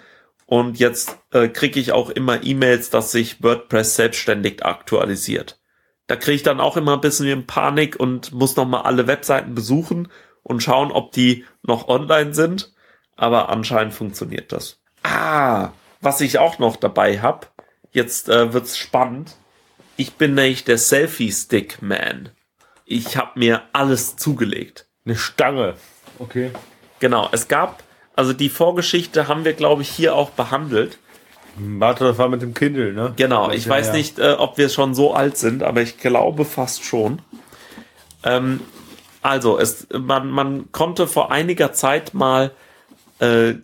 und 0.46 0.78
jetzt 0.78 1.18
äh, 1.32 1.48
kriege 1.48 1.80
ich 1.80 1.92
auch 1.92 2.10
immer 2.10 2.44
E-Mails, 2.44 2.90
dass 2.90 3.12
sich 3.12 3.42
WordPress 3.42 3.96
selbstständig 3.96 4.64
aktualisiert. 4.64 5.60
Da 6.06 6.16
kriege 6.16 6.36
ich 6.36 6.42
dann 6.42 6.60
auch 6.60 6.76
immer 6.76 6.94
ein 6.94 7.00
bisschen 7.00 7.46
Panik 7.46 7.96
und 7.98 8.32
muss 8.32 8.56
nochmal 8.56 8.82
alle 8.82 9.06
Webseiten 9.06 9.54
besuchen 9.54 10.08
und 10.42 10.62
schauen, 10.62 10.92
ob 10.92 11.12
die 11.12 11.44
noch 11.62 11.88
online 11.88 12.34
sind. 12.34 12.72
Aber 13.16 13.48
anscheinend 13.48 13.94
funktioniert 13.94 14.52
das. 14.52 14.80
Ah, 15.02 15.70
was 16.00 16.20
ich 16.20 16.38
auch 16.38 16.58
noch 16.58 16.76
dabei 16.76 17.20
habe, 17.20 17.46
jetzt 17.90 18.28
äh, 18.28 18.52
wird's 18.52 18.76
spannend. 18.76 19.36
Ich 19.96 20.14
bin 20.14 20.34
nämlich 20.34 20.64
der 20.64 20.78
Selfie-Stick-Man. 20.78 22.30
Ich 22.84 23.16
habe 23.16 23.38
mir 23.38 23.62
alles 23.72 24.16
zugelegt. 24.16 24.88
Eine 25.06 25.16
Stange. 25.16 25.74
Okay. 26.18 26.50
Genau, 27.00 27.28
es 27.32 27.48
gab, 27.48 27.82
also 28.16 28.32
die 28.32 28.48
Vorgeschichte 28.48 29.28
haben 29.28 29.44
wir, 29.44 29.52
glaube 29.52 29.82
ich, 29.82 29.88
hier 29.88 30.14
auch 30.14 30.30
behandelt. 30.30 30.98
Warte, 31.56 32.04
das 32.04 32.18
war 32.18 32.28
mit 32.28 32.42
dem 32.42 32.54
Kindle, 32.54 32.92
ne? 32.92 33.12
Genau, 33.16 33.50
ich 33.50 33.68
weiß 33.68 33.88
ja. 33.88 33.92
nicht, 33.92 34.18
äh, 34.18 34.32
ob 34.32 34.58
wir 34.58 34.68
schon 34.68 34.94
so 34.94 35.14
alt 35.14 35.36
sind, 35.36 35.62
aber 35.62 35.82
ich 35.82 35.98
glaube 35.98 36.44
fast 36.44 36.84
schon. 36.84 37.22
Ähm, 38.24 38.60
also, 39.22 39.58
es, 39.58 39.86
man, 39.92 40.30
man 40.30 40.72
konnte 40.72 41.06
vor 41.06 41.30
einiger 41.30 41.72
Zeit 41.72 42.12
mal 42.12 42.50
äh, 43.20 43.54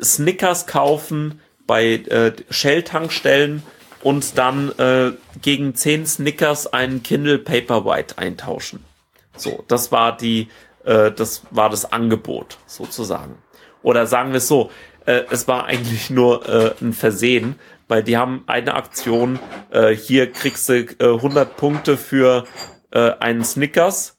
Snickers 0.00 0.66
kaufen 0.66 1.40
bei 1.66 1.94
äh, 1.94 2.32
Shell-Tankstellen 2.50 3.62
und 4.02 4.36
dann 4.36 4.70
äh, 4.78 5.12
gegen 5.40 5.74
10 5.74 6.06
Snickers 6.06 6.72
einen 6.72 7.02
Kindle 7.02 7.38
Paperwhite 7.38 8.18
eintauschen. 8.18 8.84
So, 9.36 9.64
das 9.66 9.90
war 9.90 10.16
die, 10.16 10.48
äh, 10.84 11.10
das 11.10 11.42
war 11.50 11.70
das 11.70 11.92
Angebot 11.92 12.58
sozusagen. 12.66 13.38
Oder 13.82 14.06
sagen 14.06 14.30
wir 14.30 14.38
es 14.38 14.48
so, 14.48 14.70
äh, 15.06 15.22
es 15.30 15.46
war 15.48 15.66
eigentlich 15.66 16.10
nur 16.10 16.48
äh, 16.48 16.74
ein 16.80 16.92
Versehen, 16.92 17.56
weil 17.88 18.02
die 18.02 18.16
haben 18.16 18.44
eine 18.46 18.74
Aktion, 18.74 19.38
äh, 19.70 19.94
hier 19.94 20.32
kriegst 20.32 20.68
du 20.68 20.80
äh, 20.98 21.04
100 21.04 21.56
Punkte 21.56 21.96
für 21.96 22.44
äh, 22.90 23.12
einen 23.20 23.44
Snickers 23.44 24.18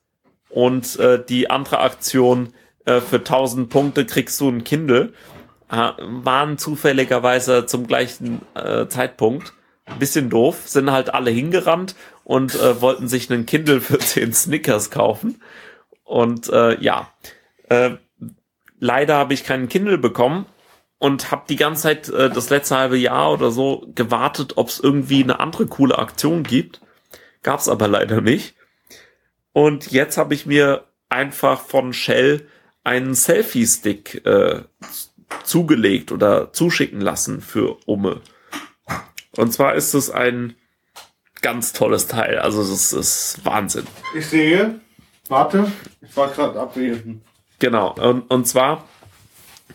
und 0.49 0.99
äh, 0.99 1.23
die 1.23 1.49
andere 1.49 1.79
Aktion 1.79 2.53
äh, 2.85 3.01
für 3.01 3.17
1000 3.17 3.69
Punkte 3.69 4.05
kriegst 4.05 4.39
du 4.39 4.49
ein 4.49 4.63
Kindle. 4.63 5.13
Äh, 5.71 5.91
waren 5.99 6.57
zufälligerweise 6.57 7.65
zum 7.65 7.87
gleichen 7.87 8.41
äh, 8.53 8.87
Zeitpunkt. 8.87 9.53
Bisschen 9.99 10.29
doof, 10.29 10.63
sind 10.65 10.91
halt 10.91 11.13
alle 11.13 11.29
hingerannt 11.29 11.95
und 12.23 12.55
äh, 12.55 12.81
wollten 12.81 13.07
sich 13.07 13.31
einen 13.31 13.45
Kindle 13.45 13.81
für 13.81 13.97
10 13.99 14.33
Snickers 14.33 14.91
kaufen. 14.91 15.41
Und 16.05 16.49
äh, 16.49 16.79
ja, 16.81 17.11
äh, 17.69 17.91
leider 18.79 19.15
habe 19.15 19.33
ich 19.33 19.43
keinen 19.43 19.67
Kindle 19.67 19.97
bekommen 19.97 20.45
und 20.99 21.31
habe 21.31 21.43
die 21.49 21.57
ganze 21.57 21.83
Zeit 21.83 22.09
äh, 22.09 22.29
das 22.29 22.49
letzte 22.49 22.77
halbe 22.77 22.97
Jahr 22.97 23.33
oder 23.33 23.51
so 23.51 23.85
gewartet, 23.93 24.53
ob 24.55 24.69
es 24.69 24.79
irgendwie 24.79 25.23
eine 25.23 25.39
andere 25.39 25.67
coole 25.67 25.97
Aktion 25.97 26.43
gibt. 26.43 26.79
Gab 27.43 27.59
es 27.59 27.67
aber 27.67 27.87
leider 27.87 28.21
nicht. 28.21 28.55
Und 29.51 29.91
jetzt 29.91 30.17
habe 30.17 30.33
ich 30.33 30.45
mir 30.45 30.85
einfach 31.09 31.61
von 31.61 31.93
Shell 31.93 32.47
einen 32.83 33.15
Selfie-Stick 33.15 34.25
äh, 34.25 34.61
zugelegt 35.43 36.11
oder 36.11 36.53
zuschicken 36.53 37.01
lassen 37.01 37.41
für 37.41 37.77
Umme. 37.85 38.21
Und 39.35 39.51
zwar 39.53 39.75
ist 39.75 39.93
es 39.93 40.09
ein 40.09 40.55
ganz 41.41 41.73
tolles 41.73 42.07
Teil. 42.07 42.39
Also 42.39 42.61
das 42.61 42.93
ist 42.93 43.39
Wahnsinn. 43.43 43.85
Ich 44.15 44.27
sehe. 44.27 44.79
Warte, 45.27 45.71
ich 46.01 46.15
war 46.15 46.29
gerade 46.29 46.59
abwesend. 46.59 47.23
Genau. 47.59 47.93
Und, 47.93 48.29
und 48.29 48.45
zwar 48.47 48.87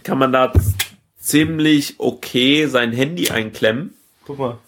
kann 0.02 0.18
man 0.18 0.32
da 0.32 0.52
ziemlich 1.18 1.98
okay 1.98 2.66
sein 2.66 2.92
Handy 2.92 3.30
einklemmen. 3.30 3.94
Guck 4.24 4.38
mal. 4.38 4.58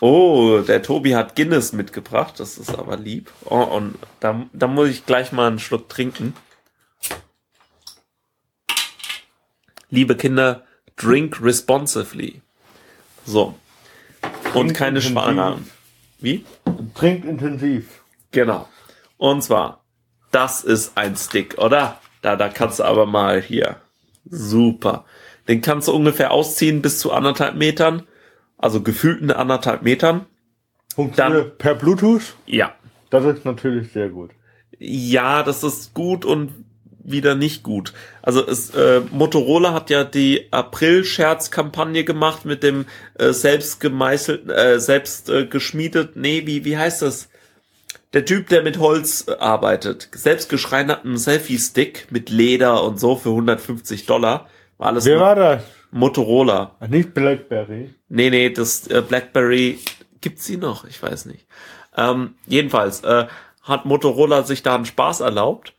Oh, 0.00 0.60
der 0.60 0.82
Tobi 0.82 1.14
hat 1.14 1.36
Guinness 1.36 1.72
mitgebracht. 1.72 2.38
Das 2.38 2.58
ist 2.58 2.74
aber 2.74 2.96
lieb. 2.96 3.32
Oh, 3.44 3.62
und 3.62 3.96
da, 4.20 4.46
da 4.52 4.66
muss 4.66 4.88
ich 4.90 5.06
gleich 5.06 5.32
mal 5.32 5.48
einen 5.48 5.58
Schluck 5.58 5.88
trinken. 5.88 6.34
Liebe 9.88 10.16
Kinder, 10.16 10.64
drink 10.96 11.40
responsively. 11.42 12.42
So. 13.24 13.54
Und 14.54 14.74
keine 14.74 15.00
Schwangeren. 15.00 15.70
Wie? 16.18 16.44
Trinkt 16.94 17.24
intensiv. 17.24 18.02
Genau. 18.32 18.68
Und 19.16 19.42
zwar, 19.42 19.85
das 20.30 20.64
ist 20.64 20.92
ein 20.96 21.16
Stick, 21.16 21.58
oder? 21.58 22.00
Da, 22.22 22.36
da 22.36 22.48
kannst 22.48 22.80
du 22.80 22.84
aber 22.84 23.06
mal 23.06 23.40
hier. 23.40 23.76
Super. 24.28 25.04
Den 25.48 25.60
kannst 25.60 25.88
du 25.88 25.92
ungefähr 25.92 26.32
ausziehen 26.32 26.82
bis 26.82 26.98
zu 26.98 27.12
anderthalb 27.12 27.54
Metern. 27.54 28.02
Also 28.58 28.82
gefühlten 28.82 29.30
anderthalb 29.30 29.82
Metern. 29.82 30.26
Funktioniert 30.94 31.58
per 31.58 31.74
Bluetooth? 31.74 32.34
Ja. 32.46 32.74
Das 33.10 33.24
ist 33.24 33.44
natürlich 33.44 33.92
sehr 33.92 34.08
gut. 34.08 34.30
Ja, 34.78 35.42
das 35.42 35.62
ist 35.62 35.94
gut 35.94 36.24
und 36.24 36.52
wieder 37.04 37.34
nicht 37.34 37.62
gut. 37.62 37.92
Also 38.22 38.44
es, 38.46 38.70
äh, 38.70 39.00
Motorola 39.12 39.72
hat 39.72 39.90
ja 39.90 40.04
die 40.04 40.48
April-Scherz-Kampagne 40.50 42.04
gemacht 42.04 42.44
mit 42.44 42.62
dem 42.62 42.86
äh, 43.14 43.32
selbst 43.32 43.80
gemeißelten, 43.80 44.50
äh, 44.50 44.80
selbst 44.80 45.30
äh, 45.30 45.46
geschmiedet, 45.46 46.16
nee, 46.16 46.46
wie, 46.46 46.64
wie 46.64 46.76
heißt 46.76 47.02
das? 47.02 47.28
Der 48.16 48.24
Typ, 48.24 48.48
der 48.48 48.62
mit 48.62 48.78
Holz 48.78 49.26
äh, 49.28 49.32
arbeitet, 49.32 50.08
selbst 50.12 50.48
geschreinerten 50.48 51.18
Selfie-Stick 51.18 52.06
mit 52.10 52.30
Leder 52.30 52.82
und 52.82 52.98
so 52.98 53.14
für 53.14 53.28
150 53.28 54.06
Dollar. 54.06 54.48
War 54.78 54.86
alles 54.86 55.04
Wer 55.04 55.20
war 55.20 55.34
das? 55.34 55.62
Motorola. 55.90 56.76
Ach, 56.80 56.88
nicht 56.88 57.12
Blackberry. 57.12 57.94
Nee, 58.08 58.30
nee, 58.30 58.48
das 58.48 58.86
äh, 58.86 59.02
Blackberry 59.06 59.80
gibt's 60.22 60.46
sie 60.46 60.56
noch, 60.56 60.86
ich 60.86 61.02
weiß 61.02 61.26
nicht. 61.26 61.46
Ähm, 61.94 62.36
jedenfalls 62.46 63.04
äh, 63.04 63.26
hat 63.60 63.84
Motorola 63.84 64.44
sich 64.44 64.62
da 64.62 64.76
einen 64.76 64.86
Spaß 64.86 65.20
erlaubt 65.20 65.74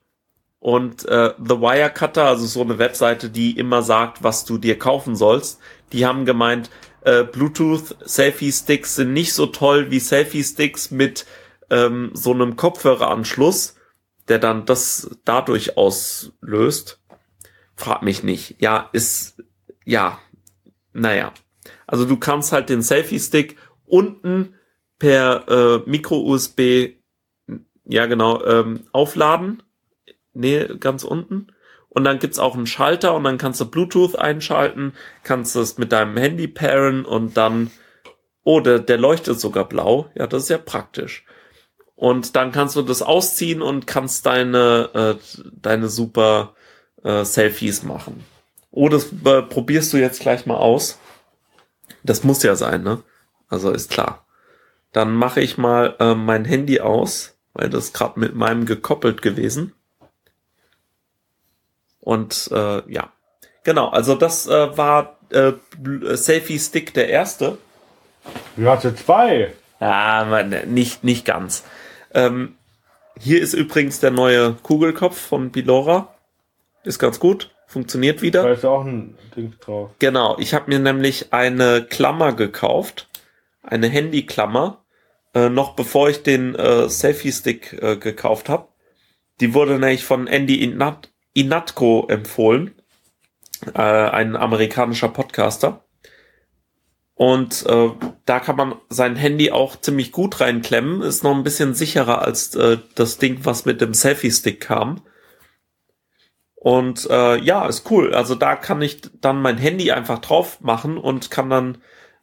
und 0.60 1.08
äh, 1.08 1.34
The 1.44 1.60
Wirecutter, 1.60 2.26
also 2.26 2.46
so 2.46 2.62
eine 2.62 2.78
Webseite, 2.78 3.32
die 3.32 3.58
immer 3.58 3.82
sagt, 3.82 4.22
was 4.22 4.46
du 4.46 4.60
dir 4.60 4.78
kaufen 4.78 5.16
sollst, 5.16 5.60
die 5.92 6.06
haben 6.06 6.26
gemeint, 6.26 6.70
äh, 7.02 7.24
Bluetooth 7.24 7.96
Selfie 8.06 8.52
Sticks 8.52 8.96
sind 8.96 9.14
nicht 9.14 9.34
so 9.34 9.48
toll 9.48 9.90
wie 9.90 10.00
Selfie 10.00 10.44
Sticks 10.44 10.92
mit 10.92 11.26
ähm, 11.70 12.12
so 12.14 12.34
einem 12.34 12.56
Kopfhöreranschluss, 12.56 13.76
der 14.28 14.40
dann 14.40 14.66
das 14.66 15.10
dadurch 15.26 15.78
auslöst. 15.78 17.02
Frag 17.76 18.02
mich 18.02 18.24
nicht. 18.24 18.56
Ja, 18.60 18.90
ist 18.92 19.42
ja, 19.86 20.20
naja. 20.94 21.34
Also 21.86 22.06
du 22.06 22.18
kannst 22.18 22.52
halt 22.52 22.70
den 22.70 22.82
Selfie 22.82 23.20
Stick 23.20 23.58
unten 23.86 24.56
per 25.00 25.48
äh, 25.48 25.90
Micro 25.90 26.20
USB 26.20 26.96
ja 27.86 28.06
genau 28.08 28.44
ähm, 28.44 28.88
aufladen 28.92 29.64
nee, 30.38 30.66
ganz 30.80 31.04
unten. 31.04 31.48
und 31.90 32.04
dann 32.04 32.20
gibt's 32.20 32.40
auch 32.40 32.56
einen 32.56 32.68
Schalter 32.68 33.16
und 33.16 33.24
dann 33.24 33.38
kannst 33.38 33.60
du 33.60 33.66
Bluetooth 33.66 34.16
einschalten, 34.16 34.94
kannst 35.24 35.56
es 35.56 35.78
mit 35.78 35.92
deinem 35.92 36.16
Handy 36.16 36.48
pairen 36.48 37.06
und 37.06 37.38
dann, 37.38 37.72
oh, 38.44 38.60
der, 38.60 38.80
der 38.80 38.98
leuchtet 38.98 39.40
sogar 39.40 39.68
blau. 39.68 40.12
Ja, 40.16 40.28
das 40.28 40.44
ist 40.44 40.50
ja 40.50 40.60
praktisch. 40.60 41.26
Und 41.98 42.36
dann 42.36 42.52
kannst 42.52 42.76
du 42.76 42.84
das 42.84 43.02
ausziehen 43.02 43.64
und 43.64 43.88
kannst 43.88 44.28
deine, 44.28 45.18
äh, 45.20 45.40
deine 45.62 45.90
super 45.90 46.54
äh, 47.04 47.26
Selfies 47.26 47.82
machen. 47.82 48.24
Oh, 48.70 48.88
das 48.88 49.08
äh, 49.26 49.42
probierst 49.42 49.92
du 49.92 49.98
jetzt 49.98 50.22
gleich 50.22 50.46
mal 50.46 50.58
aus. 50.58 51.00
Das 52.04 52.24
muss 52.24 52.44
ja 52.44 52.56
sein, 52.56 52.84
ne? 52.84 53.02
Also 53.50 53.72
ist 53.72 53.90
klar. 53.90 54.28
Dann 54.92 55.16
mache 55.16 55.42
ich 55.42 55.58
mal 55.58 55.96
äh, 56.00 56.14
mein 56.14 56.46
Handy 56.46 56.80
aus, 56.82 57.36
weil 57.54 57.70
das 57.70 57.94
gerade 57.94 58.20
mit 58.20 58.36
meinem 58.36 58.68
gekoppelt 58.68 59.24
gewesen. 59.24 59.74
Und 62.00 62.50
äh, 62.54 62.92
ja, 62.92 63.12
genau. 63.64 63.90
Also 63.90 64.14
das 64.14 64.46
äh, 64.46 64.78
war 64.78 65.18
äh, 65.32 65.54
Selfie 66.16 66.60
Stick 66.60 66.94
der 66.94 67.10
erste. 67.10 67.58
Du 68.56 68.70
hatte 68.70 68.96
zwei. 68.96 69.54
Ja, 69.80 70.28
man, 70.30 70.50
nicht 70.74 71.04
nicht 71.04 71.26
ganz. 71.26 71.64
Ähm, 72.14 72.56
hier 73.20 73.42
ist 73.42 73.54
übrigens 73.54 74.00
der 74.00 74.12
neue 74.12 74.54
Kugelkopf 74.54 75.18
von 75.18 75.52
Bilora. 75.52 76.16
Ist 76.84 77.00
ganz 77.00 77.20
gut. 77.20 77.54
Funktioniert 77.68 78.22
wieder. 78.22 78.44
Da 78.44 78.52
ist 78.52 78.64
auch 78.66 78.86
ein 78.86 79.18
Ding 79.36 79.54
drauf. 79.60 79.92
Genau, 80.00 80.38
ich 80.40 80.54
habe 80.54 80.70
mir 80.70 80.80
nämlich 80.80 81.34
eine 81.34 81.84
Klammer 81.84 82.32
gekauft, 82.34 83.10
eine 83.62 83.90
Handyklammer, 83.90 84.86
äh, 85.34 85.50
noch 85.50 85.76
bevor 85.76 86.10
ich 86.10 86.24
den 86.24 86.56
äh, 86.56 86.88
Selfie-Stick 86.88 87.74
äh, 87.74 87.98
gekauft 87.98 88.48
habe. 88.48 88.70
Die 89.42 89.54
wurde 89.54 89.74
nämlich 89.74 90.06
von 90.06 90.28
Andy 90.28 90.64
Inat 90.64 91.12
Inatko 91.34 92.08
empfohlen, 92.10 92.74
äh, 93.76 93.82
ein 93.82 94.36
amerikanischer 94.36 95.10
Podcaster. 95.10 95.84
Und 97.18 97.66
äh, 97.66 97.90
da 98.26 98.40
kann 98.40 98.56
man 98.56 98.76
sein 98.90 99.16
Handy 99.16 99.52
auch 99.52 99.76
ziemlich 99.76 100.12
gut 100.12 100.40
reinklemmen. 100.40 101.02
Ist 101.02 101.24
noch 101.24 101.36
ein 101.36 101.44
bisschen 101.44 101.74
sicherer 101.74 102.22
als 102.22 102.56
äh, 102.56 102.78
das 102.94 103.18
Ding, 103.18 103.40
was 103.42 103.66
mit 103.66 103.82
dem 103.82 103.96
Selfie-Stick 103.96 104.62
kam. 104.62 105.02
Und 106.56 107.10
äh, 107.10 107.38
ja, 107.40 107.66
ist 107.66 107.90
cool. 107.90 108.14
Also 108.14 108.36
da 108.36 108.56
kann 108.56 108.84
ich 108.84 109.02
dann 109.20 109.42
mein 109.42 109.58
Handy 109.58 109.92
einfach 109.92 110.20
drauf 110.20 110.62
machen 110.62 111.00
und 111.00 111.32
kann 111.32 111.50
dann 111.50 111.80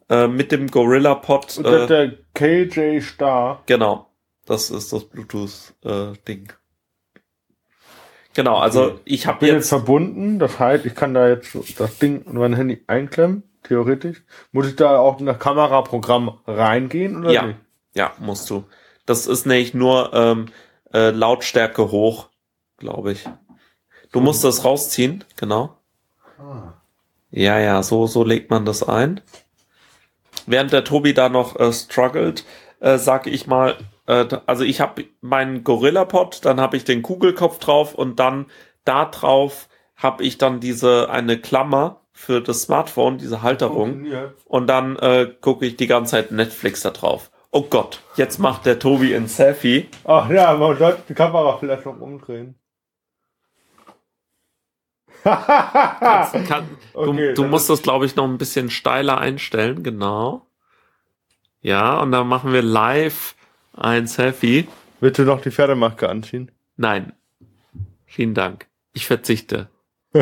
äh, 0.09 0.29
mit 0.29 0.53
dem 0.53 0.71
Gorilla 0.71 1.17
Pod. 1.17 1.59
Äh, 1.59 1.87
der 1.87 2.13
KJ 2.35 3.01
Star. 3.01 3.63
Genau. 3.67 4.11
Das 4.47 4.71
ist 4.71 4.93
das 4.93 5.05
Bluetooth-Ding. 5.07 6.49
Äh, 6.49 7.17
genau, 8.35 8.59
also 8.59 8.85
okay. 8.85 9.01
ich 9.07 9.27
habe 9.27 9.47
jetzt, 9.47 9.55
jetzt 9.55 9.69
verbunden. 9.71 10.39
Das 10.39 10.59
heißt, 10.59 10.85
ich 10.85 10.95
kann 10.95 11.15
da 11.15 11.29
jetzt 11.29 11.57
das 11.79 11.99
Ding 11.99 12.23
in 12.23 12.37
mein 12.37 12.55
Handy 12.55 12.85
einklemmen, 12.87 13.43
theoretisch. 13.65 14.23
Muss 14.53 14.69
ich 14.69 14.77
da 14.77 14.99
auch 14.99 15.19
in 15.19 15.27
das 15.27 15.39
Kameraprogramm 15.39 16.39
reingehen 16.47 17.19
oder 17.19 17.33
ja. 17.33 17.43
nicht? 17.47 17.59
Ja, 17.95 18.13
musst 18.19 18.49
du. 18.51 18.65
Das 19.07 19.27
ist 19.27 19.47
nämlich 19.47 19.75
nur 19.75 20.13
ähm, 20.15 20.47
äh, 20.93 21.11
Lautstärke 21.11 21.91
hoch, 21.91 22.29
glaube 22.79 23.13
ich. 23.13 23.29
Du 24.13 24.21
musst 24.21 24.45
das 24.45 24.65
rausziehen, 24.65 25.25
genau. 25.37 25.77
Ah. 26.39 26.75
Ja, 27.31 27.59
ja, 27.59 27.83
so, 27.83 28.07
so 28.07 28.23
legt 28.23 28.51
man 28.51 28.65
das 28.65 28.83
ein. 28.83 29.21
Während 30.47 30.73
der 30.73 30.85
Tobi 30.85 31.15
da 31.15 31.29
noch 31.29 31.59
äh, 31.59 31.73
struggelt, 31.73 32.45
äh, 32.81 32.99
sag 32.99 33.27
ich 33.27 33.47
mal, 33.47 33.77
äh, 34.07 34.27
also 34.47 34.63
ich 34.63 34.81
habe 34.81 35.07
meinen 35.21 35.65
Gorilla-Pod, 35.65 36.45
dann 36.45 36.61
habe 36.61 36.77
ich 36.77 36.85
den 36.85 37.03
Kugelkopf 37.03 37.59
drauf 37.59 37.95
und 37.95 38.21
dann 38.21 38.47
da 38.85 39.07
drauf 39.07 39.69
habe 39.97 40.23
ich 40.23 40.39
dann 40.39 40.61
diese 40.61 41.11
eine 41.11 41.39
Klammer 41.39 42.04
für 42.15 42.41
das 42.41 42.63
Smartphone, 42.63 43.19
diese 43.19 43.43
Halterung. 43.43 44.07
Und 44.47 44.69
dann 44.69 44.97
äh, 44.97 45.31
gucke 45.41 45.67
ich 45.67 45.77
die 45.77 45.87
ganze 45.87 46.13
Zeit 46.13 46.31
Netflix 46.31 46.81
da 46.81 46.91
drauf. 46.91 47.31
Oh 47.51 47.63
Gott, 47.63 48.01
jetzt 48.17 48.39
macht 48.39 48.65
der 48.65 48.79
Tobi 48.79 49.15
ein 49.15 49.29
Selfie. 49.29 49.89
Ach 50.05 50.31
ja, 50.31 50.55
man 50.55 50.79
sollte 50.79 51.03
die 51.09 51.15
Kamera 51.15 51.59
vielleicht 51.59 51.85
noch 51.85 52.01
umdrehen 52.01 52.57
kann, 55.25 56.47
kann, 56.47 56.69
okay, 56.93 57.35
du, 57.35 57.43
du 57.43 57.45
musst 57.45 57.71
das, 57.71 57.83
glaube 57.83 58.07
ich, 58.07 58.17
noch 58.17 58.25
ein 58.25 58.39
bisschen 58.39 58.71
steiler 58.71 59.19
einstellen, 59.19 59.83
genau. 59.83 60.47
Ja, 61.61 62.01
und 62.01 62.13
dann 62.13 62.29
machen 62.29 62.53
wir 62.53 62.63
live 62.63 63.35
ein 63.73 64.07
Selfie. 64.07 64.69
Willst 65.01 65.19
du 65.19 65.25
noch 65.25 65.41
die 65.41 65.51
Pferdemaske 65.51 66.09
anziehen? 66.09 66.51
Nein. 66.77 67.15
Vielen 68.05 68.35
Dank. 68.35 68.69
Ich 68.93 69.07
verzichte. 69.07 69.69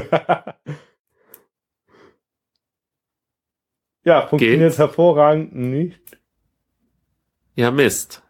ja, 4.05 4.27
funktioniert 4.27 4.71
Geht? 4.71 4.79
hervorragend 4.79 5.55
nicht. 5.55 6.01
Ja, 7.55 7.71
Mist. 7.71 8.23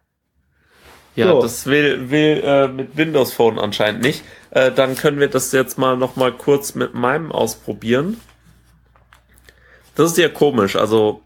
Ja, 1.15 1.29
so. 1.29 1.43
das 1.43 1.67
will, 1.67 2.11
will 2.11 2.43
äh, 2.43 2.69
mit 2.69 2.97
Windows 2.97 3.33
Phone 3.33 3.59
anscheinend 3.59 4.03
nicht. 4.03 4.25
Äh, 4.51 4.73
dann 4.73 4.97
können 4.97 5.21
wir 5.21 5.29
das 5.29 5.53
jetzt 5.53 5.79
mal 5.79 5.97
noch 5.97 6.17
mal 6.17 6.33
kurz 6.33 6.75
mit 6.75 6.95
meinem 6.95 7.31
ausprobieren. 7.33 8.21
Das 9.95 10.13
ist 10.13 10.19
ja 10.19 10.29
komisch. 10.29 10.77
Also 10.77 11.23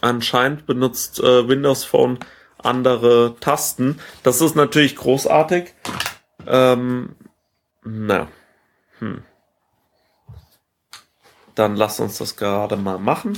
anscheinend 0.00 0.66
benutzt 0.66 1.20
äh, 1.20 1.48
Windows 1.48 1.84
Phone 1.84 2.18
andere 2.56 3.36
Tasten. 3.40 4.00
Das 4.22 4.40
ist 4.40 4.56
natürlich 4.56 4.96
großartig. 4.96 5.74
Ähm, 6.46 7.14
na, 7.84 8.28
hm. 8.98 9.22
Dann 11.58 11.74
lass 11.74 11.98
uns 11.98 12.18
das 12.18 12.36
gerade 12.36 12.76
mal 12.76 12.98
machen. 12.98 13.36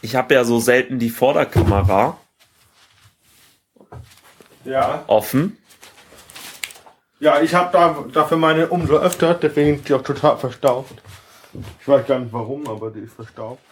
Ich 0.00 0.16
habe 0.16 0.32
ja 0.32 0.44
so 0.44 0.58
selten 0.58 0.98
die 0.98 1.10
Vorderkamera 1.10 2.16
ja. 4.64 5.04
offen. 5.06 5.58
Ja, 7.20 7.42
ich 7.42 7.54
habe 7.54 7.70
da, 7.72 8.04
dafür 8.10 8.38
meine 8.38 8.68
umso 8.68 8.96
öfter, 8.96 9.34
deswegen 9.34 9.76
ist 9.76 9.88
die 9.90 9.92
auch 9.92 10.02
total 10.02 10.38
verstaubt. 10.38 11.02
Ich 11.78 11.86
weiß 11.86 12.06
gar 12.06 12.20
nicht 12.20 12.32
warum, 12.32 12.66
aber 12.66 12.90
die 12.90 13.00
ist 13.00 13.12
verstaubt. 13.12 13.62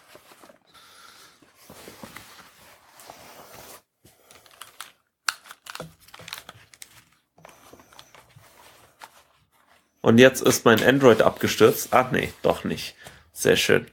Und 10.07 10.19
jetzt 10.19 10.41
ist 10.41 10.65
mein 10.65 10.81
Android 10.85 11.21
abgestürzt. 11.21 11.89
Ach 11.91 12.13
nee, 12.13 12.33
doch 12.43 12.63
nicht. 12.63 12.95
Sehr 13.33 13.57
schön. 13.57 13.89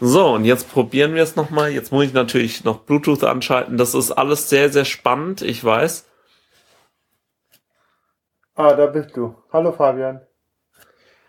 So, 0.00 0.28
und 0.28 0.44
jetzt 0.44 0.70
probieren 0.70 1.16
wir 1.16 1.24
es 1.24 1.34
nochmal. 1.34 1.72
Jetzt 1.72 1.90
muss 1.90 2.04
ich 2.04 2.12
natürlich 2.12 2.62
noch 2.62 2.82
Bluetooth 2.82 3.24
anschalten. 3.24 3.78
Das 3.78 3.94
ist 3.94 4.12
alles 4.12 4.48
sehr, 4.48 4.70
sehr 4.70 4.84
spannend, 4.84 5.42
ich 5.42 5.64
weiß. 5.64 6.06
Ah, 8.54 8.74
da 8.74 8.86
bist 8.86 9.16
du. 9.16 9.34
Hallo 9.52 9.72
Fabian. 9.72 10.20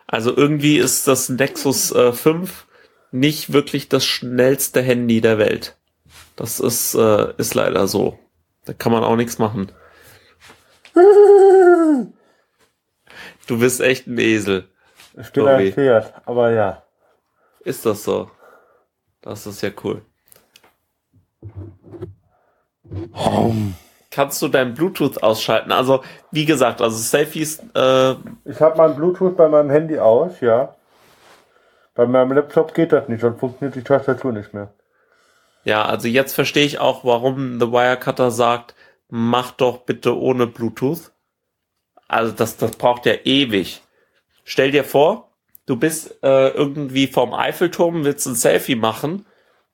Also 0.05 0.37
irgendwie 0.37 0.77
ist 0.77 1.07
das 1.07 1.27
Nexus 1.27 1.91
äh, 1.93 2.13
5 2.13 2.67
nicht 3.09 3.51
wirklich 3.51 3.89
das 3.89 4.05
schnellste 4.05 4.83
Handy 4.83 5.19
der 5.19 5.39
Welt. 5.39 5.75
Das 6.35 6.59
ist, 6.59 6.93
äh, 6.93 7.33
ist 7.37 7.55
leider 7.55 7.87
so. 7.87 8.19
Da 8.65 8.73
kann 8.73 8.91
man 8.91 9.03
auch 9.03 9.15
nichts 9.15 9.39
machen. 9.39 9.71
Du 13.47 13.59
bist 13.59 13.81
echt 13.81 14.07
ein 14.07 14.17
Esel. 14.17 14.69
Ich 15.19 15.31
bin 15.31 15.47
ein 15.47 15.71
Pferd, 15.71 16.13
aber 16.25 16.51
ja. 16.51 16.83
Ist 17.61 17.85
das 17.85 18.03
so? 18.03 18.29
Das 19.21 19.45
ist 19.47 19.61
ja 19.61 19.69
cool. 19.83 20.01
Home. 23.13 23.73
Kannst 24.11 24.41
du 24.41 24.47
dein 24.47 24.73
Bluetooth 24.73 25.21
ausschalten? 25.23 25.71
Also, 25.71 26.03
wie 26.31 26.45
gesagt, 26.45 26.81
also 26.81 26.97
Selfies. 26.97 27.59
Äh 27.75 28.15
ich 28.45 28.61
habe 28.61 28.77
mein 28.77 28.95
Bluetooth 28.95 29.35
bei 29.35 29.49
meinem 29.49 29.69
Handy 29.69 29.99
aus, 29.99 30.39
ja. 30.41 30.75
Bei 31.95 32.05
meinem 32.05 32.33
Laptop 32.33 32.73
geht 32.73 32.91
das 32.91 33.07
nicht, 33.07 33.23
dann 33.23 33.37
funktioniert 33.37 33.75
die 33.75 33.83
Tastatur 33.83 34.31
nicht 34.31 34.53
mehr. 34.53 34.73
Ja, 35.63 35.85
also 35.85 36.07
jetzt 36.07 36.33
verstehe 36.33 36.65
ich 36.65 36.79
auch, 36.79 37.03
warum 37.03 37.59
The 37.59 37.71
Wirecutter 37.71 38.31
sagt, 38.31 38.75
mach 39.09 39.51
doch 39.51 39.79
bitte 39.79 40.17
ohne 40.17 40.45
Bluetooth. 40.45 41.11
Also 42.07 42.31
das, 42.31 42.57
das 42.57 42.71
braucht 42.71 43.05
ja 43.05 43.13
ewig. 43.23 43.81
Stell 44.43 44.71
dir 44.71 44.83
vor, 44.83 45.31
du 45.65 45.75
bist 45.75 46.23
äh, 46.23 46.49
irgendwie 46.49 47.07
vom 47.07 47.33
Eiffelturm, 47.33 48.03
willst 48.03 48.27
ein 48.27 48.35
Selfie 48.35 48.75
machen 48.75 49.25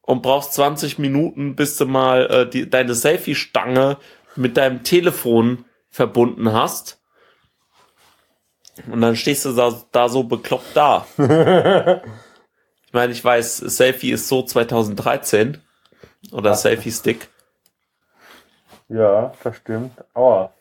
und 0.01 0.21
brauchst 0.21 0.53
20 0.53 0.97
Minuten, 0.99 1.55
bis 1.55 1.77
du 1.77 1.85
mal 1.85 2.25
äh, 2.27 2.49
die, 2.49 2.69
deine 2.69 2.95
Selfie-Stange 2.95 3.97
mit 4.35 4.57
deinem 4.57 4.83
Telefon 4.83 5.65
verbunden 5.89 6.53
hast. 6.53 6.99
Und 8.89 9.01
dann 9.01 9.15
stehst 9.15 9.45
du 9.45 9.53
da, 9.53 9.73
da 9.91 10.09
so 10.09 10.23
bekloppt 10.23 10.75
da. 10.75 11.05
ich 11.17 12.93
meine, 12.93 13.11
ich 13.11 13.23
weiß, 13.23 13.57
Selfie 13.57 14.11
ist 14.11 14.27
so 14.27 14.41
2013 14.41 15.61
oder. 16.31 16.55
Selfie-Stick. 16.55 17.27
Ja, 18.87 19.33
das 19.43 19.57
stimmt. 19.57 19.91
Aua. 20.13 20.53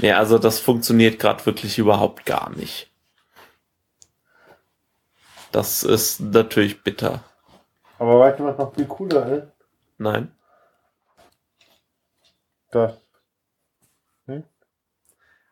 Nee, 0.00 0.12
also 0.12 0.38
das 0.38 0.60
funktioniert 0.60 1.18
gerade 1.18 1.44
wirklich 1.46 1.78
überhaupt 1.78 2.24
gar 2.26 2.50
nicht. 2.50 2.90
Das 5.52 5.82
ist 5.82 6.20
natürlich 6.20 6.82
bitter. 6.82 7.24
Aber 7.98 8.18
weißt 8.20 8.38
du, 8.38 8.44
was 8.44 8.58
noch 8.58 8.74
viel 8.74 8.86
cooler 8.86 9.26
ist? 9.26 9.48
Nein. 9.98 10.32
Das. 12.70 12.94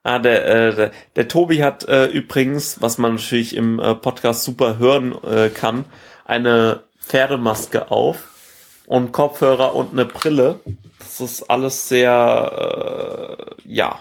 Ah, 0.05 0.19
der, 0.19 0.47
äh, 0.47 0.75
der, 0.75 0.91
der 1.17 1.29
Tobi 1.29 1.59
hat 1.59 1.87
äh, 1.87 2.07
übrigens, 2.07 2.81
was 2.81 2.97
man 2.97 3.17
natürlich 3.17 3.55
im 3.55 3.79
äh, 3.79 3.95
Podcast 3.95 4.45
super 4.45 4.79
hören 4.79 5.13
äh, 5.25 5.51
kann, 5.51 5.85
eine 6.25 6.85
Pferdemaske 6.99 7.91
auf 7.91 8.83
und 8.87 9.13
Kopfhörer 9.13 9.75
und 9.75 9.93
eine 9.93 10.07
Brille. 10.07 10.61
Das 10.99 11.21
ist 11.21 11.51
alles 11.51 11.89
sehr, 11.91 13.37
äh, 13.39 13.55
ja, 13.65 14.01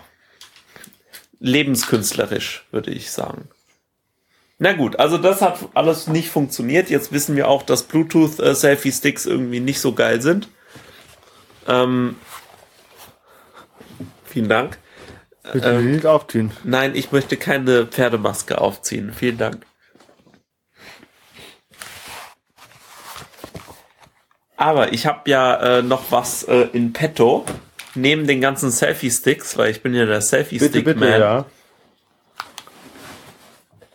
lebenskünstlerisch, 1.39 2.65
würde 2.71 2.91
ich 2.91 3.11
sagen. 3.11 3.49
Na 4.59 4.73
gut, 4.73 4.99
also 4.99 5.17
das 5.17 5.41
hat 5.41 5.59
alles 5.75 6.07
nicht 6.07 6.29
funktioniert. 6.29 6.89
Jetzt 6.89 7.11
wissen 7.11 7.35
wir 7.35 7.47
auch, 7.47 7.61
dass 7.61 7.83
Bluetooth-Selfie-Sticks 7.83 9.27
irgendwie 9.27 9.59
nicht 9.59 9.79
so 9.79 9.93
geil 9.93 10.21
sind. 10.21 10.49
Ähm, 11.67 12.15
vielen 14.25 14.49
Dank. 14.49 14.79
Bitte 15.53 15.69
ähm, 15.69 15.91
nicht 15.91 16.05
aufziehen. 16.05 16.51
Nein, 16.63 16.95
ich 16.95 17.11
möchte 17.11 17.37
keine 17.37 17.85
Pferdemaske 17.85 18.59
aufziehen. 18.59 19.13
Vielen 19.13 19.37
Dank. 19.37 19.65
Aber 24.57 24.91
ich 24.91 25.05
habe 25.05 25.29
ja 25.29 25.77
äh, 25.77 25.81
noch 25.83 26.11
was 26.11 26.43
äh, 26.43 26.67
in 26.73 26.93
petto. 26.93 27.45
Neben 27.97 28.27
den 28.27 28.41
ganzen 28.41 28.71
Selfie-Sticks, 28.71 29.57
weil 29.57 29.71
ich 29.71 29.81
bin 29.81 29.93
ja 29.93 30.05
der 30.05 30.21
Selfie-Stick-Man. 30.21 31.19
Ja. 31.19 31.45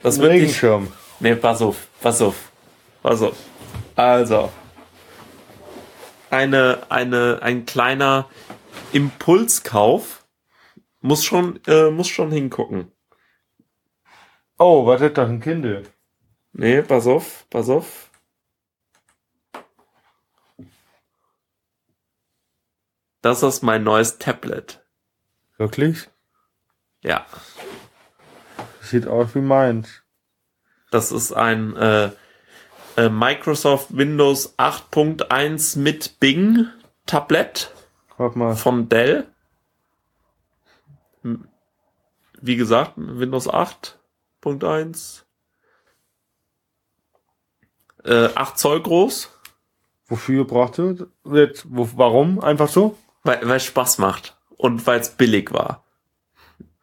Das 0.03 0.19
wird 0.19 0.33
Regenschirm. 0.33 0.83
Nicht, 0.83 0.95
nee, 1.21 1.35
pass 1.37 1.63
auf, 1.63 1.87
pass 2.01 2.21
auf, 2.21 2.35
pass 3.03 3.23
auf. 3.23 3.37
Also. 3.95 4.51
Eine, 6.31 6.79
eine, 6.89 7.39
ein 7.43 7.67
kleiner 7.67 8.29
Impulskauf 8.93 10.25
muss 11.01 11.25
schon, 11.25 11.61
äh, 11.67 11.91
muss 11.91 12.09
schon 12.09 12.33
hingucken. 12.33 12.91
Oh, 14.59 14.87
was 14.87 15.01
ist 15.01 15.17
das, 15.17 15.29
ein 15.29 15.41
Kindle? 15.41 15.83
Nee, 16.53 16.83
pass 16.83 17.07
auf, 17.07 17.47
pass 17.51 17.69
auf. 17.69 18.02
Das 23.23 23.43
ist 23.43 23.63
mein 23.63 23.85
neues 23.85 24.19
Tablet. 24.19 24.85
Wirklich? 25.57 26.09
Ja. 27.03 27.27
Sieht 28.81 29.07
aus 29.07 29.35
wie 29.35 29.41
meins. 29.41 30.03
Das 30.91 31.11
ist 31.13 31.33
ein 31.33 31.75
äh, 31.77 32.11
äh, 32.97 33.09
Microsoft 33.09 33.97
Windows 33.97 34.59
8.1 34.59 35.79
mit 35.79 36.21
Bing 36.21 36.67
Tablet 37.07 37.73
von 38.19 38.89
Dell 38.89 39.27
wie 42.43 42.57
gesagt, 42.57 42.95
Windows 42.97 43.49
8.1. 43.49 45.23
Äh, 48.05 48.29
8 48.35 48.59
Zoll 48.59 48.83
groß. 48.83 49.31
Wofür 50.07 50.45
braucht 50.45 50.79
ihr 50.79 51.09
jetzt? 51.25 51.65
Warum? 51.69 52.41
Einfach 52.41 52.69
so? 52.69 52.99
Weil, 53.23 53.51
es 53.51 53.65
Spaß 53.65 53.99
macht. 53.99 54.37
Und 54.57 54.87
weil 54.87 55.01
es 55.01 55.11
billig 55.11 55.53
war. 55.53 55.85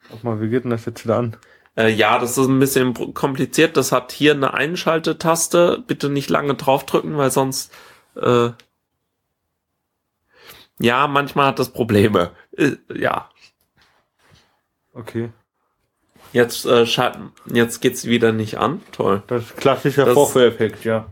Guck 0.10 0.24
mal, 0.24 0.42
wie 0.42 0.50
geht 0.50 0.64
denn 0.64 0.72
das 0.72 0.86
jetzt 0.86 1.04
wieder 1.04 1.18
an? 1.18 1.38
Äh, 1.78 1.90
ja, 1.90 2.18
das 2.20 2.38
ist 2.38 2.48
ein 2.48 2.60
bisschen 2.60 3.14
kompliziert. 3.14 3.78
Das 3.78 3.92
hat 3.92 4.12
hier 4.12 4.34
eine 4.34 4.54
Einschaltetaste. 4.54 5.84
Bitte 5.86 6.10
nicht 6.10 6.30
lange 6.30 6.56
draufdrücken, 6.56 7.18
weil 7.18 7.32
sonst 7.32 7.72
äh, 8.16 8.50
ja, 10.82 11.08
manchmal 11.08 11.48
hat 11.48 11.60
das 11.60 11.72
Probleme. 11.72 12.32
Äh, 12.58 12.78
ja, 12.94 13.30
Okay. 15.00 15.30
Jetzt, 16.34 16.66
äh, 16.66 16.86
jetzt 17.46 17.80
geht's 17.80 18.06
wieder 18.06 18.32
nicht 18.32 18.58
an. 18.58 18.82
Toll. 18.92 19.24
Das 19.28 19.44
ist 19.44 19.58
klassischer 19.58 20.14
Vorführeffekt, 20.14 20.84
ja. 20.84 21.08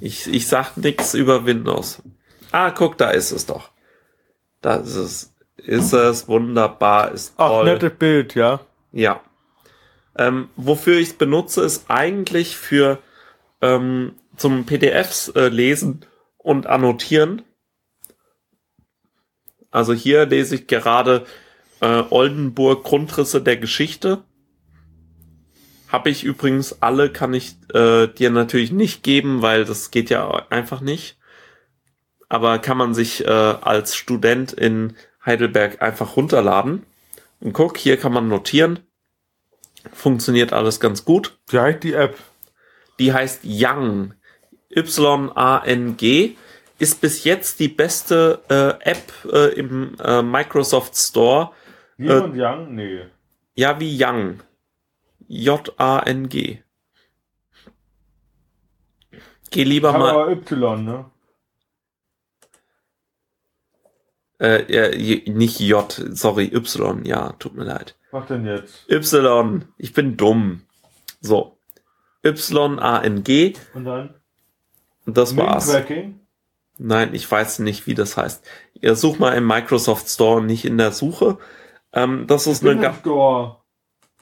Ich, 0.00 0.26
ich 0.26 0.48
sag 0.48 0.76
nix 0.76 1.14
über 1.14 1.46
Windows. 1.46 2.02
Ah, 2.50 2.70
guck, 2.70 2.98
da 2.98 3.10
ist 3.10 3.30
es 3.30 3.46
doch. 3.46 3.70
Da 4.66 4.74
ist 4.74 4.96
es. 4.96 5.32
Ist 5.58 5.92
es 5.92 6.26
wunderbar, 6.26 7.12
ist 7.12 7.36
toll. 7.36 7.60
Ach, 7.60 7.64
nettes 7.64 7.92
Bild, 7.96 8.34
ja. 8.34 8.58
Ja. 8.90 9.20
Ähm, 10.18 10.48
wofür 10.56 10.98
ich 10.98 11.10
es 11.10 11.14
benutze, 11.14 11.62
ist 11.62 11.84
eigentlich 11.88 12.56
für 12.56 12.98
ähm, 13.62 14.16
zum 14.36 14.66
PDFs 14.66 15.28
äh, 15.28 15.48
lesen 15.48 16.04
und 16.36 16.66
annotieren. 16.66 17.42
Also 19.70 19.92
hier 19.92 20.26
lese 20.26 20.56
ich 20.56 20.66
gerade 20.66 21.26
äh, 21.80 22.02
Oldenburg 22.10 22.82
Grundrisse 22.82 23.40
der 23.40 23.58
Geschichte. 23.58 24.24
Habe 25.86 26.10
ich 26.10 26.24
übrigens 26.24 26.82
alle, 26.82 27.10
kann 27.10 27.34
ich 27.34 27.54
äh, 27.72 28.08
dir 28.08 28.30
natürlich 28.30 28.72
nicht 28.72 29.04
geben, 29.04 29.42
weil 29.42 29.64
das 29.64 29.92
geht 29.92 30.10
ja 30.10 30.28
einfach 30.50 30.80
nicht. 30.80 31.15
Aber 32.28 32.58
kann 32.58 32.76
man 32.76 32.94
sich 32.94 33.24
äh, 33.24 33.30
als 33.30 33.94
Student 33.94 34.52
in 34.52 34.96
Heidelberg 35.24 35.82
einfach 35.82 36.16
runterladen. 36.16 36.84
Und 37.40 37.52
guck, 37.52 37.76
hier 37.76 37.96
kann 37.96 38.12
man 38.12 38.28
notieren. 38.28 38.80
Funktioniert 39.92 40.52
alles 40.52 40.80
ganz 40.80 41.04
gut. 41.04 41.38
Wie 41.48 41.58
heißt 41.58 41.82
die 41.82 41.94
App? 41.94 42.16
Die 42.98 43.12
heißt 43.12 43.40
Yang. 43.44 44.14
Y-A-N-G 44.70 46.36
ist 46.78 47.00
bis 47.00 47.24
jetzt 47.24 47.60
die 47.60 47.68
beste 47.68 48.42
äh, 48.48 48.90
App 48.90 49.12
äh, 49.32 49.54
im 49.54 49.96
äh, 50.02 50.22
Microsoft 50.22 50.96
Store 50.96 51.52
Yin 51.98 52.10
äh, 52.10 52.20
und 52.20 52.34
Yang? 52.36 52.74
Nee. 52.74 53.00
Ja, 53.54 53.80
wie 53.80 53.96
Yang. 53.96 54.42
J-A-N-G. 55.28 56.62
Geh 59.50 59.64
lieber 59.64 59.92
Kann 59.92 60.00
mal. 60.00 60.10
Aber 60.10 60.30
Y, 60.30 60.84
ne? 60.84 61.10
Äh, 64.38 65.22
nicht 65.26 65.60
J, 65.60 66.02
sorry, 66.10 66.50
Y, 66.52 67.04
ja, 67.04 67.32
tut 67.38 67.54
mir 67.54 67.64
leid. 67.64 67.96
Was 68.10 68.26
denn 68.26 68.44
jetzt? 68.44 68.88
Y, 68.90 69.64
ich 69.78 69.92
bin 69.92 70.16
dumm. 70.16 70.62
So. 71.20 71.56
Y-A-N-G. 72.24 73.54
Und 73.74 73.84
dann? 73.84 74.14
Und 75.06 75.16
das 75.16 75.36
war's. 75.36 75.74
Nein, 76.78 77.14
ich 77.14 77.30
weiß 77.30 77.60
nicht, 77.60 77.86
wie 77.86 77.94
das 77.94 78.16
heißt. 78.16 78.44
Ihr 78.74 78.96
sucht 78.96 79.20
mal 79.20 79.32
im 79.32 79.46
Microsoft 79.46 80.08
Store, 80.08 80.42
nicht 80.42 80.64
in 80.64 80.76
der 80.76 80.92
Suche. 80.92 81.38
Ähm, 81.92 82.26
das 82.26 82.46
ist 82.46 82.64
eine 82.66 82.92
Store. 82.94 83.56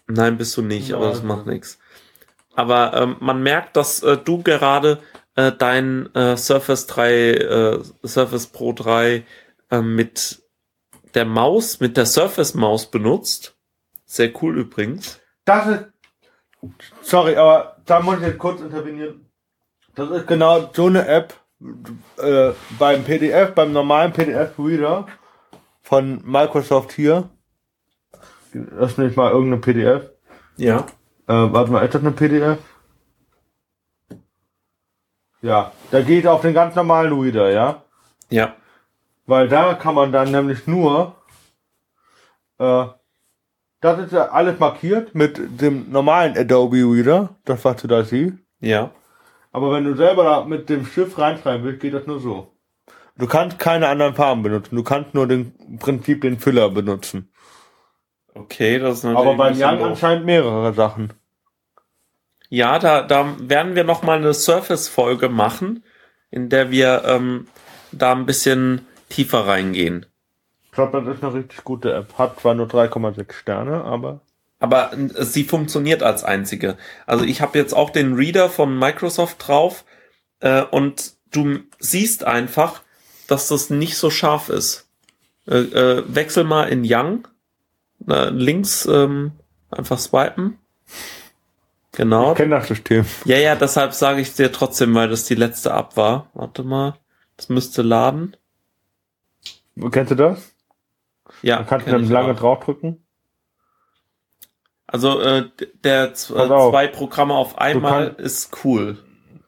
Nein, 0.06 0.38
bist 0.38 0.56
du 0.56 0.62
nicht, 0.62 0.90
Nein. 0.90 0.96
aber 0.96 1.10
das 1.10 1.22
macht 1.22 1.46
nichts. 1.46 1.78
Aber 2.54 2.94
ähm, 2.94 3.16
man 3.20 3.42
merkt, 3.42 3.76
dass 3.76 4.02
äh, 4.02 4.16
du 4.16 4.42
gerade 4.42 5.00
äh, 5.34 5.50
dein 5.50 6.14
äh, 6.14 6.36
Surface 6.36 6.86
3, 6.86 7.12
äh, 7.12 7.78
Surface 8.04 8.46
Pro 8.46 8.72
3 8.72 9.24
äh, 9.70 9.80
mit 9.80 10.42
der 11.14 11.24
Maus, 11.24 11.80
mit 11.80 11.96
der 11.96 12.06
Surface 12.06 12.54
Maus 12.54 12.90
benutzt. 12.90 13.56
Sehr 14.04 14.30
cool 14.42 14.58
übrigens. 14.58 15.20
Das 15.44 15.66
ist, 15.66 15.84
sorry, 17.02 17.36
aber 17.36 17.76
da 17.86 18.00
muss 18.00 18.18
ich 18.18 18.26
jetzt 18.26 18.38
kurz 18.38 18.60
intervenieren. 18.60 19.30
Das 19.94 20.10
ist 20.10 20.26
genau 20.26 20.70
so 20.72 20.86
eine 20.86 21.06
App 21.06 21.34
äh, 22.18 22.52
beim 22.78 23.04
PDF, 23.04 23.54
beim 23.54 23.72
normalen 23.72 24.12
PDF-Reader 24.12 25.06
von 25.82 26.20
Microsoft 26.24 26.92
hier 26.92 27.30
öffne 28.78 29.06
ich 29.06 29.16
mal 29.16 29.30
irgendeine 29.30 29.60
PDF. 29.60 30.10
Ja. 30.56 30.86
Äh, 31.26 31.32
warte 31.52 31.70
mal, 31.70 31.84
ist 31.84 31.94
das 31.94 32.02
eine 32.02 32.12
PDF? 32.12 32.58
Ja, 35.42 35.72
da 35.90 36.00
geht 36.00 36.26
auf 36.26 36.40
den 36.40 36.54
ganz 36.54 36.74
normalen 36.74 37.12
Reader, 37.12 37.50
ja? 37.50 37.82
Ja. 38.30 38.56
Weil 39.26 39.48
da 39.48 39.74
kann 39.74 39.94
man 39.94 40.12
dann 40.12 40.30
nämlich 40.30 40.66
nur, 40.66 41.16
äh, 42.58 42.86
das 43.80 43.98
ist 43.98 44.12
ja 44.12 44.28
alles 44.30 44.58
markiert 44.58 45.14
mit 45.14 45.60
dem 45.60 45.90
normalen 45.90 46.36
Adobe 46.36 46.78
Reader, 46.78 47.36
das 47.44 47.64
was 47.64 47.80
du 47.82 47.88
da 47.88 48.04
siehst. 48.04 48.36
Ja. 48.60 48.90
Aber 49.52 49.72
wenn 49.72 49.84
du 49.84 49.94
selber 49.94 50.24
da 50.24 50.44
mit 50.44 50.68
dem 50.68 50.84
Stift 50.84 51.18
reinschreiben 51.18 51.64
willst, 51.64 51.80
geht 51.80 51.94
das 51.94 52.06
nur 52.06 52.20
so. 52.20 52.50
Du 53.16 53.26
kannst 53.26 53.58
keine 53.58 53.88
anderen 53.88 54.14
Farben 54.14 54.42
benutzen, 54.42 54.74
du 54.74 54.82
kannst 54.82 55.14
nur 55.14 55.28
den 55.28 55.54
im 55.68 55.78
Prinzip 55.78 56.22
den 56.22 56.38
Füller 56.38 56.70
benutzen. 56.70 57.30
Okay, 58.34 58.80
das 58.80 58.98
ist 58.98 59.04
natürlich. 59.04 59.26
Aber 59.26 59.36
bei 59.36 59.52
Young 59.52 59.84
anscheinend 59.84 60.26
mehrere 60.26 60.72
Sachen. 60.72 61.12
Ja, 62.48 62.78
da, 62.78 63.02
da 63.02 63.36
werden 63.38 63.76
wir 63.76 63.84
noch 63.84 64.02
mal 64.02 64.18
eine 64.18 64.34
Surface-Folge 64.34 65.28
machen, 65.28 65.84
in 66.30 66.48
der 66.48 66.70
wir 66.70 67.04
ähm, 67.06 67.46
da 67.92 68.12
ein 68.12 68.26
bisschen 68.26 68.86
tiefer 69.14 69.46
reingehen. 69.46 70.06
glaube, 70.72 71.00
das 71.00 71.16
ist 71.16 71.22
eine 71.22 71.34
richtig 71.34 71.64
gute 71.64 71.92
App. 71.94 72.18
Hat 72.18 72.40
zwar 72.40 72.54
nur 72.54 72.66
3,6 72.66 73.32
Sterne, 73.32 73.84
aber. 73.84 74.20
Aber 74.58 74.92
äh, 74.92 75.24
sie 75.24 75.44
funktioniert 75.44 76.02
als 76.02 76.24
einzige. 76.24 76.76
Also 77.06 77.24
ich 77.24 77.40
habe 77.40 77.58
jetzt 77.58 77.74
auch 77.74 77.90
den 77.90 78.14
Reader 78.14 78.48
von 78.48 78.78
Microsoft 78.78 79.46
drauf 79.46 79.84
äh, 80.40 80.62
und 80.62 81.12
du 81.30 81.60
siehst 81.78 82.24
einfach, 82.24 82.82
dass 83.28 83.48
das 83.48 83.70
nicht 83.70 83.96
so 83.96 84.10
scharf 84.10 84.48
ist. 84.48 84.88
Äh, 85.46 85.58
äh, 85.58 86.04
wechsel 86.06 86.44
mal 86.44 86.64
in 86.64 86.82
Young. 86.84 87.28
Links 88.06 88.84
ähm, 88.84 89.32
einfach 89.70 89.98
swipen. 89.98 90.58
Genau. 91.92 92.32
Ich 92.32 92.36
kenne 92.36 92.56
das 92.56 92.68
System. 92.68 93.06
Ja, 93.24 93.38
ja, 93.38 93.54
deshalb 93.54 93.94
sage 93.94 94.20
ich 94.20 94.34
dir 94.34 94.52
trotzdem, 94.52 94.94
weil 94.94 95.08
das 95.08 95.24
die 95.24 95.36
letzte 95.36 95.72
ab 95.72 95.96
war. 95.96 96.28
Warte 96.34 96.64
mal. 96.64 96.98
Das 97.36 97.48
müsste 97.48 97.82
laden. 97.82 98.36
Kennst 99.90 100.10
du 100.12 100.14
das? 100.14 100.54
Ja. 101.42 101.56
Man 101.56 101.66
kann 101.66 101.82
kenn 101.82 101.92
dann 101.92 102.08
lange 102.08 102.34
draufdrücken. 102.34 103.04
Also 104.86 105.20
äh, 105.20 105.50
der 105.82 106.10
äh, 106.10 106.12
zwei 106.14 106.86
Programme 106.88 107.34
auf 107.34 107.58
einmal 107.58 108.14
kann- 108.14 108.24
ist 108.24 108.64
cool. 108.64 108.98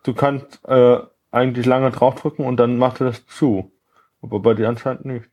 Du 0.02 0.14
kannst 0.14 0.60
äh, 0.66 0.98
eigentlich 1.30 1.66
lange 1.66 1.90
draufdrücken 1.90 2.44
und 2.46 2.56
dann 2.56 2.78
macht 2.78 3.00
er 3.00 3.08
das 3.08 3.26
zu. 3.26 3.72
Aber 4.22 4.40
bei 4.40 4.54
dir 4.54 4.68
anscheinend 4.68 5.04
nicht. 5.04 5.30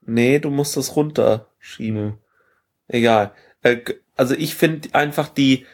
Nee, 0.00 0.38
du 0.38 0.50
musst 0.50 0.76
das 0.76 0.96
runterschieben. 0.96 2.06
Nee. 2.06 2.14
Egal. 2.88 3.32
Äh, 3.62 3.78
also 4.16 4.34
ich 4.34 4.54
finde 4.54 4.94
einfach 4.94 5.28
die 5.28 5.66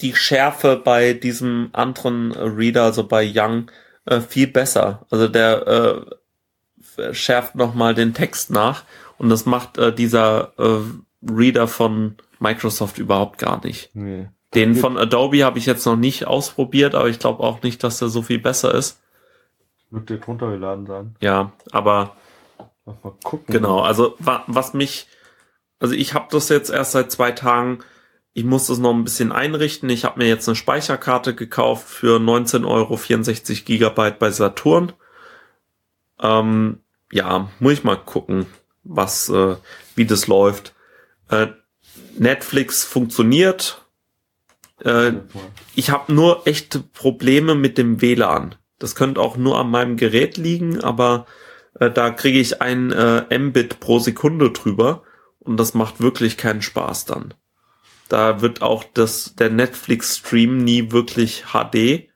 die 0.00 0.14
Schärfe 0.14 0.76
bei 0.76 1.12
diesem 1.12 1.70
anderen 1.72 2.32
Reader, 2.32 2.84
also 2.84 3.06
bei 3.06 3.30
Young, 3.34 3.70
äh, 4.06 4.20
viel 4.20 4.46
besser. 4.46 5.06
Also 5.10 5.28
der 5.28 5.66
äh, 5.66 6.14
schärft 7.12 7.54
nochmal 7.54 7.94
den 7.94 8.14
Text 8.14 8.50
nach 8.50 8.84
und 9.18 9.28
das 9.28 9.46
macht 9.46 9.78
äh, 9.78 9.94
dieser 9.94 10.52
äh, 10.58 10.80
Reader 11.30 11.68
von 11.68 12.16
Microsoft 12.38 12.98
überhaupt 12.98 13.38
gar 13.38 13.64
nicht. 13.64 13.90
Nee. 13.94 14.28
Den 14.54 14.74
von 14.74 14.98
Adobe 14.98 15.44
habe 15.44 15.58
ich 15.58 15.66
jetzt 15.66 15.86
noch 15.86 15.96
nicht 15.96 16.26
ausprobiert, 16.26 16.94
aber 16.94 17.08
ich 17.08 17.20
glaube 17.20 17.42
auch 17.42 17.62
nicht, 17.62 17.84
dass 17.84 17.98
der 17.98 18.08
so 18.08 18.22
viel 18.22 18.40
besser 18.40 18.74
ist. 18.74 19.00
Wird 19.90 20.10
dir 20.10 20.22
runtergeladen 20.24 20.86
sein. 20.86 21.14
Ja, 21.20 21.52
aber 21.70 22.16
mal 22.84 23.14
gucken. 23.22 23.52
Genau, 23.52 23.80
also 23.80 24.16
wa 24.18 24.42
was 24.48 24.74
mich, 24.74 25.06
also 25.78 25.94
ich 25.94 26.14
habe 26.14 26.26
das 26.30 26.48
jetzt 26.48 26.70
erst 26.70 26.92
seit 26.92 27.12
zwei 27.12 27.30
Tagen. 27.30 27.80
Ich 28.32 28.44
muss 28.44 28.66
das 28.66 28.78
noch 28.78 28.92
ein 28.92 29.04
bisschen 29.04 29.32
einrichten. 29.32 29.90
Ich 29.90 30.04
habe 30.04 30.18
mir 30.18 30.28
jetzt 30.28 30.48
eine 30.48 30.56
Speicherkarte 30.56 31.34
gekauft 31.34 31.88
für 31.88 32.18
19 32.18 32.64
Euro 32.64 32.96
64 32.96 33.64
Gigabyte 33.64 34.18
bei 34.18 34.30
Saturn. 34.30 34.92
Ähm, 36.20 36.80
ja, 37.12 37.50
muss 37.58 37.74
ich 37.74 37.84
mal 37.84 37.96
gucken, 37.96 38.46
was, 38.82 39.28
äh, 39.28 39.56
wie 39.94 40.06
das 40.06 40.26
läuft. 40.26 40.74
Äh, 41.28 41.48
Netflix 42.18 42.84
funktioniert. 42.84 43.84
Äh, 44.84 45.12
ich 45.74 45.90
habe 45.90 46.12
nur 46.12 46.46
echte 46.46 46.80
Probleme 46.80 47.54
mit 47.54 47.78
dem 47.78 48.00
WLAN. 48.00 48.54
Das 48.78 48.94
könnte 48.94 49.20
auch 49.20 49.36
nur 49.36 49.58
an 49.58 49.70
meinem 49.70 49.96
Gerät 49.96 50.36
liegen, 50.36 50.80
aber 50.80 51.26
äh, 51.78 51.90
da 51.90 52.10
kriege 52.10 52.38
ich 52.38 52.62
ein 52.62 52.92
äh, 52.92 53.38
Mbit 53.38 53.80
pro 53.80 53.98
Sekunde 53.98 54.50
drüber 54.50 55.02
und 55.38 55.58
das 55.58 55.74
macht 55.74 56.00
wirklich 56.00 56.36
keinen 56.36 56.62
Spaß 56.62 57.04
dann. 57.04 57.34
Da 58.08 58.40
wird 58.40 58.62
auch 58.62 58.84
das 58.94 59.36
der 59.36 59.50
Netflix 59.50 60.18
Stream 60.18 60.58
nie 60.58 60.90
wirklich 60.90 61.44
HD, 61.52 62.08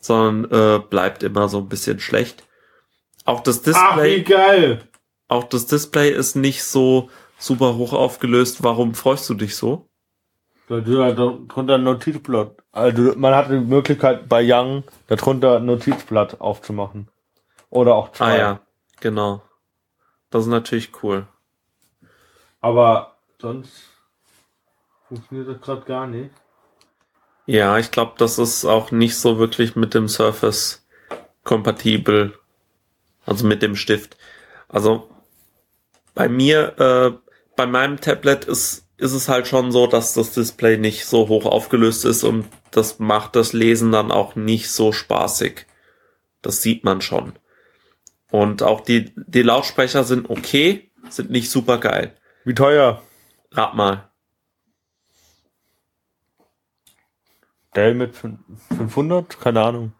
sondern 0.00 0.50
äh, 0.50 0.78
bleibt 0.78 1.22
immer 1.22 1.48
so 1.48 1.58
ein 1.58 1.68
bisschen 1.68 1.98
schlecht. 1.98 2.44
Auch 3.30 3.40
das 3.40 3.58
Ach, 3.74 3.94
Display, 3.94 4.22
geil! 4.22 4.88
auch 5.28 5.44
das 5.44 5.66
Display 5.66 6.10
ist 6.10 6.34
nicht 6.34 6.64
so 6.64 7.10
super 7.38 7.76
hoch 7.76 7.92
aufgelöst. 7.92 8.64
Warum 8.64 8.94
freust 8.94 9.28
du 9.30 9.34
dich 9.34 9.54
so? 9.56 9.86
Da 10.68 10.80
da- 10.80 11.12
da- 11.12 11.38
drunter 11.48 11.74
ein 11.76 11.84
Notizblatt. 11.84 12.56
Also 12.72 13.14
man 13.16 13.34
hat 13.34 13.50
die 13.50 13.60
Möglichkeit 13.60 14.28
bei 14.28 14.42
Young 14.44 14.82
darunter 15.06 15.56
ein 15.58 15.66
Notizblatt 15.66 16.40
aufzumachen. 16.40 17.08
Oder 17.70 17.94
auch 17.94 18.10
zwei. 18.12 18.32
Ah 18.34 18.36
ja, 18.38 18.60
genau. 19.00 19.42
Das 20.30 20.42
ist 20.44 20.50
natürlich 20.50 20.90
cool. 21.02 21.26
Aber 22.60 23.16
sonst 23.40 23.72
funktioniert 25.08 25.48
das 25.48 25.60
gerade 25.60 25.82
gar 25.82 26.06
nicht. 26.08 26.30
Ja, 27.46 27.78
ich 27.78 27.90
glaube, 27.92 28.14
das 28.18 28.38
ist 28.38 28.64
auch 28.64 28.90
nicht 28.90 29.16
so 29.16 29.38
wirklich 29.38 29.76
mit 29.76 29.94
dem 29.94 30.08
Surface 30.08 30.84
kompatibel. 31.44 32.38
Also 33.26 33.46
mit 33.46 33.62
dem 33.62 33.76
Stift. 33.76 34.16
Also 34.68 35.10
bei 36.14 36.28
mir, 36.28 36.78
äh, 36.78 37.32
bei 37.56 37.66
meinem 37.66 38.00
Tablet 38.00 38.44
ist, 38.44 38.86
ist 38.96 39.12
es 39.12 39.28
halt 39.28 39.46
schon 39.46 39.72
so, 39.72 39.86
dass 39.86 40.14
das 40.14 40.32
Display 40.32 40.76
nicht 40.76 41.06
so 41.06 41.28
hoch 41.28 41.46
aufgelöst 41.46 42.04
ist 42.04 42.24
und 42.24 42.46
das 42.70 42.98
macht 42.98 43.36
das 43.36 43.52
Lesen 43.52 43.92
dann 43.92 44.10
auch 44.12 44.36
nicht 44.36 44.70
so 44.70 44.92
spaßig. 44.92 45.66
Das 46.42 46.62
sieht 46.62 46.84
man 46.84 47.00
schon. 47.00 47.32
Und 48.30 48.62
auch 48.62 48.80
die, 48.80 49.12
die 49.16 49.42
Lautsprecher 49.42 50.04
sind 50.04 50.30
okay, 50.30 50.90
sind 51.08 51.30
nicht 51.30 51.50
super 51.50 51.78
geil. 51.78 52.16
Wie 52.44 52.54
teuer? 52.54 53.02
Rat 53.52 53.74
mal. 53.74 54.10
Dell 57.74 57.94
mit 57.94 58.14
fün- 58.14 58.38
500? 58.76 59.40
Keine 59.40 59.62
Ahnung. 59.62 59.92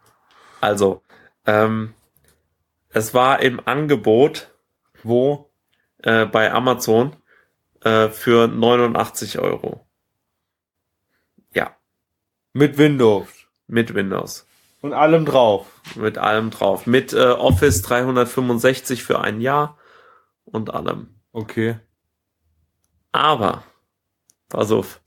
Also, 0.59 1.01
ähm, 1.45 1.93
es 2.93 3.13
war 3.13 3.41
im 3.41 3.61
Angebot 3.65 4.51
Wo? 5.03 5.49
äh, 5.99 6.25
bei 6.25 6.51
Amazon 6.51 7.15
äh, 7.83 8.09
für 8.09 8.47
89 8.47 9.39
Euro. 9.39 9.85
Ja, 11.53 11.75
Mit 12.53 12.77
Windows. 12.77 13.27
mit 13.67 13.93
Windows. 13.93 14.45
Und 14.81 14.93
allem 14.93 15.25
drauf. 15.25 15.67
Mit 15.95 16.17
allem 16.17 16.49
drauf. 16.49 16.87
Mit 16.87 17.13
äh, 17.13 17.19
Office 17.31 17.81
365 17.83 19.03
für 19.03 19.21
ein 19.21 19.39
Jahr 19.41 19.77
und 20.45 20.73
allem. 20.73 21.15
Okay. 21.31 21.79
Aber, 23.11 23.63
pass 24.49 24.71
auf, 24.71 25.01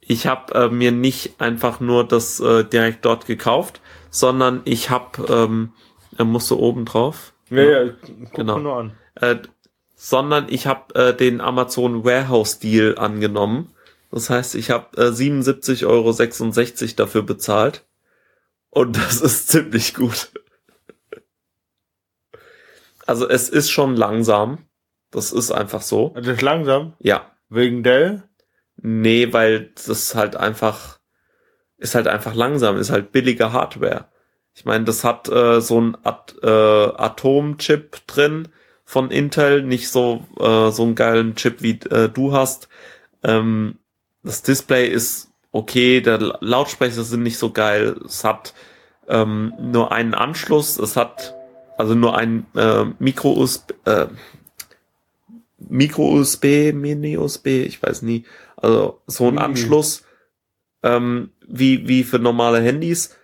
ich 0.00 0.26
habe 0.26 0.54
äh, 0.54 0.68
mir 0.68 0.92
nicht 0.92 1.40
einfach 1.40 1.80
nur 1.80 2.06
das 2.06 2.38
äh, 2.40 2.64
direkt 2.64 3.04
dort 3.04 3.26
gekauft, 3.26 3.80
sondern 4.10 4.60
ich 4.64 4.90
habe, 4.90 5.24
ähm, 5.28 5.72
er 6.16 6.24
musste 6.24 6.58
oben 6.58 6.84
drauf, 6.84 7.32
Ja, 7.50 7.62
ja, 7.62 7.90
guck 8.24 8.34
Genau. 8.34 8.54
mal 8.56 8.62
nur 8.62 8.76
an. 8.76 8.92
äh, 9.16 9.36
sondern 9.96 10.46
ich 10.48 10.66
habe 10.66 10.94
äh, 10.94 11.14
den 11.16 11.40
Amazon 11.40 12.04
Warehouse 12.04 12.58
Deal 12.58 12.98
angenommen. 12.98 13.72
Das 14.10 14.30
heißt, 14.30 14.54
ich 14.56 14.70
habe 14.70 14.96
äh, 15.00 15.10
77,66 15.10 15.86
Euro 15.86 16.94
dafür 16.96 17.22
bezahlt. 17.22 17.84
Und 18.70 18.96
das 18.96 19.20
ist 19.20 19.48
ziemlich 19.48 19.94
gut. 19.94 20.30
Also 23.06 23.28
es 23.28 23.48
ist 23.48 23.70
schon 23.70 23.96
langsam. 23.96 24.66
Das 25.10 25.32
ist 25.32 25.50
einfach 25.52 25.82
so. 25.82 26.10
Das 26.16 26.26
ist 26.26 26.42
langsam. 26.42 26.94
Ja. 26.98 27.30
Wegen 27.48 27.82
Dell. 27.82 28.22
Nee, 28.76 29.32
weil 29.32 29.72
das 29.86 30.14
halt 30.14 30.36
einfach 30.36 30.98
ist 31.76 31.94
halt 31.96 32.06
einfach 32.06 32.34
langsam, 32.34 32.76
ist 32.78 32.90
halt 32.90 33.10
billige 33.12 33.52
Hardware. 33.52 34.08
Ich 34.54 34.64
meine, 34.64 34.84
das 34.84 35.02
hat 35.04 35.28
äh, 35.28 35.60
so 35.60 35.80
ein 35.80 35.96
At 36.04 36.34
äh, 36.42 36.46
Atomchip 36.46 38.06
drin 38.06 38.48
von 38.84 39.10
Intel, 39.10 39.62
nicht 39.62 39.88
so 39.88 40.26
äh, 40.38 40.70
so 40.70 40.82
einen 40.82 40.94
geilen 40.94 41.34
Chip 41.36 41.62
wie 41.62 41.78
äh, 41.90 42.08
du 42.08 42.32
hast. 42.32 42.68
Ähm, 43.22 43.78
das 44.22 44.42
Display 44.42 44.88
ist 44.88 45.30
okay, 45.52 46.00
der 46.00 46.18
La- 46.18 46.38
Lautsprecher 46.40 47.02
sind 47.02 47.22
nicht 47.22 47.38
so 47.38 47.50
geil. 47.50 47.96
Es 48.04 48.24
hat 48.24 48.52
ähm, 49.08 49.52
nur 49.58 49.92
einen 49.92 50.14
Anschluss, 50.14 50.78
es 50.78 50.96
hat 50.96 51.34
also 51.78 51.94
nur 51.94 52.16
ein 52.16 52.46
äh, 52.54 52.84
Micro 52.98 53.32
USB, 53.32 53.72
äh, 53.86 54.06
Micro 55.58 56.12
USB, 56.12 56.72
Mini 56.72 57.16
USB, 57.16 57.46
ich 57.66 57.82
weiß 57.82 58.02
nie. 58.02 58.24
Also 58.56 59.00
so 59.06 59.28
ein. 59.28 59.38
Anschluss 59.38 60.04
ähm, 60.82 61.30
wie 61.46 61.88
wie 61.88 62.04
für 62.04 62.18
normale 62.18 62.60
Handys. 62.60 63.16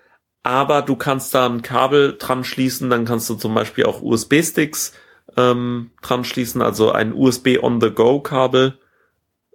Aber 0.49 0.81
du 0.81 0.97
kannst 0.97 1.35
da 1.35 1.45
ein 1.45 1.61
Kabel 1.61 2.17
dran 2.17 2.43
schließen, 2.43 2.89
dann 2.89 3.05
kannst 3.05 3.29
du 3.29 3.35
zum 3.35 3.53
Beispiel 3.53 3.85
auch 3.85 4.01
USB-Sticks 4.01 4.95
ähm, 5.37 5.91
dran 6.01 6.25
schließen, 6.25 6.63
also 6.63 6.91
ein 6.91 7.13
USB 7.13 7.59
on 7.61 7.83
the 7.83 7.91
go 7.91 8.21
Kabel 8.21 8.79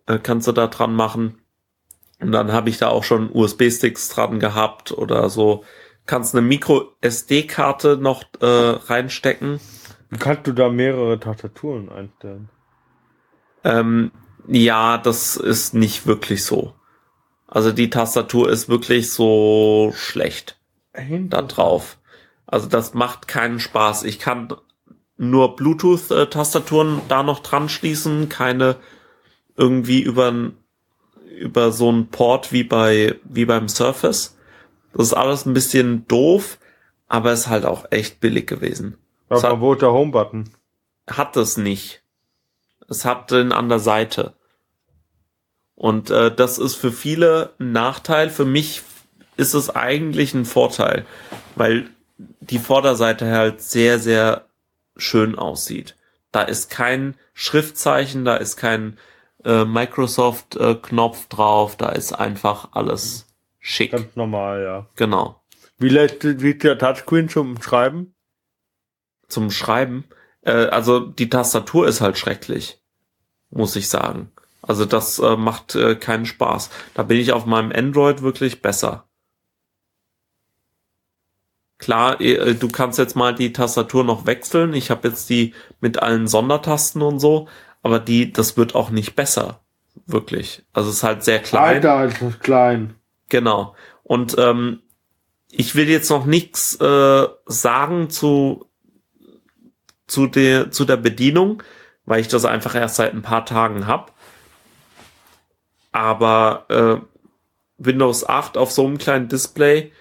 äh, 0.05 0.19
kannst 0.19 0.47
du 0.47 0.51
da 0.51 0.67
dran 0.67 0.93
machen. 0.93 1.41
Und 2.19 2.31
dann 2.31 2.51
habe 2.51 2.69
ich 2.69 2.77
da 2.77 2.89
auch 2.89 3.03
schon 3.03 3.31
USB-Sticks 3.33 4.09
dran 4.09 4.39
gehabt 4.39 4.91
oder 4.91 5.31
so. 5.31 5.63
Kannst 6.05 6.35
eine 6.35 6.45
Micro 6.45 6.91
SD-Karte 7.01 7.97
noch 7.97 8.25
äh, 8.41 8.45
reinstecken. 8.45 9.59
Kannst 10.19 10.45
du 10.45 10.51
da 10.51 10.69
mehrere 10.69 11.19
Tastaturen 11.19 11.89
einstellen? 11.89 12.49
Ähm, 13.63 14.11
ja, 14.47 14.99
das 14.99 15.37
ist 15.37 15.73
nicht 15.73 16.05
wirklich 16.05 16.45
so. 16.45 16.75
Also 17.47 17.71
die 17.71 17.89
Tastatur 17.89 18.47
ist 18.51 18.69
wirklich 18.69 19.11
so 19.11 19.91
schlecht 19.95 20.59
da 20.93 21.41
drauf. 21.41 21.97
Also 22.45 22.67
das 22.67 22.93
macht 22.93 23.27
keinen 23.27 23.59
Spaß. 23.59 24.03
Ich 24.03 24.19
kann 24.19 24.53
nur 25.17 25.55
Bluetooth-Tastaturen 25.55 27.01
da 27.07 27.23
noch 27.23 27.39
dran 27.39 27.69
schließen, 27.69 28.29
keine 28.29 28.75
irgendwie 29.55 30.01
über, 30.01 30.51
über 31.37 31.71
so 31.71 31.89
einen 31.89 32.07
Port 32.07 32.51
wie 32.51 32.63
bei, 32.63 33.15
wie 33.23 33.45
beim 33.45 33.69
Surface. 33.69 34.37
Das 34.93 35.07
ist 35.07 35.13
alles 35.13 35.45
ein 35.45 35.53
bisschen 35.53 36.07
doof, 36.07 36.57
aber 37.07 37.33
ist 37.33 37.47
halt 37.47 37.65
auch 37.65 37.85
echt 37.91 38.19
billig 38.19 38.47
gewesen. 38.47 38.97
Aber 39.29 39.41
hat, 39.41 39.61
wo 39.61 39.75
der 39.75 39.91
Home-Button? 39.91 40.49
Hat 41.07 41.35
das 41.35 41.57
nicht. 41.57 42.01
Es 42.87 43.05
hat 43.05 43.31
den 43.31 43.51
an 43.51 43.69
der 43.69 43.79
Seite. 43.79 44.33
Und 45.75 46.09
äh, 46.11 46.33
das 46.33 46.59
ist 46.59 46.75
für 46.75 46.91
viele 46.91 47.53
ein 47.59 47.71
Nachteil. 47.71 48.29
Für 48.29 48.45
mich 48.45 48.81
ist 49.38 49.53
es 49.53 49.69
eigentlich 49.69 50.34
ein 50.34 50.45
Vorteil, 50.45 51.05
weil 51.55 51.89
die 52.17 52.59
Vorderseite 52.59 53.31
halt 53.31 53.61
sehr, 53.61 53.99
sehr 53.99 54.45
schön 54.97 55.38
aussieht. 55.38 55.95
Da 56.31 56.41
ist 56.41 56.69
kein 56.69 57.15
Schriftzeichen, 57.34 58.25
da 58.25 58.36
ist 58.36 58.57
kein 58.57 58.97
äh, 59.43 59.65
Microsoft-Knopf 59.65 61.25
äh, 61.25 61.29
drauf, 61.29 61.75
da 61.75 61.89
ist 61.89 62.13
einfach 62.13 62.69
alles 62.71 63.27
schick. 63.59 63.91
Ganz 63.91 64.15
normal, 64.15 64.63
ja. 64.63 64.88
Genau. 64.95 65.41
Wie 65.77 65.89
lädt 65.89 66.41
wie 66.41 66.55
der 66.55 66.77
Touchscreen 66.77 67.29
zum 67.29 67.61
Schreiben? 67.61 68.15
Zum 69.27 69.51
Schreiben? 69.51 70.05
Äh, 70.41 70.67
also 70.67 70.99
die 70.99 71.29
Tastatur 71.29 71.88
ist 71.88 72.01
halt 72.01 72.17
schrecklich, 72.17 72.79
muss 73.49 73.75
ich 73.75 73.89
sagen. 73.89 74.31
Also 74.61 74.86
das 74.86 75.19
äh, 75.19 75.36
macht 75.36 75.75
äh, 75.75 75.95
keinen 75.95 76.25
Spaß. 76.25 76.69
Da 76.93 77.03
bin 77.03 77.17
ich 77.17 77.34
auf 77.34 77.45
meinem 77.45 77.71
Android 77.71 78.21
wirklich 78.21 78.61
besser. 78.61 79.07
Klar, 81.84 82.21
äh, 82.21 82.55
du 82.55 82.69
kannst 82.69 82.97
jetzt 82.97 83.17
mal 83.17 83.36
die 83.36 83.51
Tastatur 83.51 84.05
noch 84.05 84.25
wechseln. 84.25 84.73
Ich 84.73 84.89
habe 84.89 85.09
jetzt 85.09 85.29
die 85.29 85.53
mit 85.81 86.01
allen 86.01 86.27
Sondertasten 86.27 87.01
und 87.01 87.19
so, 87.19 87.49
aber 87.81 87.99
die, 87.99 88.31
das 88.31 88.55
wird 88.55 88.73
auch 88.73 88.89
nicht 88.89 89.17
besser. 89.17 89.59
Wirklich. 90.05 90.63
Also 90.71 90.89
es 90.89 90.97
ist 90.97 91.03
halt 91.03 91.25
sehr 91.25 91.39
klein. 91.39 91.84
Alter, 91.84 92.05
ist 92.05 92.21
das 92.21 92.39
klein. 92.39 92.95
Genau. 93.27 93.75
Und 94.03 94.38
ähm, 94.38 94.81
ich 95.51 95.75
will 95.75 95.89
jetzt 95.89 96.09
noch 96.09 96.25
nichts 96.25 96.79
äh, 96.79 97.27
sagen 97.47 98.09
zu 98.09 98.69
zu 100.07 100.27
der 100.27 100.71
zu 100.71 100.86
der 100.86 100.97
Bedienung, 100.97 101.63
weil 102.05 102.21
ich 102.21 102.29
das 102.29 102.45
einfach 102.45 102.75
erst 102.75 102.95
seit 102.95 103.13
ein 103.13 103.23
paar 103.23 103.45
Tagen 103.45 103.88
hab. 103.88 104.13
Aber 105.91 106.65
äh, 106.69 107.05
Windows 107.77 108.25
8 108.25 108.57
auf 108.57 108.71
so 108.71 108.86
einem 108.86 108.97
kleinen 108.97 109.27
Display 109.27 109.91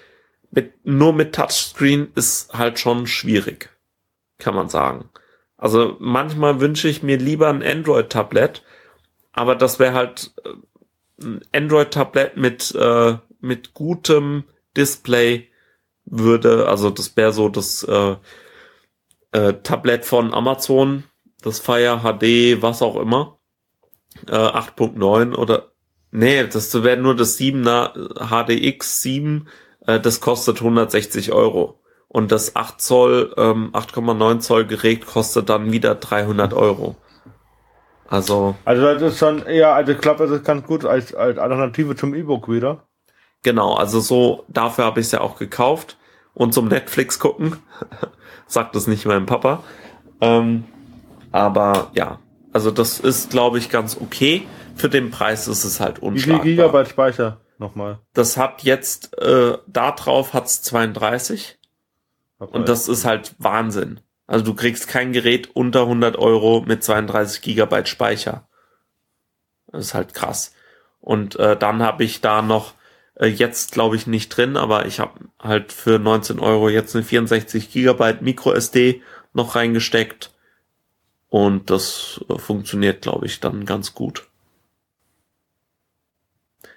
mit, 0.52 0.86
nur 0.86 1.12
mit 1.12 1.34
Touchscreen 1.34 2.12
ist 2.14 2.52
halt 2.52 2.78
schon 2.78 3.06
schwierig, 3.06 3.70
kann 4.38 4.54
man 4.54 4.68
sagen. 4.68 5.08
Also 5.56 5.96
manchmal 5.98 6.60
wünsche 6.60 6.88
ich 6.88 7.02
mir 7.02 7.16
lieber 7.16 7.48
ein 7.48 7.62
Android-Tablet, 7.62 8.62
aber 9.32 9.54
das 9.56 9.78
wäre 9.78 9.94
halt 9.94 10.32
äh, 10.44 11.24
ein 11.24 11.40
Android-Tablet 11.52 12.36
mit, 12.36 12.74
äh, 12.74 13.16
mit 13.40 13.72
gutem 13.72 14.44
Display 14.76 15.48
würde, 16.04 16.68
also 16.68 16.90
das 16.90 17.16
wäre 17.16 17.32
so 17.32 17.48
das 17.48 17.82
äh, 17.84 18.16
äh, 19.32 19.54
Tablet 19.62 20.04
von 20.04 20.34
Amazon, 20.34 21.04
das 21.40 21.60
Fire 21.60 22.00
HD, 22.02 22.60
was 22.60 22.82
auch 22.82 22.96
immer, 22.96 23.38
äh, 24.26 24.32
8.9 24.32 25.34
oder 25.34 25.72
nee, 26.10 26.46
das 26.46 26.82
wäre 26.82 26.98
nur 26.98 27.16
das 27.16 27.38
7er 27.38 27.94
HDX 28.18 29.02
7 29.02 29.48
äh, 29.86 30.00
das 30.00 30.20
kostet 30.20 30.58
160 30.58 31.32
Euro. 31.32 31.78
Und 32.08 32.30
das 32.30 32.56
8 32.56 32.80
Zoll, 32.80 33.32
ähm, 33.38 33.70
8,9 33.72 34.40
Zoll 34.40 34.66
Gerät 34.66 35.06
kostet 35.06 35.48
dann 35.48 35.72
wieder 35.72 35.94
300 35.94 36.52
Euro. 36.52 36.96
Also. 38.06 38.54
Also 38.66 38.82
das 38.82 39.02
ist 39.02 39.18
schon 39.18 39.46
eher, 39.46 39.74
also 39.74 39.92
ich 39.92 39.98
glaube, 39.98 40.26
das 40.26 40.36
ist 40.36 40.44
ganz 40.44 40.66
gut 40.66 40.84
als, 40.84 41.14
als 41.14 41.38
Alternative 41.38 41.96
zum 41.96 42.14
E-Book 42.14 42.50
wieder. 42.50 42.86
Genau, 43.42 43.74
also 43.74 44.00
so, 44.00 44.44
dafür 44.48 44.84
habe 44.84 45.00
ich 45.00 45.06
es 45.06 45.12
ja 45.12 45.22
auch 45.22 45.38
gekauft. 45.38 45.96
Und 46.34 46.54
zum 46.54 46.68
Netflix 46.68 47.18
gucken. 47.18 47.56
Sagt 48.46 48.74
das 48.74 48.86
nicht 48.86 49.04
mein 49.04 49.26
Papa. 49.26 49.62
Ähm, 50.20 50.64
aber 51.30 51.90
ja, 51.94 52.20
also 52.52 52.70
das 52.70 53.00
ist, 53.00 53.30
glaube 53.30 53.58
ich, 53.58 53.70
ganz 53.70 53.98
okay. 54.00 54.46
Für 54.74 54.88
den 54.88 55.10
Preis 55.10 55.48
ist 55.48 55.64
es 55.64 55.80
halt 55.80 55.98
unschlagbar. 55.98 56.44
Wie 56.44 56.48
viel 56.48 56.56
Gigabyte 56.56 56.88
Speicher? 56.88 57.41
Nochmal? 57.62 58.00
Das 58.12 58.36
hat 58.36 58.62
jetzt, 58.62 59.16
äh, 59.18 59.56
da 59.66 59.92
drauf 59.92 60.34
hat's 60.34 60.62
32. 60.62 61.58
Okay. 62.38 62.56
Und 62.56 62.68
das 62.68 62.88
ist 62.88 63.04
halt 63.04 63.34
Wahnsinn. 63.38 64.00
Also 64.26 64.44
du 64.44 64.54
kriegst 64.54 64.88
kein 64.88 65.12
Gerät 65.12 65.50
unter 65.54 65.82
100 65.82 66.16
Euro 66.16 66.62
mit 66.66 66.82
32 66.82 67.40
Gigabyte 67.42 67.88
Speicher. 67.88 68.48
Das 69.68 69.86
ist 69.86 69.94
halt 69.94 70.14
krass. 70.14 70.54
Und 71.00 71.36
äh, 71.36 71.56
dann 71.56 71.82
habe 71.82 72.04
ich 72.04 72.20
da 72.20 72.42
noch, 72.42 72.74
äh, 73.14 73.26
jetzt 73.26 73.72
glaube 73.72 73.96
ich 73.96 74.06
nicht 74.06 74.28
drin, 74.28 74.56
aber 74.56 74.86
ich 74.86 75.00
habe 75.00 75.20
halt 75.40 75.72
für 75.72 75.98
19 75.98 76.38
Euro 76.38 76.68
jetzt 76.68 76.94
eine 76.94 77.04
64 77.04 77.70
Gigabyte 77.70 78.22
Micro 78.22 78.52
SD 78.52 79.02
noch 79.32 79.54
reingesteckt. 79.54 80.32
Und 81.28 81.70
das 81.70 82.24
äh, 82.28 82.38
funktioniert, 82.38 83.02
glaube 83.02 83.26
ich, 83.26 83.40
dann 83.40 83.64
ganz 83.64 83.94
gut. 83.94 84.28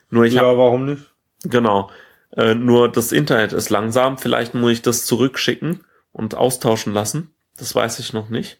Nur 0.09 0.25
ich 0.25 0.33
ja, 0.33 0.41
hab, 0.41 0.57
warum 0.57 0.85
nicht? 0.85 1.03
Genau. 1.43 1.89
Äh, 2.35 2.55
nur 2.55 2.91
das 2.91 3.11
Internet 3.11 3.53
ist 3.53 3.69
langsam. 3.69 4.17
Vielleicht 4.17 4.53
muss 4.53 4.71
ich 4.71 4.81
das 4.81 5.05
zurückschicken 5.05 5.83
und 6.11 6.35
austauschen 6.35 6.93
lassen. 6.93 7.33
Das 7.57 7.73
weiß 7.73 7.99
ich 7.99 8.13
noch 8.13 8.29
nicht. 8.29 8.59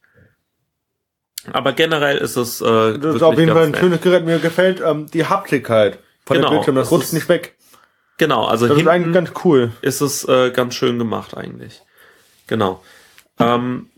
Aber 1.52 1.74
generell 1.74 2.18
ist 2.18 2.38
es. 2.38 2.62
Äh, 2.62 2.98
das 3.00 3.16
ist 3.16 3.22
auf 3.22 3.38
jeden 3.38 3.52
Fall 3.54 3.66
ein 3.66 3.72
nett. 3.72 3.80
schönes 3.80 4.02
Gerät. 4.02 4.26
Mir 4.26 4.39
gefällt 4.39 4.82
ähm, 4.82 5.08
die 5.12 5.26
Haptik 5.26 5.70
halt 5.70 6.00
von 6.26 6.38
genau, 6.38 6.50
dem 6.50 6.54
Bildschirm. 6.56 6.76
Das 6.76 6.91
rutscht 6.91 7.14
nicht 7.14 7.30
weg. 7.30 7.56
Genau, 8.18 8.46
also 8.46 8.68
das 8.68 8.78
ist 8.78 8.88
eigentlich 8.88 9.14
ganz 9.14 9.32
cool. 9.43 9.72
Ist 9.82 10.02
es 10.02 10.28
äh, 10.28 10.52
ganz 10.52 10.74
schön 10.74 10.98
gemacht 10.98 11.36
eigentlich. 11.36 11.82
Genau. 12.48 12.82
Ähm, 13.39 13.89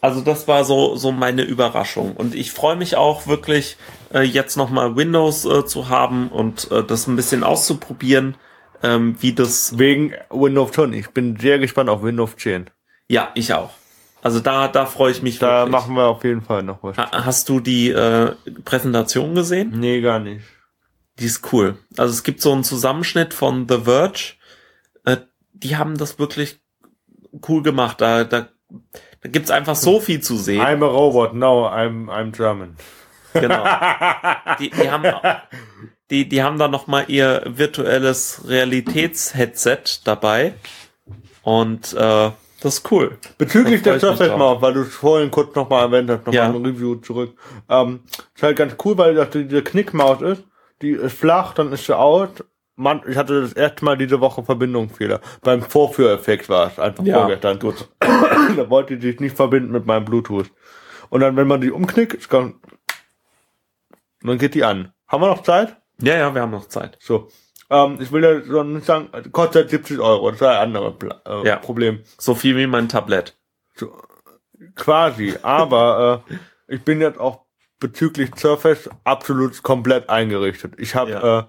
also 0.00 0.20
das 0.20 0.48
war 0.48 0.64
so, 0.64 0.96
so 0.96 1.12
meine 1.12 1.42
Überraschung. 1.42 2.16
Und 2.16 2.34
ich 2.34 2.52
freue 2.52 2.76
mich 2.76 2.96
auch 2.96 3.26
wirklich, 3.26 3.76
äh, 4.14 4.22
jetzt 4.22 4.56
nochmal 4.56 4.96
Windows 4.96 5.44
äh, 5.44 5.64
zu 5.66 5.88
haben 5.88 6.28
und 6.28 6.70
äh, 6.70 6.82
das 6.84 7.06
ein 7.06 7.16
bisschen 7.16 7.44
auszuprobieren, 7.44 8.36
ähm, 8.82 9.16
wie 9.20 9.32
das. 9.34 9.78
Wegen 9.78 10.14
Windows 10.30 10.72
10. 10.72 10.92
Ich 10.94 11.08
bin 11.10 11.36
sehr 11.38 11.58
gespannt 11.58 11.90
auf 11.90 12.02
Windows 12.02 12.36
10. 12.36 12.70
Ja, 13.08 13.30
ich 13.34 13.52
auch. 13.52 13.70
Also 14.22 14.40
da, 14.40 14.68
da 14.68 14.86
freue 14.86 15.12
ich 15.12 15.22
mich 15.22 15.38
Da 15.38 15.60
wirklich. 15.60 15.72
machen 15.72 15.94
wir 15.94 16.06
auf 16.06 16.24
jeden 16.24 16.42
Fall 16.42 16.62
noch 16.62 16.82
was. 16.82 16.96
hast 16.96 17.48
du 17.48 17.60
die 17.60 17.88
äh, 17.90 18.34
Präsentation 18.64 19.34
gesehen? 19.34 19.72
Nee, 19.74 20.00
gar 20.00 20.18
nicht. 20.18 20.44
Die 21.18 21.24
ist 21.26 21.52
cool. 21.52 21.78
Also 21.96 22.12
es 22.12 22.22
gibt 22.22 22.40
so 22.40 22.52
einen 22.52 22.64
Zusammenschnitt 22.64 23.34
von 23.34 23.66
The 23.68 23.80
Verge. 23.84 24.34
Äh, 25.04 25.18
die 25.52 25.76
haben 25.76 25.96
das 25.96 26.18
wirklich 26.18 26.60
cool 27.48 27.62
gemacht. 27.62 28.00
Da, 28.00 28.24
da 28.24 28.48
da 29.22 29.28
gibt's 29.28 29.50
einfach 29.50 29.76
so 29.76 30.00
viel 30.00 30.20
zu 30.20 30.36
sehen. 30.36 30.62
I'm 30.62 30.82
a 30.82 30.88
robot, 30.88 31.34
no, 31.34 31.66
I'm, 31.66 32.08
I'm 32.08 32.32
German. 32.32 32.76
Genau. 33.34 33.64
Die, 34.58 34.70
die 34.70 34.90
haben, 34.90 35.04
die, 36.10 36.28
die 36.28 36.42
haben 36.42 36.58
da 36.58 36.68
noch 36.68 36.86
mal 36.86 37.04
ihr 37.06 37.42
virtuelles 37.46 38.42
Realitätsheadset 38.46 40.02
dabei. 40.04 40.54
Und 41.42 41.92
äh, 41.94 42.30
das 42.60 42.74
ist 42.74 42.90
cool. 42.90 43.16
Bezüglich 43.38 43.82
der 43.82 44.00
Surface 44.00 44.36
Mount, 44.36 44.60
weil 44.60 44.74
du 44.74 44.82
es 44.82 44.94
vorhin 44.94 45.30
kurz 45.30 45.54
noch 45.54 45.70
mal 45.70 45.82
erwähnt 45.82 46.10
hast, 46.10 46.26
noch 46.26 46.34
ja. 46.34 46.46
ein 46.46 46.56
Review 46.56 46.96
zurück. 46.96 47.34
Ähm, 47.68 48.00
ist 48.34 48.42
halt 48.42 48.56
ganz 48.56 48.76
cool, 48.84 48.98
weil 48.98 49.14
das 49.14 49.30
diese 49.30 49.62
Knickmaus 49.62 50.20
ist. 50.20 50.44
Die 50.82 50.90
ist 50.90 51.16
flach, 51.16 51.54
dann 51.54 51.72
ist 51.72 51.86
sie 51.86 51.96
out 51.96 52.44
Mann, 52.80 53.02
ich 53.06 53.16
hatte 53.16 53.42
das 53.42 53.52
erste 53.52 53.84
Mal 53.84 53.98
diese 53.98 54.20
Woche 54.20 54.42
Verbindungsfehler. 54.42 55.20
Beim 55.42 55.60
Vorführeffekt 55.62 56.48
war 56.48 56.68
es 56.68 56.78
einfach 56.78 57.04
ja, 57.04 57.18
vorgestern. 57.18 57.58
Gut. 57.58 57.88
da 58.00 58.70
wollte 58.70 58.94
ich 58.94 59.02
sich 59.02 59.20
nicht 59.20 59.36
verbinden 59.36 59.70
mit 59.70 59.84
meinem 59.84 60.06
Bluetooth. 60.06 60.50
Und 61.10 61.20
dann, 61.20 61.36
wenn 61.36 61.46
man 61.46 61.60
die 61.60 61.70
umknickt, 61.70 62.28
kann, 62.30 62.54
dann 64.22 64.38
geht 64.38 64.54
die 64.54 64.64
an. 64.64 64.92
Haben 65.06 65.22
wir 65.22 65.28
noch 65.28 65.42
Zeit? 65.42 65.76
Ja, 66.00 66.16
ja, 66.16 66.34
wir 66.34 66.40
haben 66.40 66.52
noch 66.52 66.68
Zeit. 66.68 66.96
So. 67.00 67.28
Ähm, 67.68 67.98
ich 68.00 68.10
will 68.12 68.24
ja 68.24 68.40
so 68.40 68.62
nicht 68.62 68.86
sagen, 68.86 69.10
kostet 69.30 69.68
70 69.68 70.00
Euro. 70.00 70.30
Das 70.30 70.40
ist 70.40 70.46
ein 70.46 70.56
anderes 70.56 70.94
äh, 71.26 71.46
ja. 71.46 71.56
Problem. 71.56 72.00
So 72.16 72.34
viel 72.34 72.56
wie 72.56 72.66
mein 72.66 72.88
Tablet. 72.88 73.36
So, 73.74 73.92
quasi. 74.74 75.34
Aber 75.42 76.24
äh, 76.30 76.74
ich 76.74 76.82
bin 76.82 77.02
jetzt 77.02 77.20
auch 77.20 77.42
bezüglich 77.78 78.30
Surface 78.36 78.88
absolut 79.04 79.62
komplett 79.62 80.08
eingerichtet. 80.08 80.74
Ich 80.78 80.94
habe 80.94 81.10
ja. 81.10 81.38
äh, 81.40 81.44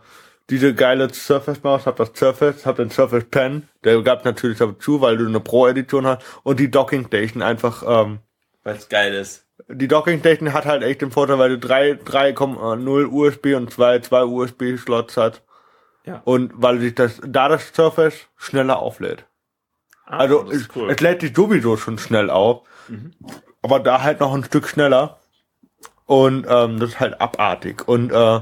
diese 0.51 0.75
geile 0.75 1.11
Surface 1.13 1.63
Maus, 1.63 1.85
hab 1.85 1.95
das 1.95 2.11
Surface, 2.13 2.65
hab 2.65 2.75
den 2.75 2.91
Surface 2.91 3.23
Pen, 3.23 3.69
der 3.85 4.01
gab 4.01 4.25
natürlich 4.25 4.57
dazu, 4.57 4.99
weil 4.99 5.15
du 5.17 5.25
eine 5.25 5.39
Pro-Edition 5.39 6.05
hast 6.05 6.23
und 6.43 6.59
die 6.59 6.69
Docking 6.69 7.07
Station 7.07 7.41
einfach, 7.41 7.83
ähm, 7.87 8.19
weil 8.63 8.75
es 8.75 8.89
geil 8.89 9.13
ist. 9.13 9.47
Die 9.69 9.87
Docking 9.87 10.19
Station 10.19 10.51
hat 10.51 10.65
halt 10.65 10.83
echt 10.83 11.01
den 11.01 11.11
Vorteil, 11.11 11.39
weil 11.39 11.57
du 11.57 11.67
3,0 11.67 13.05
USB 13.07 13.55
und 13.55 13.71
zwei, 13.71 13.99
zwei 13.99 14.23
USB 14.25 14.77
Slots 14.77 15.15
hat. 15.15 15.41
Ja. 16.05 16.21
Und 16.25 16.51
weil 16.55 16.79
sich 16.79 16.95
das, 16.95 17.21
da 17.25 17.47
das 17.47 17.71
Surface 17.73 18.27
schneller 18.35 18.79
auflädt. 18.79 19.25
Ah, 20.05 20.17
also, 20.17 20.51
es, 20.51 20.67
cool. 20.75 20.91
es 20.91 20.99
lädt 20.99 21.21
sich 21.21 21.33
sowieso 21.33 21.77
schon 21.77 21.97
schnell 21.97 22.29
auf. 22.29 22.67
Mhm. 22.89 23.13
aber 23.61 23.79
da 23.79 24.01
halt 24.01 24.19
noch 24.19 24.33
ein 24.33 24.43
Stück 24.43 24.67
schneller. 24.67 25.19
Und 26.05 26.45
ähm, 26.49 26.77
das 26.79 26.89
ist 26.89 26.99
halt 26.99 27.21
abartig. 27.21 27.87
Und 27.87 28.11
äh, 28.11 28.41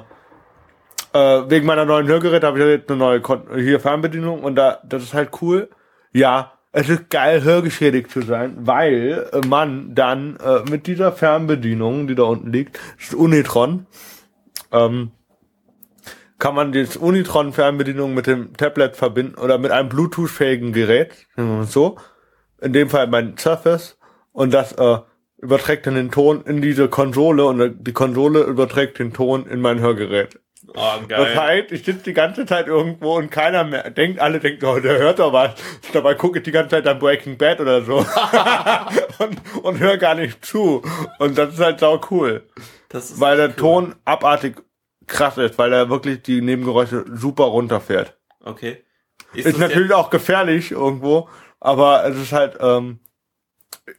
äh, 1.13 1.49
wegen 1.49 1.65
meiner 1.65 1.85
neuen 1.85 2.07
Hörgeräte 2.07 2.47
habe 2.47 2.59
ich 2.59 2.65
jetzt 2.65 2.89
eine 2.89 2.99
neue 2.99 3.21
Kon 3.21 3.43
hier 3.55 3.79
Fernbedienung 3.79 4.43
und 4.43 4.55
da 4.55 4.79
das 4.83 5.03
ist 5.03 5.13
halt 5.13 5.29
cool. 5.41 5.69
Ja, 6.11 6.53
es 6.71 6.89
ist 6.89 7.09
geil, 7.09 7.43
hörgeschädigt 7.43 8.11
zu 8.11 8.21
sein, 8.21 8.55
weil 8.59 9.27
äh, 9.31 9.45
man 9.45 9.95
dann 9.95 10.37
äh, 10.37 10.69
mit 10.69 10.87
dieser 10.87 11.11
Fernbedienung, 11.11 12.07
die 12.07 12.15
da 12.15 12.23
unten 12.23 12.51
liegt, 12.51 12.79
das 12.97 13.09
ist 13.09 13.15
Unitron, 13.15 13.87
ähm, 14.71 15.11
kann 16.37 16.55
man 16.55 16.71
das 16.71 16.95
Unitron-Fernbedienung 16.95 18.13
mit 18.13 18.27
dem 18.27 18.55
Tablet 18.55 18.95
verbinden 18.95 19.35
oder 19.35 19.57
mit 19.57 19.71
einem 19.71 19.89
Bluetooth-fähigen 19.89 20.71
Gerät, 20.71 21.27
so, 21.63 21.97
in 22.61 22.71
dem 22.71 22.89
Fall 22.89 23.07
mein 23.07 23.37
Surface, 23.37 23.97
und 24.31 24.53
das 24.53 24.71
äh, 24.73 24.99
überträgt 25.41 25.87
dann 25.87 25.95
den 25.95 26.11
Ton 26.11 26.43
in 26.45 26.61
diese 26.61 26.87
Konsole 26.87 27.45
und 27.45 27.85
die 27.85 27.93
Konsole 27.93 28.43
überträgt 28.43 28.99
den 28.99 29.11
Ton 29.11 29.47
in 29.47 29.59
mein 29.59 29.79
Hörgerät. 29.79 30.39
Oh, 30.67 30.99
geil. 31.07 31.33
Das 31.33 31.35
heißt, 31.35 31.71
ich 31.71 31.85
sitze 31.85 32.03
die 32.03 32.13
ganze 32.13 32.45
Zeit 32.45 32.67
irgendwo 32.67 33.17
und 33.17 33.31
keiner 33.31 33.63
mehr 33.63 33.89
denkt, 33.89 34.19
alle 34.19 34.39
denken, 34.39 34.65
oh, 34.65 34.79
der 34.79 34.97
hört 34.97 35.19
doch 35.19 35.31
was. 35.31 35.51
Dabei 35.93 36.15
gucke 36.15 36.39
ich 36.39 36.43
die 36.43 36.51
ganze 36.51 36.71
Zeit 36.71 36.87
an 36.87 36.99
Breaking 36.99 37.37
Bad 37.37 37.61
oder 37.61 37.83
so 37.83 37.97
und, 39.19 39.63
und 39.63 39.79
höre 39.79 39.97
gar 39.97 40.15
nicht 40.15 40.45
zu. 40.45 40.81
Und 41.17 41.37
das 41.37 41.53
ist 41.53 41.59
halt 41.59 41.79
sau 41.79 42.01
cool. 42.11 42.43
Das 42.89 43.11
ist 43.11 43.19
weil 43.19 43.37
der 43.37 43.49
cool. 43.49 43.55
Ton 43.55 43.95
abartig 44.05 44.57
krass 45.07 45.37
ist, 45.37 45.57
weil 45.57 45.73
er 45.73 45.89
wirklich 45.89 46.21
die 46.21 46.41
Nebengeräusche 46.41 47.05
super 47.13 47.45
runterfährt. 47.45 48.17
Okay. 48.43 48.83
Ist, 49.33 49.45
ist 49.45 49.59
natürlich 49.59 49.93
auch 49.93 50.09
gefährlich 50.09 50.71
irgendwo, 50.71 51.29
aber 51.59 52.05
es 52.05 52.17
ist 52.17 52.31
halt, 52.31 52.57
ähm, 52.61 52.99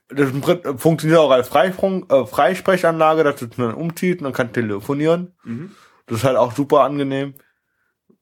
das 0.08 0.30
funktioniert 0.76 1.20
auch 1.20 1.30
als 1.30 1.48
Freifunk, 1.48 2.12
äh, 2.12 2.26
Freisprechanlage, 2.26 3.24
dass 3.24 3.36
du 3.36 3.46
dann 3.46 3.74
umzieht 3.74 4.18
und 4.18 4.24
dann 4.24 4.32
kann 4.32 4.52
telefonieren. 4.52 5.34
Mhm. 5.44 5.74
Das 6.10 6.18
ist 6.18 6.24
halt 6.24 6.36
auch 6.36 6.52
super 6.52 6.80
angenehm. 6.80 7.34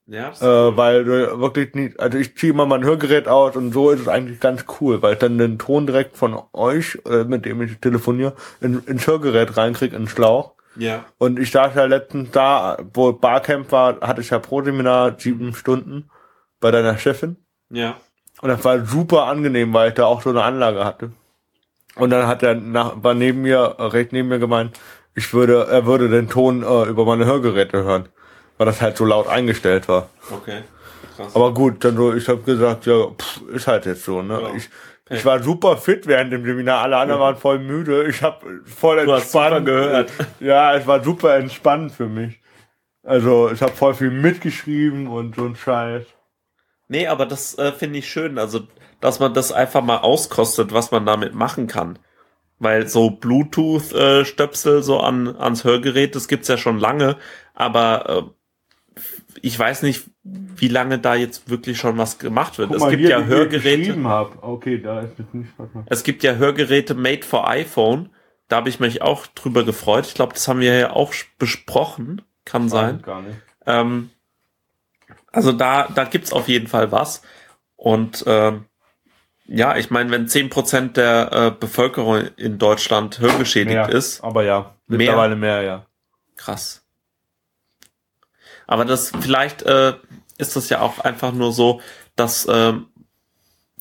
Ja. 0.07 0.31
Äh, 0.31 0.77
weil 0.77 1.05
du 1.05 1.41
wirklich 1.41 1.75
nicht, 1.75 2.01
also 2.01 2.17
ich 2.17 2.37
ziehe 2.37 2.53
immer 2.53 2.65
mein 2.65 2.83
Hörgerät 2.83 3.29
aus 3.29 3.57
und 3.57 3.73
so 3.73 3.91
ist 3.91 4.01
es 4.01 4.09
eigentlich 4.09 4.41
ganz 4.41 4.65
cool, 4.81 5.03
weil 5.03 5.15
ich 5.15 5.19
dann 5.19 5.37
den 5.37 5.59
Ton 5.59 5.87
direkt 5.87 6.17
von 6.17 6.39
euch, 6.55 6.99
äh, 7.07 7.25
mit 7.25 7.45
dem 7.45 7.61
ich 7.61 7.79
telefoniere, 7.79 8.35
in, 8.63 8.83
ins 8.87 9.07
Hörgerät 9.07 9.57
reinkrieg, 9.59 9.93
in 9.93 10.03
den 10.03 10.09
Schlauch. 10.09 10.55
Ja. 10.77 11.05
Und 11.19 11.39
ich 11.39 11.51
saß 11.51 11.75
ja 11.75 11.85
letztens 11.85 12.31
da, 12.31 12.79
wo 12.95 13.13
Barcamp 13.13 13.71
war, 13.71 14.01
hatte 14.01 14.23
ich 14.23 14.31
ja 14.31 14.39
pro 14.39 14.63
Seminar 14.63 15.17
sieben 15.19 15.55
Stunden 15.55 16.09
bei 16.61 16.71
deiner 16.71 16.97
Chefin. 16.97 17.37
Ja. 17.69 17.97
Und 18.41 18.49
das 18.49 18.65
war 18.65 18.87
super 18.87 19.25
angenehm, 19.25 19.75
weil 19.75 19.89
ich 19.89 19.95
da 19.95 20.07
auch 20.07 20.23
so 20.23 20.31
eine 20.31 20.43
Anlage 20.43 20.85
hatte. 20.85 21.13
Und 21.97 22.11
dann 22.11 22.27
hat 22.27 22.43
er 22.43 22.55
nach, 22.55 23.03
war 23.03 23.15
neben 23.15 23.43
mir, 23.43 23.75
äh, 23.79 23.83
recht 23.83 24.13
neben 24.13 24.29
mir 24.29 24.39
gemeint, 24.39 24.79
ich 25.19 25.35
würde, 25.35 25.67
er 25.69 25.85
würde 25.85 26.09
den 26.09 26.29
Ton 26.29 26.63
äh, 26.63 26.85
über 26.85 27.05
meine 27.05 27.27
Hörgeräte 27.27 27.83
hören, 27.83 28.09
weil 28.57 28.67
das 28.67 28.81
halt 28.81 28.97
so 28.97 29.05
laut 29.05 29.27
eingestellt 29.27 29.89
war. 29.89 30.09
Okay. 30.31 30.63
Krass. 31.17 31.35
Aber 31.35 31.53
gut, 31.53 31.85
dann 31.85 31.97
so, 31.97 32.15
ich 32.15 32.29
habe 32.29 32.43
gesagt, 32.43 32.87
ja, 32.87 33.09
pff, 33.09 33.43
ist 33.53 33.67
halt 33.67 33.87
jetzt 33.87 34.05
so, 34.05 34.23
ne? 34.23 34.41
Ja. 34.41 34.55
Ich, 34.55 34.71
ich 35.11 35.25
war 35.25 35.43
super 35.43 35.77
fit 35.77 36.07
während 36.07 36.33
dem 36.33 36.45
Seminar, 36.45 36.83
alle 36.83 36.97
anderen 36.99 37.21
waren 37.21 37.37
voll 37.37 37.59
müde. 37.59 38.07
Ich 38.09 38.23
habe 38.23 38.61
voll 38.65 38.99
entspannt 38.99 39.67
gehört. 39.67 40.13
Ja, 40.39 40.75
es 40.75 40.87
war 40.87 41.03
super 41.03 41.37
entspannt 41.37 41.93
für 41.93 42.07
mich. 42.07 42.41
Also 43.03 43.51
ich 43.51 43.61
habe 43.63 43.73
voll 43.73 43.95
viel 43.95 44.11
mitgeschrieben 44.11 45.09
und 45.09 45.35
so 45.35 45.47
ein 45.47 45.57
Scheiß. 45.57 46.05
Nee, 46.89 47.07
aber 47.09 47.27
das 47.27 47.59
äh, 47.59 47.73
finde 47.73 47.99
ich 47.99 48.09
schön. 48.09 48.39
Also 48.39 48.61
dass 49.01 49.19
man 49.19 49.35
das 49.35 49.51
einfach 49.51 49.83
mal 49.83 49.99
auskostet, 49.99 50.73
was 50.73 50.91
man 50.91 51.07
damit 51.07 51.35
machen 51.35 51.67
kann. 51.67 51.99
Weil 52.59 52.89
so 52.89 53.11
Bluetooth-Stöpsel 53.11 54.83
so 54.83 55.01
an, 55.01 55.37
ans 55.37 55.65
Hörgerät, 55.65 56.17
das 56.17 56.27
gibt's 56.27 56.49
ja 56.49 56.57
schon 56.57 56.79
lange, 56.79 57.17
aber 57.55 58.09
äh, 58.09 59.03
ich 59.43 59.59
weiß 59.59 59.83
nicht, 59.83 60.05
wie 60.25 60.69
lange 60.69 60.99
da 60.99 61.15
jetzt 61.15 61.49
wirklich 61.49 61.79
schon 61.79 61.99
was 61.99 62.19
gemacht 62.19 62.59
wird. 62.59 62.69
Guck 62.69 62.77
es 62.77 62.83
mal, 62.83 62.91
gibt 62.91 63.03
hier, 63.03 63.11
ja 63.11 63.25
Hörgeräte. 63.25 63.97
Okay, 64.41 64.81
da 64.81 65.01
ist 65.01 65.19
jetzt 65.19 65.35
nicht 65.35 65.51
Es 65.87 66.03
gibt 66.03 66.23
ja 66.23 66.35
Hörgeräte 66.35 66.95
made 66.95 67.23
for 67.23 67.49
iPhone. 67.49 68.11
Da 68.49 68.57
habe 68.57 68.69
ich 68.69 68.81
mich 68.81 69.03
auch 69.03 69.27
drüber 69.27 69.65
gefreut. 69.65 70.07
Ich 70.07 70.15
glaube, 70.15 70.33
das 70.33 70.49
haben 70.49 70.61
wir 70.61 70.77
ja 70.77 70.91
auch 70.91 71.13
besprochen. 71.39 72.23
Kann 72.45 72.63
Nein, 72.63 72.71
sein. 72.71 73.03
Gar 73.03 73.23
nicht. 73.23 73.37
Ähm, 73.67 74.11
also 75.31 75.53
da, 75.53 75.89
da 75.95 76.05
gibt's 76.05 76.33
auf 76.33 76.49
jeden 76.49 76.67
Fall 76.67 76.91
was. 76.91 77.23
Und 77.77 78.25
ähm, 78.27 78.65
ja, 79.49 79.77
ich 79.77 79.91
meine, 79.91 80.11
wenn 80.11 80.29
zehn 80.29 80.51
Prozent 80.51 80.99
der 80.99 81.33
äh, 81.33 81.51
Bevölkerung 81.59 82.29
in 82.37 82.59
Deutschland 82.59 83.19
hörgeschädigt 83.19 83.75
mehr, 83.75 83.89
ist. 83.89 84.23
Aber 84.23 84.45
ja, 84.45 84.75
mittlerweile 84.87 85.37
mehr, 85.37 85.57
mehr 85.57 85.63
ja. 85.63 85.87
Krass. 86.37 86.85
Aber 88.67 88.85
das 88.85 89.11
vielleicht 89.21 89.63
äh, 89.63 89.95
ist 90.37 90.55
das 90.55 90.69
ja 90.69 90.81
auch 90.83 90.99
einfach 90.99 91.33
nur 91.33 91.53
so, 91.53 91.81
dass 92.15 92.45
äh, 92.45 92.75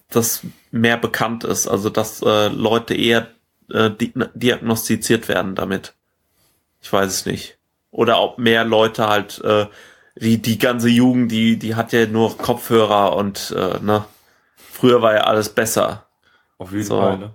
das 0.09 0.43
mehr 0.71 0.95
bekannt 0.95 1.43
ist, 1.43 1.67
also 1.67 1.89
dass 1.89 2.21
äh, 2.21 2.47
Leute 2.47 2.95
eher 2.95 3.27
äh, 3.69 3.91
di 3.91 4.13
diagnostiziert 4.33 5.27
werden 5.27 5.55
damit. 5.55 5.95
Ich 6.81 6.91
weiß 6.91 7.11
es 7.11 7.25
nicht. 7.25 7.57
Oder 7.91 8.21
ob 8.21 8.37
mehr 8.39 8.63
Leute 8.63 9.07
halt, 9.07 9.41
äh, 9.43 9.65
die, 10.15 10.41
die 10.41 10.57
ganze 10.57 10.87
Jugend, 10.87 11.31
die, 11.31 11.59
die 11.59 11.75
hat 11.75 11.91
ja 11.91 12.05
nur 12.05 12.37
Kopfhörer 12.37 13.15
und 13.17 13.53
äh, 13.55 13.79
ne 13.81 14.05
Früher 14.77 15.01
war 15.01 15.15
ja 15.15 15.21
alles 15.21 15.49
besser. 15.49 16.05
Auf 16.59 16.71
jeden 16.71 16.83
so. 16.83 16.99
Fall, 17.01 17.17
ne? 17.17 17.33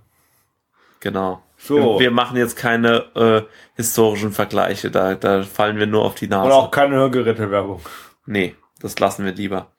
Genau. 1.01 1.43
So. 1.59 1.99
Wir 1.99 2.13
machen 2.13 2.37
jetzt 2.37 2.57
keine 2.57 3.07
äh, 3.17 3.43
historischen 3.75 4.31
Vergleiche, 4.31 4.93
da, 4.93 5.17
da 5.17 5.43
fallen 5.43 5.77
wir 5.77 5.89
nur 5.89 6.05
auf 6.05 6.15
die 6.15 6.29
Nase. 6.29 6.47
Und 6.47 6.53
auch 6.53 6.71
keine 6.71 6.97
Hörgeräte-Werbung. 6.97 7.81
Nee, 8.27 8.55
das 8.81 8.97
lassen 9.01 9.25
wir 9.25 9.33
lieber. 9.33 9.73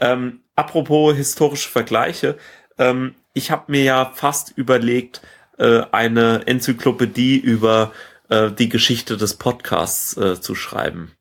Ähm, 0.00 0.40
apropos 0.56 1.14
historische 1.14 1.68
Vergleiche, 1.68 2.38
ähm, 2.76 3.14
ich 3.34 3.52
habe 3.52 3.70
mir 3.70 3.84
ja 3.84 4.10
fast 4.12 4.52
überlegt, 4.56 5.20
äh, 5.58 5.82
eine 5.92 6.46
Enzyklopädie 6.46 7.38
über 7.38 7.92
äh, 8.30 8.50
die 8.50 8.68
Geschichte 8.68 9.16
des 9.16 9.34
Podcasts 9.34 10.16
äh, 10.16 10.40
zu 10.40 10.56
schreiben. 10.56 11.12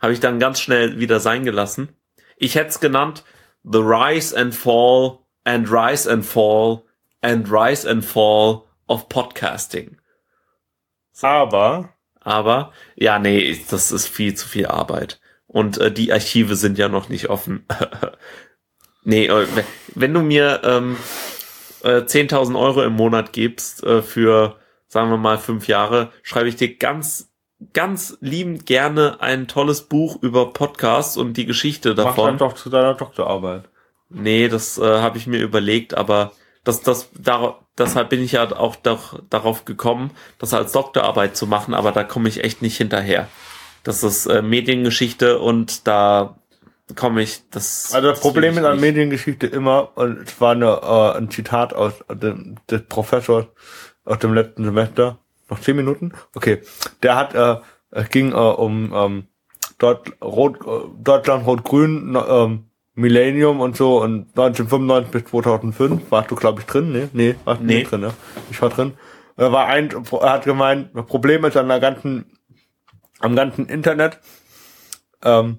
Habe 0.00 0.12
ich 0.12 0.20
dann 0.20 0.38
ganz 0.38 0.60
schnell 0.60 1.00
wieder 1.00 1.18
sein 1.18 1.44
gelassen. 1.44 1.88
Ich 2.36 2.54
hätte 2.54 2.68
es 2.68 2.80
genannt 2.80 3.24
The 3.68 3.82
Rise 3.82 4.32
and 4.32 4.54
Fall 4.54 5.26
and 5.44 5.68
Rise 5.68 6.06
and 6.06 6.24
Fall 6.24 6.86
and 7.20 7.48
Rise 7.48 7.84
and 7.84 8.04
Fall 8.04 8.68
of 8.88 9.08
Podcasting. 9.08 9.96
Aber. 11.20 11.92
Aber, 12.20 12.72
ja, 12.96 13.18
nee, 13.18 13.58
das 13.70 13.90
ist 13.90 14.06
viel 14.06 14.34
zu 14.34 14.46
viel 14.46 14.66
Arbeit. 14.66 15.20
Und 15.46 15.78
äh, 15.78 15.90
die 15.90 16.12
Archive 16.12 16.54
sind 16.54 16.78
ja 16.78 16.88
noch 16.88 17.08
nicht 17.08 17.28
offen. 17.28 17.64
nee, 19.04 19.26
äh, 19.26 19.46
wenn 19.94 20.14
du 20.14 20.20
mir 20.20 20.60
ähm, 20.64 20.96
äh, 21.82 22.02
10.000 22.02 22.58
Euro 22.58 22.82
im 22.82 22.94
Monat 22.94 23.32
gibst 23.32 23.82
äh, 23.84 24.02
für, 24.02 24.58
sagen 24.86 25.10
wir 25.10 25.18
mal, 25.18 25.38
fünf 25.38 25.66
Jahre, 25.66 26.12
schreibe 26.22 26.48
ich 26.48 26.56
dir 26.56 26.76
ganz 26.76 27.25
ganz 27.72 28.18
liebend 28.20 28.66
gerne 28.66 29.20
ein 29.20 29.48
tolles 29.48 29.82
Buch 29.82 30.22
über 30.22 30.52
Podcasts 30.52 31.16
und 31.16 31.36
die 31.36 31.46
Geschichte 31.46 31.94
davon. 31.94 32.32
Mach 32.32 32.38
doch 32.38 32.54
zu 32.54 32.70
deiner 32.70 32.94
Doktorarbeit. 32.94 33.64
Nee, 34.08 34.48
das 34.48 34.78
äh, 34.78 35.00
habe 35.00 35.18
ich 35.18 35.26
mir 35.26 35.40
überlegt, 35.40 35.96
aber 35.96 36.32
das, 36.64 36.82
das, 36.82 37.10
dar, 37.18 37.60
deshalb 37.78 38.10
bin 38.10 38.22
ich 38.22 38.32
ja 38.32 38.50
auch 38.56 38.76
doch 38.76 39.20
darauf 39.30 39.64
gekommen, 39.64 40.10
das 40.38 40.54
als 40.54 40.72
Doktorarbeit 40.72 41.36
zu 41.36 41.46
machen, 41.46 41.74
aber 41.74 41.92
da 41.92 42.04
komme 42.04 42.28
ich 42.28 42.44
echt 42.44 42.62
nicht 42.62 42.76
hinterher. 42.76 43.28
Das 43.82 44.02
ist 44.02 44.26
äh, 44.26 44.42
Mediengeschichte 44.42 45.38
und 45.38 45.86
da 45.86 46.38
komme 46.94 47.22
ich, 47.22 47.42
das. 47.50 47.92
Also 47.92 48.08
das, 48.08 48.18
das 48.18 48.20
Problem 48.20 48.58
ist 48.58 48.64
an 48.64 48.80
Mediengeschichte 48.80 49.46
immer, 49.46 49.96
und 49.96 50.28
es 50.28 50.40
war 50.40 50.52
eine, 50.52 50.80
äh, 50.82 51.18
ein 51.18 51.30
Zitat 51.30 51.72
aus 51.72 51.94
dem, 52.12 52.56
des 52.70 52.82
Professors 52.82 53.46
aus 54.04 54.18
dem 54.18 54.34
letzten 54.34 54.64
Semester, 54.64 55.18
noch 55.48 55.60
zehn 55.60 55.76
Minuten? 55.76 56.12
Okay. 56.34 56.62
Der 57.02 57.16
hat, 57.16 57.34
äh, 57.34 57.56
es 57.90 58.08
ging 58.10 58.32
äh, 58.32 58.34
um 58.34 58.92
ähm, 58.94 59.24
Dort, 59.78 60.12
Rot, 60.22 60.58
äh, 60.66 60.88
Deutschland 61.02 61.46
Rot-Grün, 61.46 62.16
ähm, 62.28 62.64
Millennium 62.94 63.60
und 63.60 63.76
so 63.76 64.02
und 64.02 64.28
1995 64.30 65.10
bis 65.10 65.24
2005 65.30 66.10
warst 66.10 66.30
du 66.30 66.34
glaube 66.34 66.60
ich 66.60 66.66
drin, 66.66 66.92
ne? 66.92 67.10
Nee, 67.12 67.34
warst 67.44 67.60
du 67.60 67.66
nee. 67.66 67.78
nicht 67.80 67.90
drin, 67.90 68.00
ne? 68.00 68.14
Ich 68.50 68.60
war 68.62 68.70
drin. 68.70 68.94
Er 69.36 69.52
war 69.52 69.66
ein, 69.66 69.90
er 69.90 70.32
hat 70.32 70.44
gemeint, 70.44 70.90
das 70.94 71.04
Problem 71.04 71.44
ist 71.44 71.58
an 71.58 71.68
der 71.68 71.78
ganzen, 71.78 72.24
am 73.20 73.36
ganzen 73.36 73.66
Internet 73.66 74.18
ähm, 75.22 75.58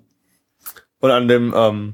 und 0.99 1.11
an 1.11 1.27
dem 1.27 1.53
ähm, 1.55 1.93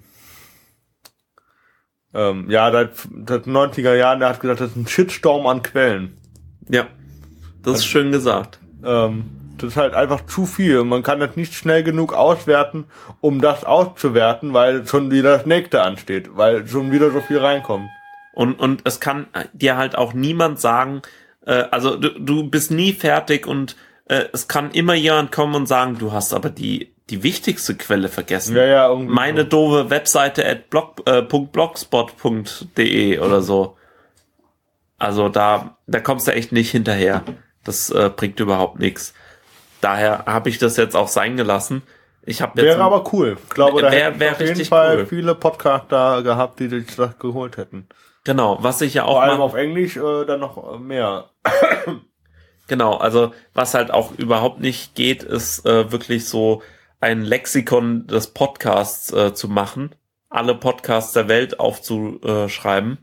ähm, 2.14 2.50
ja, 2.50 2.72
seit, 2.72 2.96
seit 2.96 3.46
90er 3.46 3.96
Jahren, 3.96 4.20
der 4.20 4.30
hat 4.30 4.39
gesagt, 4.39 4.62
das 4.62 4.70
ist 4.70 4.76
ein 4.78 4.88
Shitstorm 4.88 5.46
an 5.48 5.62
Quellen. 5.62 6.18
Ja. 6.70 6.88
Das 7.64 7.80
ist 7.80 7.86
schön 7.86 8.11
gesagt. 8.11 8.59
Ähm, 8.86 9.26
das 9.57 9.70
ist 9.72 9.78
halt 9.78 9.93
einfach 9.93 10.26
zu 10.26 10.45
viel. 10.45 10.84
Man 10.84 11.03
kann 11.03 11.20
das 11.20 11.36
nicht 11.36 11.53
schnell 11.53 11.84
genug 11.84 12.14
auswerten, 12.14 12.86
um 13.22 13.39
das 13.41 13.64
auszuwerten, 13.64 14.53
weil 14.53 14.86
schon 14.88 15.11
wieder 15.11 15.38
das 15.38 15.45
nächste 15.45 15.82
ansteht, 15.84 16.36
weil 16.36 16.68
schon 16.68 16.91
wieder 16.91 17.11
so 17.11 17.22
viel 17.22 17.38
reinkommt. 17.39 17.89
Und, 18.34 18.59
und 18.59 18.82
es 18.84 18.99
kann 18.99 19.28
dir 19.53 19.78
halt 19.78 19.97
auch 19.97 20.14
niemand 20.14 20.59
sagen, 20.59 21.01
Äh, 21.45 21.66
also 21.72 21.97
du, 21.97 22.09
du 22.20 22.49
bist 22.49 22.72
nie 22.72 22.93
fertig 22.93 23.45
und 23.47 23.76
äh, 24.07 24.24
es 24.32 24.47
kann 24.47 24.72
immer 24.72 24.93
jemand 24.93 25.32
kommen 25.34 25.55
und 25.55 25.68
sagen, 25.68 25.97
du 25.99 26.14
hast 26.14 26.34
aber 26.34 26.49
die 26.49 26.93
die 27.09 27.22
wichtigste 27.22 27.76
Quelle 27.76 28.07
vergessen. 28.07 28.55
Ja, 28.55 28.64
ja, 28.66 28.88
irgendwie 28.88 29.14
Meine 29.14 29.41
so. 29.41 29.47
doofe 29.49 29.89
Webseite 29.89 30.45
at 30.47 30.70
blog, 30.70 31.01
äh, 31.05 31.22
.blogspot.de 31.22 33.20
oder 33.20 33.41
so. 33.41 33.76
Also 34.97 35.28
da, 35.28 35.76
da 35.86 35.99
kommst 35.99 36.28
du 36.28 36.32
echt 36.32 36.53
nicht 36.53 36.72
hinterher. 36.72 37.24
Das 37.64 37.89
äh, 37.89 38.09
bringt 38.16 38.39
überhaupt 38.39 38.80
nichts. 38.80 39.14
Daher 39.82 40.26
habe 40.26 40.49
ich 40.49 40.57
das 40.59 40.78
jetzt 40.78 40.95
auch 40.95 41.07
sein 41.07 41.38
gelassen. 41.38 41.82
Ich 42.26 42.41
habe 42.41 42.61
jetzt 42.61 42.70
Wäre 42.78 42.84
aber 42.84 43.03
cool. 43.14 43.38
Ich 43.43 43.49
glaube, 43.49 43.82
da 43.82 43.91
Wär- 43.91 44.18
wär 44.20 44.32
auf 44.32 44.39
jeden 44.39 44.64
Fall 44.66 44.99
cool. 44.99 45.05
viele 45.07 45.36
Podcaster 45.36 46.24
gehabt, 46.24 46.59
die 46.59 46.70
sich 46.70 46.95
das 46.95 47.20
geholt 47.20 47.57
hätten. 47.57 47.88
genau, 48.24 48.57
was 48.61 48.80
ich 48.82 48.93
ja 48.93 49.03
auch 49.03 49.14
Vor 49.16 49.24
allem 49.24 49.41
auf 49.41 49.55
Englisch 49.55 49.97
äh, 49.97 50.26
dann 50.26 50.39
noch 50.39 50.76
äh, 50.76 50.78
mehr. 50.80 51.30
Genau, 52.68 52.95
also 52.95 53.34
was 53.53 53.74
halt 53.74 53.91
auch 53.91 54.14
überhaupt 54.18 54.61
nicht 54.61 54.95
geht, 54.95 55.22
ist 55.22 55.66
äh, 55.66 55.91
wirklich 55.91 56.28
so 56.30 56.61
ein 57.01 57.22
Lexikon 57.22 58.07
des 58.07 58.28
Podcasts 58.28 59.11
äh, 59.11 59.34
zu 59.34 59.49
machen, 59.49 59.93
alle 60.30 60.55
Podcasts 60.55 61.11
der 61.11 61.28
Welt 61.28 61.59
aufzuschreiben, 61.59 62.99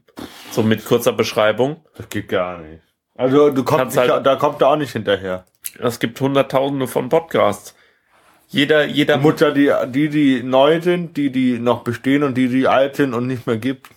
so 0.50 0.62
mit 0.62 0.86
kurzer 0.86 1.12
Beschreibung. 1.12 1.84
Das 1.94 2.08
geht 2.08 2.28
gar 2.28 2.56
nicht. 2.58 2.82
Also 3.20 3.50
du 3.50 3.62
kommst 3.64 3.78
Kannst 3.82 3.96
nicht, 3.98 4.08
halt- 4.08 4.24
da 4.24 4.36
kommt 4.36 4.62
er 4.62 4.68
auch 4.68 4.76
nicht 4.76 4.92
hinterher. 4.92 5.44
Es 5.78 5.98
gibt 5.98 6.18
hunderttausende 6.18 6.86
von 6.86 7.10
Podcasts. 7.10 7.74
Jeder, 8.48 8.86
jeder, 8.86 9.20
ja 9.20 9.84
die, 9.84 9.92
die, 9.92 10.08
die 10.08 10.42
neu 10.42 10.80
sind, 10.80 11.18
die, 11.18 11.30
die 11.30 11.58
noch 11.58 11.84
bestehen 11.84 12.22
und 12.22 12.34
die, 12.34 12.48
die 12.48 12.66
alt 12.66 12.96
sind 12.96 13.12
und 13.12 13.26
nicht 13.26 13.46
mehr 13.46 13.58
gibt. 13.58 13.88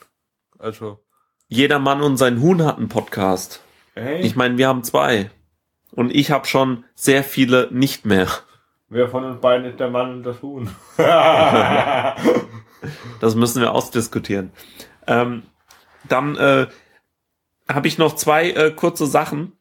Also. 0.60 1.00
jeder 1.48 1.80
Mann 1.80 2.02
und 2.02 2.18
sein 2.18 2.42
Huhn 2.42 2.66
hat 2.66 2.78
einen 2.78 2.90
Podcast. 2.90 3.64
Hey, 3.94 4.20
Ich 4.20 4.36
meine, 4.36 4.58
wir 4.58 4.68
haben 4.68 4.84
zwei. 4.84 5.32
Und 5.92 6.14
ich 6.14 6.30
habe 6.30 6.46
schon 6.46 6.84
sehr 6.94 7.24
viele 7.24 7.70
nicht 7.72 8.06
mehr. 8.06 8.28
wer 8.90 9.08
von 9.08 9.24
uns 9.24 9.40
beiden 9.40 9.66
ist 9.68 9.80
der 9.80 9.90
Mann 9.90 10.12
und 10.16 10.24
das 10.24 10.42
Huhn? 10.42 10.70
Das 13.22 13.36
müssen 13.36 13.62
wir 13.62 13.72
ausdiskutieren. 13.72 14.52
Ähm, 15.08 15.44
dann 16.10 16.36
äh, 16.36 16.68
habe 17.68 17.88
ich 17.88 17.98
noch 17.98 18.16
zwei 18.16 18.52
äh, 18.52 18.72
kurze 18.72 19.08
Sachen. 19.08 19.54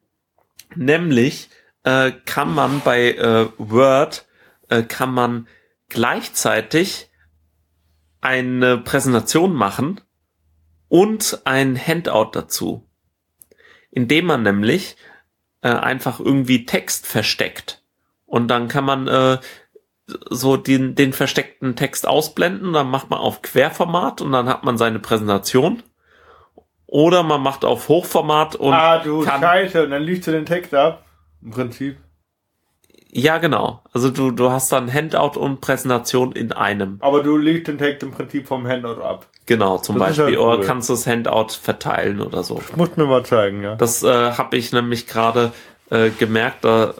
Nämlich 0.75 1.49
äh, 1.83 2.11
kann 2.25 2.53
man 2.53 2.81
bei 2.83 3.13
äh, 3.13 3.47
Word 3.57 4.25
äh, 4.69 4.83
kann 4.83 5.13
man 5.13 5.47
gleichzeitig 5.89 7.09
eine 8.21 8.77
Präsentation 8.77 9.53
machen 9.53 10.01
und 10.87 11.41
ein 11.45 11.77
Handout 11.77 12.31
dazu, 12.33 12.87
indem 13.91 14.25
man 14.25 14.43
nämlich 14.43 14.95
äh, 15.61 15.69
einfach 15.69 16.19
irgendwie 16.19 16.65
Text 16.65 17.05
versteckt 17.05 17.83
und 18.33 18.47
dann 18.47 18.67
kann 18.67 18.85
man 18.85 19.07
äh, 19.07 19.37
so 20.07 20.57
den, 20.57 20.95
den 20.95 21.13
versteckten 21.13 21.75
Text 21.75 22.07
ausblenden, 22.07 22.73
dann 22.73 22.89
macht 22.89 23.11
man 23.11 23.19
auf 23.19 23.43
Querformat 23.43 24.21
und 24.21 24.31
dann 24.31 24.49
hat 24.49 24.63
man 24.63 24.75
seine 24.75 24.97
Präsentation. 24.97 25.83
Oder 26.93 27.23
man 27.23 27.41
macht 27.41 27.65
auf 27.65 27.89
Hochformat 27.89 28.55
und 28.55 28.71
ah, 28.71 28.99
du 28.99 29.21
kann, 29.25 29.41
Scheiße, 29.41 29.83
und 29.85 29.89
dann 29.89 30.03
liest 30.03 30.27
du 30.27 30.31
den 30.31 30.45
Text 30.45 30.75
ab. 30.75 31.03
Im 31.41 31.49
Prinzip. 31.49 31.97
ja 33.11 33.39
genau. 33.39 33.81
Also 33.93 34.11
du, 34.11 34.29
du 34.29 34.51
hast 34.51 34.71
dann 34.71 34.93
Handout 34.93 35.39
und 35.39 35.59
Präsentation 35.59 36.33
in 36.33 36.51
einem. 36.51 36.97
Aber 37.01 37.23
du 37.23 37.35
liest 37.35 37.67
den 37.67 37.79
Text 37.79 38.03
im 38.03 38.11
Prinzip 38.11 38.47
vom 38.47 38.67
Handout 38.67 39.01
ab. 39.01 39.25
Genau, 39.47 39.79
zum 39.79 39.97
Das 39.97 40.09
Beispiel. 40.09 40.35
ja 40.35 40.39
cool. 40.39 40.53
Oder 40.59 40.65
kannst 40.67 40.87
du 40.87 40.93
das 40.93 41.07
Handout 41.07 41.47
verteilen 41.59 42.21
oder 42.21 42.43
so. 42.43 42.61
Musst 42.75 42.95
mir 42.95 43.05
mal 43.05 43.25
zeigen, 43.25 43.63
ja. 43.63 43.73
Das 43.73 44.03
äh, 44.03 44.33
habe 44.33 44.55
ich 44.55 44.71
nämlich 44.71 45.07
gerade 45.07 45.51
äh, 45.89 46.11
gemerkt, 46.11 46.63
da, 46.63 46.93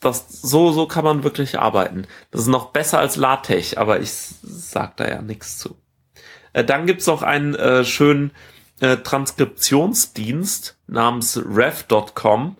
das, 0.00 0.28
so, 0.42 0.72
so 0.72 0.86
kann 0.86 1.04
man 1.04 1.24
wirklich 1.24 1.58
arbeiten. 1.58 2.06
Das 2.32 2.42
ist 2.42 2.48
noch 2.48 2.66
besser 2.66 2.98
als 2.98 3.16
LaTeX, 3.16 3.78
aber 3.78 3.98
ich 4.00 4.12
sag 4.12 4.98
da 4.98 5.08
ja 5.08 5.22
nichts 5.22 5.56
zu. 5.56 5.74
Äh, 6.52 6.64
dann 6.64 6.84
gibt's 6.84 7.06
noch 7.06 7.22
einen 7.22 7.54
äh, 7.54 7.82
schönen 7.84 8.32
äh, 8.80 8.96
Transkriptionsdienst 8.96 10.78
namens 10.86 11.40
rev.com. 11.42 12.56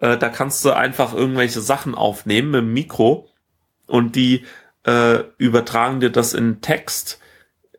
Äh, 0.00 0.16
da 0.16 0.28
kannst 0.28 0.64
du 0.64 0.72
einfach 0.72 1.14
irgendwelche 1.14 1.60
Sachen 1.60 1.94
aufnehmen 1.94 2.50
mit 2.50 2.60
dem 2.60 2.72
Mikro 2.72 3.28
und 3.86 4.16
die 4.16 4.44
äh, 4.84 5.20
übertragen 5.38 6.00
dir 6.00 6.10
das 6.10 6.34
in 6.34 6.60
Text 6.60 7.20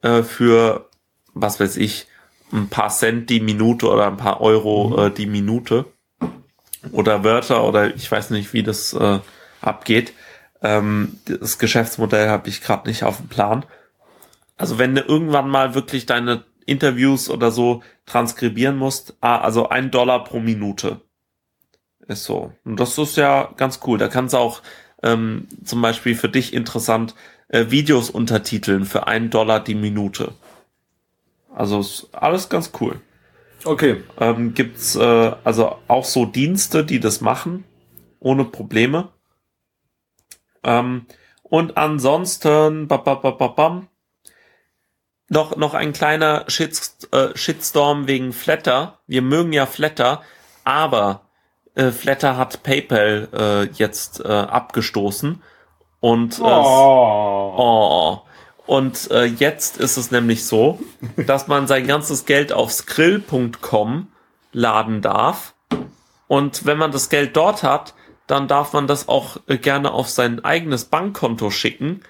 äh, 0.01 0.23
für, 0.23 0.89
was 1.33 1.59
weiß 1.59 1.77
ich, 1.77 2.07
ein 2.51 2.69
paar 2.69 2.89
Cent 2.89 3.29
die 3.29 3.39
Minute 3.39 3.87
oder 3.89 4.07
ein 4.07 4.17
paar 4.17 4.41
Euro 4.41 5.05
äh, 5.05 5.11
die 5.11 5.25
Minute 5.25 5.85
oder 6.91 7.23
Wörter 7.23 7.63
oder 7.63 7.95
ich 7.95 8.11
weiß 8.11 8.29
nicht, 8.29 8.53
wie 8.53 8.63
das 8.63 8.93
äh, 8.93 9.19
abgeht. 9.61 10.13
Ähm, 10.61 11.19
das 11.25 11.57
Geschäftsmodell 11.57 12.29
habe 12.29 12.49
ich 12.49 12.61
gerade 12.61 12.87
nicht 12.87 13.03
auf 13.03 13.17
dem 13.17 13.27
Plan. 13.27 13.65
Also 14.57 14.77
wenn 14.77 14.95
du 14.95 15.01
irgendwann 15.01 15.49
mal 15.49 15.75
wirklich 15.75 16.05
deine 16.05 16.43
Interviews 16.65 17.29
oder 17.29 17.51
so 17.51 17.83
transkribieren 18.05 18.77
musst, 18.77 19.15
ah, 19.21 19.39
also 19.39 19.69
ein 19.69 19.91
Dollar 19.91 20.23
pro 20.23 20.39
Minute 20.39 21.01
ist 22.07 22.23
so. 22.23 22.53
Und 22.63 22.79
das 22.79 22.97
ist 22.97 23.17
ja 23.17 23.51
ganz 23.57 23.79
cool. 23.85 23.97
Da 23.97 24.07
kannst 24.07 24.33
du 24.33 24.37
auch 24.37 24.61
ähm, 25.01 25.47
zum 25.63 25.81
Beispiel 25.81 26.15
für 26.15 26.29
dich 26.29 26.53
interessant 26.53 27.15
äh, 27.47 27.65
Videos 27.69 28.09
untertiteln 28.09 28.85
für 28.85 29.07
einen 29.07 29.29
Dollar 29.29 29.59
die 29.59 29.75
Minute. 29.75 30.33
Also 31.53 31.79
ist 31.79 32.09
alles 32.11 32.49
ganz 32.49 32.71
cool 32.79 32.99
Okay. 33.65 34.03
ähm, 34.19 34.53
gibt's 34.53 34.95
äh, 34.95 35.31
also 35.43 35.77
auch 35.87 36.05
so 36.05 36.25
Dienste, 36.25 36.85
die 36.85 36.99
das 36.99 37.19
machen, 37.19 37.63
ohne 38.19 38.45
Probleme. 38.45 39.09
Ähm, 40.63 41.07
und 41.41 41.75
ansonsten, 41.75 42.87
ba, 42.87 42.97
ba, 42.97 43.15
ba, 43.15 43.31
ba, 43.31 43.47
bam, 43.47 43.87
noch, 45.29 45.55
noch 45.55 45.73
ein 45.73 45.93
kleiner 45.93 46.45
Shit, 46.47 46.79
äh, 47.11 47.29
Shitstorm 47.35 48.07
wegen 48.07 48.33
Flatter. 48.33 48.99
Wir 49.07 49.21
mögen 49.21 49.53
ja 49.53 49.65
Flatter, 49.65 50.21
aber 50.63 51.21
äh, 51.75 51.91
Flatter 51.91 52.37
hat 52.37 52.63
PayPal 52.63 53.27
äh, 53.33 53.63
jetzt 53.73 54.23
äh, 54.23 54.27
abgestoßen 54.27 55.41
und 55.99 56.39
äh, 56.39 56.43
Oh. 56.43 57.53
Oh. 57.57 58.21
Und 58.67 59.11
äh, 59.11 59.25
jetzt 59.25 59.77
ist 59.77 59.97
es 59.97 60.11
nämlich 60.11 60.45
so, 60.45 60.79
dass 61.17 61.47
man 61.47 61.67
sein 61.67 61.87
ganzes 61.87 62.25
Geld 62.25 62.51
auf 62.51 62.71
skrill.com 62.71 64.07
laden 64.51 65.01
darf. 65.01 65.53
Und 66.27 66.65
wenn 66.65 66.77
man 66.77 66.91
das 66.91 67.09
Geld 67.09 67.35
dort 67.35 67.61
hat, 67.63 67.93
dann 68.27 68.47
darf 68.47 68.73
man 68.73 68.87
das 68.87 69.07
auch 69.07 69.37
äh, 69.47 69.57
gerne 69.57 69.91
auf 69.91 70.09
sein 70.09 70.43
eigenes 70.43 70.85
Bankkonto 70.85 71.51
schicken. 71.51 72.01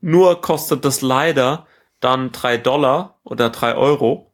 Nur 0.00 0.40
kostet 0.40 0.84
das 0.84 1.02
leider 1.02 1.66
dann 2.00 2.32
drei 2.32 2.56
Dollar 2.56 3.20
oder 3.24 3.50
drei 3.50 3.74
Euro. 3.74 4.32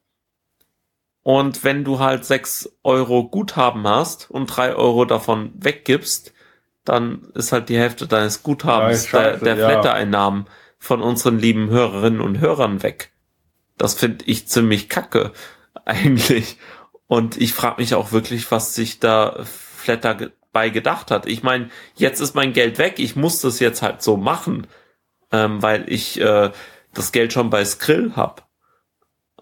Und 1.23 1.65
wenn 1.65 1.83
du 1.85 1.99
halt 1.99 2.25
sechs 2.25 2.73
Euro 2.85 3.29
Guthaben 3.29 3.87
hast 3.87 4.31
und 4.31 4.47
drei 4.47 4.75
Euro 4.75 5.05
davon 5.05 5.53
weggibst, 5.57 6.33
dann 6.85 7.29
ist 7.35 7.51
halt 7.51 7.69
die 7.69 7.79
Hälfte 7.79 8.07
deines 8.07 8.45
Guthabens 8.45 9.11
Ja, 9.11 9.23
der, 9.23 9.37
der 9.39 9.57
ja. 9.57 9.69
Flatter-Einnahmen 9.69 10.47
von 10.79 11.03
unseren 11.03 11.39
lieben 11.39 11.69
Hörerinnen 11.69 12.21
und 12.21 12.39
Hörern 12.39 12.85
weg. 12.85 13.11
Das 13.77 13.95
finde 13.95 14.25
ich 14.27 14.47
ziemlich 14.47 14.89
kacke 14.89 15.33
eigentlich. 15.85 16.59
Und 17.09 17.37
ich 17.37 17.53
frage 17.53 17.81
mich 17.81 17.95
auch 17.95 18.13
wirklich, 18.13 18.51
was 18.51 18.75
sich 18.75 19.01
da 19.01 19.45
Flatter 19.45 20.31
bei 20.53 20.71
gedacht 20.71 21.11
hat. 21.11 21.27
Ich 21.27 21.43
meine, 21.43 21.71
jetzt 21.97 22.21
ist 22.21 22.35
mein 22.35 22.53
Geld 22.53 22.79
weg. 22.79 22.95
Ich 22.99 23.17
muss 23.17 23.41
das 23.41 23.61
jetzt 23.61 23.83
halt 23.83 24.01
so 24.01 24.17
machen, 24.17 24.67
ähm, 25.31 25.61
weil 25.63 25.85
ich 25.93 26.21
äh, 26.21 26.51
das 26.97 27.13
Geld 27.13 27.33
schon 27.33 27.51
bei 27.51 27.65
Skrill 27.65 28.13
hab. 28.17 28.47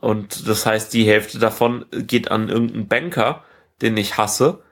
Und 0.01 0.49
das 0.49 0.67
heißt, 0.67 0.93
die 0.93 1.07
Hälfte 1.07 1.39
davon 1.39 1.87
geht 1.91 2.31
an 2.31 2.49
irgendeinen 2.49 2.89
Banker, 2.89 3.43
den 3.81 3.97
ich 3.97 4.17
hasse. 4.17 4.63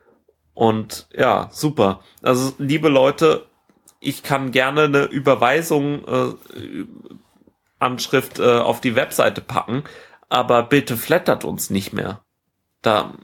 Und 0.54 1.08
ja, 1.14 1.48
super. 1.52 2.00
Also, 2.22 2.52
liebe 2.58 2.88
Leute, 2.88 3.46
ich 4.00 4.22
kann 4.22 4.50
gerne 4.50 4.82
eine 4.82 5.04
Überweisung 5.04 6.04
äh, 6.06 6.84
Anschrift 7.78 8.38
äh, 8.38 8.58
auf 8.58 8.80
die 8.80 8.94
Webseite 8.94 9.40
packen, 9.40 9.84
aber 10.28 10.62
bitte 10.64 10.96
flattert 10.96 11.44
uns 11.44 11.70
nicht 11.70 11.92
mehr. 11.92 12.22
Da, 12.82 13.14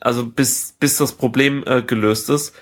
also 0.00 0.26
bis 0.26 0.76
bis 0.78 0.96
das 0.96 1.12
Problem 1.12 1.62
äh, 1.66 1.82
gelöst 1.82 2.30
ist, 2.30 2.54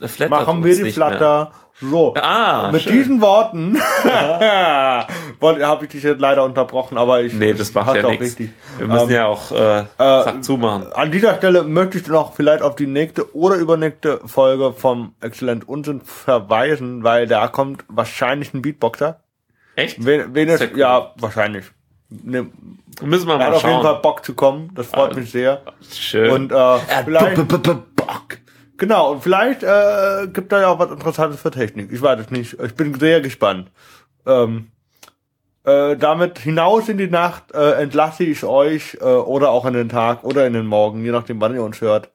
flattert 0.00 0.46
Machen 0.46 0.64
wir 0.64 0.70
uns 0.70 0.78
die 0.78 0.84
nicht 0.84 0.96
mehr. 0.96 1.52
So. 1.82 2.14
Ah, 2.14 2.70
Mit 2.70 2.82
schön. 2.82 2.92
diesen 2.92 3.20
Worten 3.20 3.76
habe 4.04 5.84
ich 5.84 5.90
dich 5.90 6.02
jetzt 6.04 6.20
leider 6.20 6.44
unterbrochen, 6.44 6.96
aber 6.96 7.22
ich 7.22 7.32
Nee, 7.32 7.52
das 7.54 7.74
macht 7.74 7.88
hast 7.88 7.96
ja 7.96 8.06
auch 8.06 8.20
richtig. 8.20 8.50
Wir 8.78 8.86
müssen 8.86 9.08
Ähm, 9.10 9.14
ja 9.16 9.26
auch 9.26 9.50
äh, 9.50 9.84
zack 9.98 10.44
zumachen. 10.44 10.92
An 10.92 11.10
dieser 11.10 11.36
Stelle 11.36 11.64
möchte 11.64 11.98
ich 11.98 12.06
noch 12.06 12.34
vielleicht 12.34 12.62
auf 12.62 12.76
die 12.76 12.86
nächste 12.86 13.34
oder 13.34 13.56
übernächste 13.56 14.20
Folge 14.26 14.72
vom 14.72 15.14
Exzellent 15.20 15.68
Unsinn 15.68 16.00
verweisen, 16.02 17.02
weil 17.02 17.26
da 17.26 17.48
kommt 17.48 17.84
wahrscheinlich 17.88 18.54
ein 18.54 18.62
Beatboxer. 18.62 19.20
Echt? 19.74 20.04
Wen, 20.04 20.34
wen 20.34 20.56
Sehr 20.56 20.70
cool. 20.72 20.78
Ja, 20.78 21.12
wahrscheinlich. 21.18 21.64
ne, 22.10 22.46
Müssen 23.00 23.26
wir 23.26 23.32
er 23.34 23.38
mal 23.38 23.46
hat 23.48 23.54
auf 23.54 23.62
jeden 23.62 23.74
schauen. 23.74 23.82
Fall 23.82 24.00
Bock 24.02 24.24
zu 24.24 24.34
kommen. 24.34 24.70
Das 24.74 24.86
freut 24.86 25.12
Ah, 25.12 25.16
mich 25.18 25.30
sehr. 25.32 25.62
Schön. 25.90 26.30
Und 26.30 26.52
äh, 26.52 26.78
vielleicht, 27.04 27.48
Bock. 27.48 28.38
Genau, 28.82 29.12
und 29.12 29.22
vielleicht 29.22 29.62
äh, 29.62 30.26
gibt 30.26 30.50
da 30.50 30.60
ja 30.60 30.68
auch 30.68 30.78
was 30.80 30.90
Interessantes 30.90 31.40
für 31.40 31.52
Technik. 31.52 31.92
Ich 31.92 32.02
weiß 32.02 32.18
es 32.18 32.30
nicht. 32.32 32.60
Ich 32.60 32.74
bin 32.74 32.98
sehr 32.98 33.20
gespannt. 33.20 33.70
Ähm, 34.26 34.72
äh, 35.62 35.96
damit 35.96 36.40
hinaus 36.40 36.88
in 36.88 36.98
die 36.98 37.06
Nacht 37.08 37.52
äh, 37.54 37.74
entlasse 37.80 38.24
ich 38.24 38.42
euch 38.42 38.98
äh, 39.00 39.04
oder 39.04 39.50
auch 39.50 39.64
in 39.66 39.74
den 39.74 39.88
Tag 39.88 40.24
oder 40.24 40.44
in 40.48 40.54
den 40.54 40.66
Morgen, 40.66 41.04
je 41.04 41.12
nachdem, 41.12 41.40
wann 41.40 41.54
ihr 41.54 41.62
uns 41.62 41.80
hört. 41.80 42.10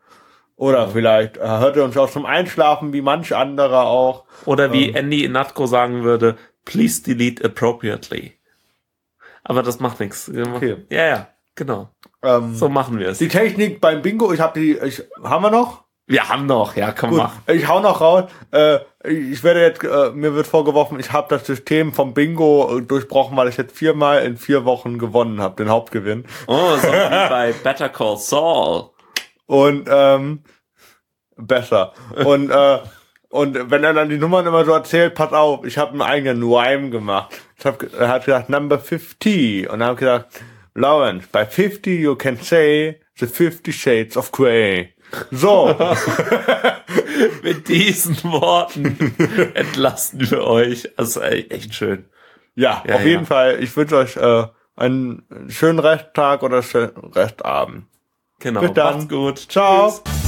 Oder 0.57 0.89
vielleicht 0.89 1.37
äh, 1.37 1.47
hört 1.47 1.77
ihr 1.77 1.85
uns 1.85 1.95
auch 1.95 2.09
zum 2.09 2.25
Einschlafen, 2.25 2.91
wie 2.91 3.01
manch 3.01 3.33
anderer 3.33 3.85
auch. 3.85 4.25
Oder 4.43 4.73
wie 4.73 4.89
Ähm. 4.89 4.95
Andy 4.95 5.23
Inatko 5.23 5.67
sagen 5.67 6.03
würde, 6.03 6.35
please 6.65 7.01
delete 7.01 7.45
appropriately. 7.45 8.33
Aber 9.45 9.63
das 9.63 9.79
macht 9.79 10.01
nichts. 10.01 10.29
Okay. 10.29 10.85
Ja, 10.89 11.05
ja, 11.05 11.27
genau. 11.55 11.89
Ähm, 12.21 12.53
So 12.53 12.67
machen 12.67 12.99
wir 12.99 13.07
es. 13.07 13.19
Die 13.19 13.29
Technik 13.29 13.79
beim 13.79 14.01
Bingo, 14.01 14.33
ich 14.33 14.41
habe 14.41 14.59
die, 14.59 14.77
ich, 14.77 15.03
haben 15.23 15.43
wir 15.43 15.51
noch? 15.51 15.86
Wir 16.09 16.29
haben 16.29 16.45
noch, 16.45 16.77
ja, 16.77 16.93
komm, 16.93 17.09
Gut, 17.09 17.19
mach. 17.19 17.33
ich 17.47 17.67
hau 17.67 17.81
noch 17.81 17.99
raus. 17.99 18.31
Äh, 18.51 18.79
ich 19.03 19.43
werde 19.43 19.61
jetzt, 19.61 19.83
äh, 19.83 20.11
mir 20.11 20.33
wird 20.33 20.47
vorgeworfen, 20.47 20.97
ich 21.01 21.11
habe 21.11 21.27
das 21.29 21.45
System 21.45 21.91
vom 21.91 22.13
Bingo 22.13 22.77
äh, 22.77 22.81
durchbrochen, 22.81 23.35
weil 23.35 23.49
ich 23.49 23.57
jetzt 23.57 23.75
viermal 23.77 24.23
in 24.23 24.37
vier 24.37 24.63
Wochen 24.63 24.99
gewonnen 24.99 25.41
habe, 25.41 25.61
den 25.61 25.69
Hauptgewinn. 25.69 26.25
Oh, 26.47 26.77
so 26.77 26.87
wie 26.87 27.29
bei 27.29 27.53
Better 27.61 27.89
Call 27.89 28.15
Saul. 28.17 28.89
Und 29.47 29.89
ähm, 29.91 30.43
besser. 31.35 31.91
Und 32.23 32.51
äh, 32.51 32.79
und 33.29 33.69
wenn 33.69 33.83
er 33.83 33.93
dann 33.93 34.07
die 34.07 34.17
Nummern 34.17 34.47
immer 34.47 34.63
so 34.63 34.71
erzählt, 34.71 35.13
pass 35.13 35.33
auf, 35.33 35.65
ich 35.65 35.77
habe 35.77 35.91
einen 35.91 36.01
eigenen 36.01 36.43
Rhyme 36.43 36.89
gemacht. 36.89 37.41
Ich 37.59 37.65
hab, 37.65 37.83
er 37.93 38.07
hat 38.07 38.25
gesagt, 38.25 38.49
number 38.49 38.79
50. 38.79 39.69
Und 39.69 39.79
dann 39.79 39.89
habe 39.89 39.93
ich 39.95 39.99
gesagt, 39.99 40.41
Lawrence, 40.73 41.27
by 41.31 41.45
50 41.45 41.99
you 41.99 42.15
can 42.15 42.37
say 42.37 43.01
the 43.19 43.27
50 43.27 43.73
shades 43.73 44.15
of 44.15 44.31
grey. 44.31 44.93
So. 45.31 45.75
Mit 47.43 47.67
diesen 47.67 48.21
Worten 48.23 48.97
entlasten 49.53 50.29
wir 50.29 50.43
euch. 50.43 50.89
Also 50.97 51.21
ey, 51.21 51.47
echt 51.49 51.73
schön. 51.73 52.05
Ja, 52.55 52.83
Ja, 52.87 52.95
auf 52.95 53.01
ja. 53.01 53.07
jeden 53.07 53.25
Fall. 53.25 53.61
Ich 53.63 53.75
wünsche 53.77 53.97
euch 53.97 54.17
äh, 54.17 54.47
einen 54.75 55.23
schönen 55.49 55.79
Resttag 55.79 56.43
oder 56.43 56.61
schönen 56.61 57.11
Restabend. 57.13 57.85
Genau. 58.39 58.61
Bis 58.61 58.73
dann. 58.73 58.95
Macht's 58.97 59.09
gut. 59.09 59.39
Ciao. 59.49 59.89
Tschüss. 59.89 60.26